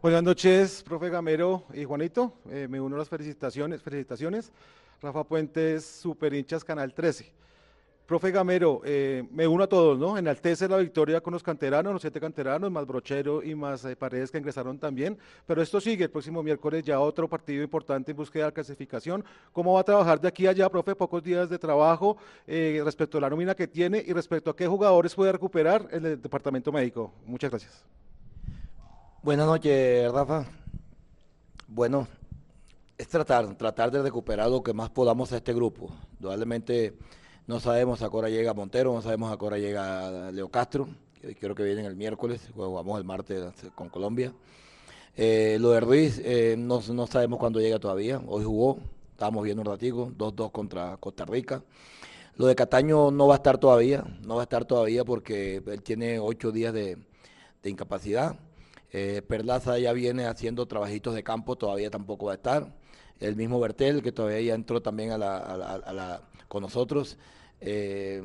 Buenas 0.00 0.22
noches, 0.22 0.82
profe 0.82 1.10
Gamero 1.10 1.64
y 1.74 1.84
Juanito. 1.84 2.32
Eh, 2.48 2.68
me 2.70 2.80
uno 2.80 2.96
a 2.96 3.00
las 3.00 3.08
felicitaciones. 3.08 3.82
felicitaciones. 3.82 4.52
Rafa 5.02 5.24
Puentes, 5.24 5.84
Super 5.84 6.32
Hinchas, 6.32 6.64
Canal 6.64 6.94
13. 6.94 7.32
Profe 8.10 8.32
Gamero, 8.32 8.80
eh, 8.84 9.22
me 9.30 9.46
uno 9.46 9.62
a 9.62 9.68
todos, 9.68 9.96
¿no? 9.96 10.18
Enaltece 10.18 10.66
la 10.66 10.78
victoria 10.78 11.20
con 11.20 11.32
los 11.32 11.44
canteranos, 11.44 11.92
los 11.92 12.02
siete 12.02 12.18
canteranos, 12.18 12.68
más 12.68 12.84
Brochero 12.84 13.40
y 13.40 13.54
más 13.54 13.84
eh, 13.84 13.94
Paredes 13.94 14.32
que 14.32 14.38
ingresaron 14.38 14.80
también. 14.80 15.16
Pero 15.46 15.62
esto 15.62 15.80
sigue 15.80 16.02
el 16.02 16.10
próximo 16.10 16.42
miércoles, 16.42 16.82
ya 16.82 16.98
otro 16.98 17.28
partido 17.28 17.62
importante 17.62 18.10
en 18.10 18.16
búsqueda 18.16 18.46
de 18.46 18.52
clasificación. 18.52 19.24
¿Cómo 19.52 19.74
va 19.74 19.82
a 19.82 19.84
trabajar 19.84 20.20
de 20.20 20.26
aquí 20.26 20.48
a 20.48 20.50
allá, 20.50 20.68
profe? 20.68 20.96
Pocos 20.96 21.22
días 21.22 21.48
de 21.48 21.56
trabajo 21.56 22.16
eh, 22.48 22.82
respecto 22.84 23.18
a 23.18 23.20
la 23.20 23.30
nómina 23.30 23.54
que 23.54 23.68
tiene 23.68 24.02
y 24.04 24.12
respecto 24.12 24.50
a 24.50 24.56
qué 24.56 24.66
jugadores 24.66 25.14
puede 25.14 25.30
recuperar 25.30 25.86
el 25.92 26.20
departamento 26.20 26.72
médico. 26.72 27.12
Muchas 27.24 27.50
gracias. 27.50 27.84
Buenas 29.22 29.46
noches, 29.46 30.10
Rafa. 30.10 30.46
Bueno, 31.68 32.08
es 32.98 33.06
tratar, 33.06 33.54
tratar 33.54 33.92
de 33.92 34.02
recuperar 34.02 34.50
lo 34.50 34.64
que 34.64 34.72
más 34.72 34.90
podamos 34.90 35.32
a 35.32 35.36
este 35.36 35.54
grupo. 35.54 35.92
Probablemente 36.18 36.96
no 37.50 37.58
sabemos 37.58 38.00
a 38.00 38.08
qué 38.08 38.16
hora 38.16 38.28
llega 38.28 38.54
Montero, 38.54 38.94
no 38.94 39.02
sabemos 39.02 39.32
a 39.32 39.36
qué 39.36 39.44
hora 39.44 39.58
llega 39.58 40.30
Leo 40.30 40.48
Castro, 40.50 40.88
creo 41.40 41.52
que 41.56 41.64
vienen 41.64 41.84
el 41.84 41.96
miércoles, 41.96 42.48
jugamos 42.54 42.96
el 42.96 43.02
martes 43.02 43.42
con 43.74 43.88
Colombia. 43.88 44.32
Eh, 45.16 45.58
lo 45.60 45.70
de 45.70 45.80
Ruiz, 45.80 46.22
eh, 46.24 46.54
no, 46.56 46.80
sabemos 47.08 47.40
cuándo 47.40 47.58
llega 47.58 47.80
todavía, 47.80 48.22
hoy 48.28 48.44
jugó, 48.44 48.78
estábamos 49.10 49.42
viendo 49.42 49.62
un 49.62 49.66
ratico, 49.66 50.12
2-2 50.16 50.52
contra 50.52 50.96
Costa 50.98 51.24
Rica. 51.24 51.64
Lo 52.36 52.46
de 52.46 52.54
Cataño 52.54 53.10
no 53.10 53.26
va 53.26 53.34
a 53.34 53.38
estar 53.38 53.58
todavía, 53.58 54.04
no 54.22 54.36
va 54.36 54.42
a 54.42 54.44
estar 54.44 54.64
todavía 54.64 55.04
porque 55.04 55.60
él 55.66 55.82
tiene 55.82 56.20
ocho 56.20 56.52
días 56.52 56.72
de, 56.72 56.98
incapacidad. 57.64 58.36
Eh, 58.92 59.22
Perlaza 59.26 59.76
ya 59.80 59.92
viene 59.92 60.26
haciendo 60.26 60.66
trabajitos 60.66 61.16
de 61.16 61.24
campo, 61.24 61.56
todavía 61.56 61.90
tampoco 61.90 62.26
va 62.26 62.32
a 62.32 62.36
estar. 62.36 62.72
El 63.18 63.34
mismo 63.34 63.58
Bertel, 63.58 64.02
que 64.02 64.12
todavía 64.12 64.40
ya 64.40 64.54
entró 64.54 64.80
también 64.80 65.10
con 66.46 66.62
nosotros. 66.62 67.18
Eh, 67.60 68.22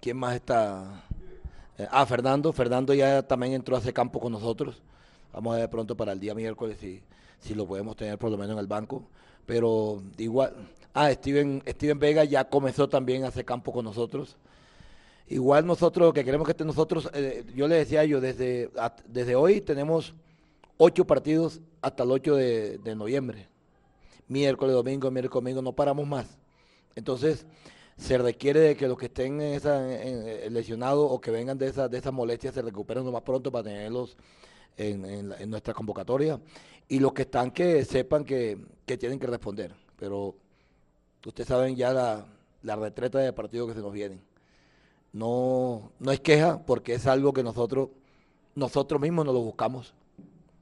¿Quién 0.00 0.16
más 0.16 0.34
está? 0.34 1.04
Eh, 1.78 1.86
ah, 1.90 2.04
Fernando. 2.06 2.52
Fernando 2.52 2.92
ya 2.94 3.22
también 3.22 3.54
entró 3.54 3.76
a 3.76 3.78
ese 3.78 3.92
campo 3.92 4.20
con 4.20 4.32
nosotros. 4.32 4.82
Vamos 5.32 5.54
a 5.54 5.60
ver 5.60 5.70
pronto 5.70 5.96
para 5.96 6.12
el 6.12 6.20
día 6.20 6.34
miércoles 6.34 6.78
si, 6.80 7.02
si 7.38 7.54
lo 7.54 7.66
podemos 7.66 7.96
tener 7.96 8.18
por 8.18 8.30
lo 8.30 8.36
menos 8.36 8.54
en 8.54 8.58
el 8.58 8.66
banco. 8.66 9.04
Pero 9.46 10.02
igual. 10.18 10.54
Ah, 10.94 11.12
Steven, 11.12 11.62
Steven 11.66 11.98
Vega 11.98 12.24
ya 12.24 12.48
comenzó 12.48 12.88
también 12.88 13.24
a 13.24 13.28
hacer 13.28 13.44
campo 13.44 13.72
con 13.72 13.84
nosotros. 13.84 14.36
Igual 15.28 15.66
nosotros 15.66 16.12
que 16.14 16.24
queremos 16.24 16.48
que 16.48 16.64
nosotros, 16.64 17.10
eh, 17.12 17.44
yo 17.54 17.68
le 17.68 17.76
decía 17.76 18.02
ellos, 18.02 18.22
desde, 18.22 18.70
desde 19.06 19.36
hoy 19.36 19.60
tenemos 19.60 20.14
ocho 20.78 21.06
partidos 21.06 21.60
hasta 21.82 22.02
el 22.02 22.10
8 22.10 22.34
de, 22.34 22.78
de 22.78 22.94
noviembre. 22.96 23.46
Miércoles, 24.26 24.74
domingo, 24.74 25.10
miércoles, 25.10 25.44
domingo, 25.44 25.62
no 25.62 25.72
paramos 25.72 26.06
más. 26.06 26.38
Entonces, 26.94 27.46
se 27.98 28.16
requiere 28.16 28.60
de 28.60 28.76
que 28.76 28.86
los 28.86 28.96
que 28.96 29.06
estén 29.06 29.38
lesionados 30.50 31.06
o 31.10 31.20
que 31.20 31.32
vengan 31.32 31.58
de 31.58 31.66
esas 31.66 31.90
de 31.90 31.98
esas 31.98 32.12
molestias 32.12 32.54
se 32.54 32.62
recuperen 32.62 33.04
lo 33.04 33.10
más 33.10 33.22
pronto 33.22 33.50
para 33.50 33.64
tenerlos 33.64 34.16
en, 34.76 35.50
nuestra 35.50 35.74
convocatoria 35.74 36.40
y 36.88 37.00
los 37.00 37.12
que 37.12 37.22
están 37.22 37.50
que 37.50 37.84
sepan 37.84 38.24
que, 38.24 38.58
tienen 38.98 39.18
que 39.18 39.26
responder. 39.26 39.74
Pero 39.98 40.36
ustedes 41.26 41.48
saben 41.48 41.74
ya 41.74 41.92
la, 41.92 42.24
la 42.62 42.76
retreta 42.76 43.18
de 43.18 43.32
partido 43.32 43.66
que 43.66 43.74
se 43.74 43.80
nos 43.80 43.92
vienen. 43.92 44.20
No, 45.12 45.90
no 45.98 46.12
es 46.12 46.20
queja 46.20 46.64
porque 46.64 46.94
es 46.94 47.06
algo 47.06 47.32
que 47.32 47.42
nosotros, 47.42 47.88
nosotros 48.54 49.00
mismos 49.00 49.26
nos 49.26 49.34
lo 49.34 49.40
buscamos. 49.40 49.92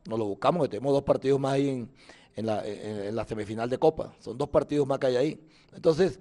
Nos 0.09 0.18
lo 0.18 0.24
buscamos, 0.24 0.62
que 0.62 0.68
tenemos 0.70 0.95
dos 0.95 1.03
partidos 1.03 1.39
más 1.39 1.53
ahí 1.55 1.68
en, 1.68 1.91
en, 2.37 2.47
la, 2.47 2.66
en 2.66 3.14
la 3.14 3.24
semifinal 3.26 3.68
de 3.68 3.78
Copa. 3.78 4.14
Son 4.20 4.39
dos 4.39 4.49
partidos 4.49 4.87
más 4.87 4.99
que 4.99 5.09
hay 5.09 5.16
ahí. 5.16 5.41
Entonces, 5.74 6.18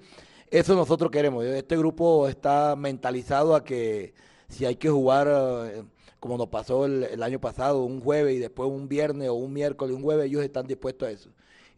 eso 0.49 0.75
nosotros 0.75 1.11
queremos. 1.11 1.45
Este 1.45 1.77
grupo 1.77 2.27
está 2.27 2.75
mentalizado 2.75 3.55
a 3.55 3.63
que 3.63 4.13
si 4.47 4.65
hay 4.65 4.75
que 4.75 4.89
jugar, 4.89 5.27
eh, 5.27 5.83
como 6.19 6.37
nos 6.37 6.47
pasó 6.47 6.85
el, 6.85 7.21
año 7.21 7.39
pasado, 7.39 7.83
un 7.83 8.01
jueves 8.01 8.35
y 8.35 8.39
después 8.39 8.69
un 8.69 8.87
viernes 8.87 9.29
o 9.29 9.33
un 9.33 9.53
miércoles, 9.53 9.95
un 9.95 10.03
jueves, 10.03 10.25
ellos 10.27 10.43
están 10.43 10.67
dispuestos 10.67 11.07
a 11.07 11.11
eso. 11.11 11.29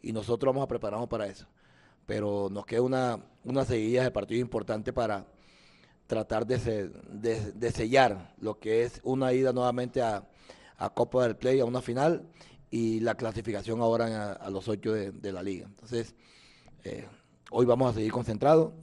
Y 0.01 0.11
nosotros 0.13 0.53
vamos 0.53 0.65
a 0.65 0.67
prepararnos 0.67 1.09
para 1.09 1.27
eso. 1.27 1.47
Pero 2.05 2.49
nos 2.51 2.65
queda 2.65 2.81
una, 2.81 3.19
una 3.43 3.65
seguida 3.65 4.03
de 4.03 4.11
partidos 4.11 4.41
importantes 4.41 4.93
para 4.93 5.25
tratar 6.07 6.47
de, 6.47 6.89
de, 7.13 7.71
sellar 7.71 8.33
lo 8.39 8.59
que 8.59 8.83
es 8.83 9.01
una 9.03 9.33
ida 9.33 9.51
nuevamente 9.51 10.01
a, 10.01 10.25
Copa 10.93 11.23
del 11.23 11.35
Play, 11.35 11.59
a 11.59 11.65
una 11.65 11.81
final, 11.81 12.27
y 12.69 12.99
la 12.99 13.15
clasificación 13.15 13.81
ahora 13.81 14.33
a, 14.33 14.49
los 14.49 14.67
ocho 14.67 14.93
de, 14.93 15.31
la 15.31 15.41
liga. 15.41 15.65
Entonces, 15.65 16.15
eh, 16.83 17.07
Hoy 17.49 17.65
vamos 17.65 17.89
a 17.89 17.93
seguir 17.93 18.11
concentrados. 18.11 18.73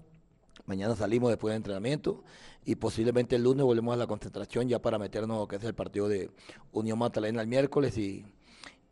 Mañana 0.65 0.97
salimos 0.97 1.29
después 1.29 1.53
del 1.53 1.59
entrenamiento 1.59 2.25
y 2.65 2.77
posiblemente 2.77 3.37
el 3.37 3.43
lunes 3.43 3.63
volvemos 3.63 3.93
a 3.93 3.99
la 3.99 4.07
concentración 4.07 4.67
ya 4.71 4.79
para 4.79 4.99
meternos 4.99 5.39
lo 5.39 5.47
que 5.47 5.57
es 5.57 5.65
el 5.65 5.75
partido 5.75 6.09
de 6.09 6.31
Unión 6.73 6.99
Magdalena 6.99 7.43
el 7.43 7.47
miércoles 7.47 7.99
y, 7.99 8.25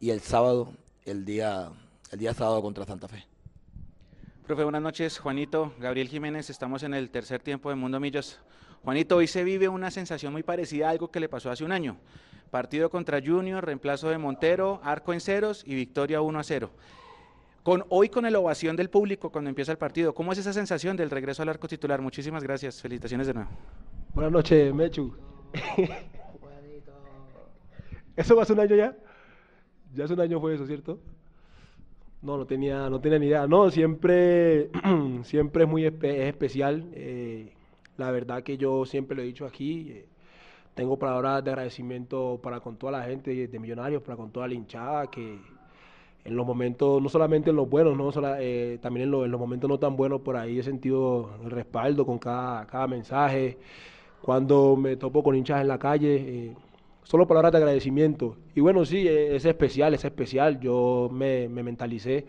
el 0.00 0.20
sábado, 0.20 0.74
el 1.06 1.24
día, 1.24 1.70
el 2.10 2.18
día 2.18 2.34
sábado 2.34 2.60
contra 2.60 2.84
Santa 2.84 3.08
Fe. 3.08 3.26
Profe, 4.46 4.62
buenas 4.62 4.82
noches. 4.82 5.18
Juanito, 5.18 5.72
Gabriel 5.78 6.08
Jiménez, 6.08 6.50
estamos 6.50 6.82
en 6.82 6.92
el 6.92 7.08
tercer 7.08 7.40
tiempo 7.40 7.70
de 7.70 7.76
Mundo 7.76 7.98
Millos. 7.98 8.40
Juanito, 8.84 9.16
hoy 9.16 9.26
se 9.26 9.42
vive 9.42 9.70
una 9.70 9.90
sensación 9.90 10.34
muy 10.34 10.42
parecida 10.42 10.88
a 10.88 10.90
algo 10.90 11.10
que 11.10 11.20
le 11.20 11.30
pasó 11.30 11.50
hace 11.50 11.64
un 11.64 11.72
año. 11.72 11.96
Partido 12.50 12.90
contra 12.90 13.22
Junior, 13.24 13.64
reemplazo 13.64 14.10
de 14.10 14.18
Montero, 14.18 14.82
arco 14.84 15.14
en 15.14 15.20
ceros 15.22 15.62
y 15.66 15.74
victoria 15.74 16.20
1 16.20 16.38
a 16.38 16.42
0. 16.42 16.70
Con, 17.62 17.84
hoy 17.90 18.08
con 18.08 18.30
la 18.30 18.38
ovación 18.38 18.74
del 18.74 18.90
público 18.90 19.30
cuando 19.30 19.48
empieza 19.48 19.70
el 19.70 19.78
partido, 19.78 20.12
¿cómo 20.12 20.32
es 20.32 20.38
esa 20.38 20.52
sensación 20.52 20.96
del 20.96 21.10
regreso 21.10 21.42
al 21.42 21.48
arco 21.48 21.68
titular? 21.68 22.02
Muchísimas 22.02 22.42
gracias, 22.42 22.82
felicitaciones 22.82 23.28
de 23.28 23.34
nuevo. 23.34 23.50
Buenas 24.14 24.32
noches, 24.32 24.74
Mechu. 24.74 25.14
¿Eso 28.16 28.34
va 28.34 28.44
ser 28.44 28.56
un 28.56 28.62
año 28.62 28.74
ya? 28.74 28.96
Ya 29.94 30.04
hace 30.04 30.14
un 30.14 30.20
año 30.20 30.40
fue 30.40 30.54
eso, 30.54 30.66
¿cierto? 30.66 30.98
No, 32.20 32.36
no 32.36 32.46
tenía, 32.46 32.90
no 32.90 33.00
tenía 33.00 33.20
ni 33.20 33.26
idea. 33.26 33.46
No, 33.46 33.70
siempre, 33.70 34.70
siempre 35.22 35.62
es 35.62 35.68
muy 35.68 35.84
especial. 35.84 36.90
Eh, 36.94 37.52
la 37.96 38.10
verdad 38.10 38.42
que 38.42 38.56
yo 38.56 38.84
siempre 38.86 39.16
lo 39.16 39.22
he 39.22 39.26
dicho 39.26 39.46
aquí. 39.46 39.90
Eh, 39.90 40.06
tengo 40.74 40.98
palabras 40.98 41.44
de 41.44 41.50
agradecimiento 41.50 42.40
para 42.42 42.58
con 42.60 42.76
toda 42.76 42.92
la 42.92 43.04
gente 43.04 43.46
de 43.46 43.58
Millonarios, 43.60 44.02
para 44.02 44.16
con 44.16 44.32
toda 44.32 44.48
la 44.48 44.54
hinchada 44.54 45.06
que 45.06 45.38
en 46.24 46.36
los 46.36 46.46
momentos, 46.46 47.02
no 47.02 47.08
solamente 47.08 47.50
en 47.50 47.56
los 47.56 47.68
buenos, 47.68 47.96
no 47.96 48.12
eh, 48.38 48.78
también 48.80 49.04
en, 49.04 49.30
los 49.30 49.40
momentos 49.40 49.68
no 49.68 49.78
tan 49.78 49.96
buenos, 49.96 50.20
por 50.20 50.36
ahí 50.36 50.58
he 50.58 50.62
sentido 50.62 51.30
el 51.44 51.50
respaldo 51.50 52.06
con 52.06 52.18
cada, 52.18 52.66
cada 52.66 52.86
mensaje. 52.86 53.58
Cuando 54.20 54.76
me 54.76 54.96
topo 54.96 55.22
con 55.22 55.34
hinchas 55.34 55.60
en 55.60 55.68
la 55.68 55.78
calle, 55.78 56.14
eh, 56.16 56.56
solo 57.02 57.26
palabras 57.26 57.52
de 57.52 57.58
agradecimiento. 57.58 58.36
Y 58.54 58.60
bueno, 58.60 58.84
sí, 58.84 59.08
e, 59.08 59.34
es 59.34 59.44
especial, 59.44 59.94
es 59.94 60.04
especial. 60.04 60.60
Yo 60.60 61.10
me, 61.12 61.48
mentalicé 61.48 62.26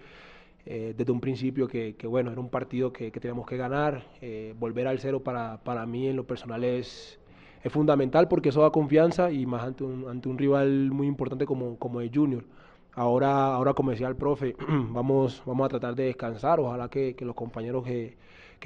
eh, 0.66 0.96
desde 0.98 1.12
un 1.12 1.20
principio 1.22 1.68
que, 1.68 1.96
bueno, 2.08 2.32
era 2.32 2.42
un 2.42 2.50
partido 2.50 2.92
que, 2.92 3.12
que 3.12 3.20
teníamos 3.20 3.46
que 3.46 3.58
ganar. 3.58 4.04
volver 4.58 4.88
al 4.88 5.00
cero 5.00 5.22
para, 5.22 5.58
para 5.64 5.86
mí 5.86 6.08
en 6.08 6.16
lo 6.16 6.26
personal 6.26 6.64
es, 6.64 7.20
es 7.64 7.72
fundamental 7.72 8.28
porque 8.28 8.50
eso 8.50 8.62
da 8.62 8.72
confianza 8.72 9.32
y 9.32 9.46
más 9.46 9.64
ante 9.64 9.84
un, 9.84 10.08
ante 10.10 10.30
un 10.30 10.38
rival 10.38 10.90
muy 10.92 11.06
importante 11.08 11.46
como, 11.46 11.78
como 11.78 12.02
el 12.02 12.10
Junior. 12.14 12.44
Ahora, 12.96 13.56
ahora 13.56 13.74
como 13.74 13.92
decía 13.92 14.08
el 14.08 14.16
profe, 14.16 14.56
vamos, 14.68 15.42
vamos 15.46 15.66
a 15.66 15.70
tratar 15.70 15.96
de 15.96 16.06
descansar. 16.06 16.60
Ojalá 16.60 16.90
que, 16.90 17.16
los 17.20 17.36
compañeros 17.36 17.84
que, 17.84 18.18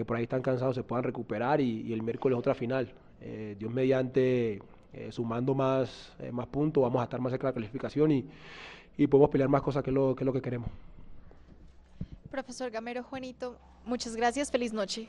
por 0.05 0.17
ahí 0.17 0.23
están 0.23 0.41
cansados 0.41 0.75
se 0.75 0.84
puedan 0.84 1.03
recuperar 1.03 1.61
y, 1.61 1.93
el 1.93 2.01
miércoles 2.01 2.38
otra 2.38 2.53
final. 2.53 2.93
Eh, 3.21 3.55
Dios 3.57 3.71
mediante, 3.71 4.61
eh, 4.93 5.11
sumando 5.11 5.55
más, 5.55 6.13
eh, 6.19 6.32
más 6.32 6.47
puntos, 6.47 6.84
vamos 6.84 7.01
a 7.01 7.05
estar 7.05 7.19
más 7.19 7.32
cerca 7.32 7.47
de 7.47 7.51
la 7.51 7.55
calificación 7.55 8.11
y, 8.11 8.25
y 8.97 9.07
podemos 9.07 9.30
pelear 9.30 9.49
más 9.49 9.61
cosas 9.61 9.84
que 9.84 9.91
lo, 9.91 10.15
que 10.15 10.25
lo 10.25 10.34
que 10.34 10.41
queremos. 10.41 10.69
Profesor 12.30 12.69
Gamero 12.69 13.03
Juanito, 13.03 13.57
muchas 13.86 14.15
gracias. 14.15 14.51
Feliz 14.51 14.73
noche. 14.73 15.07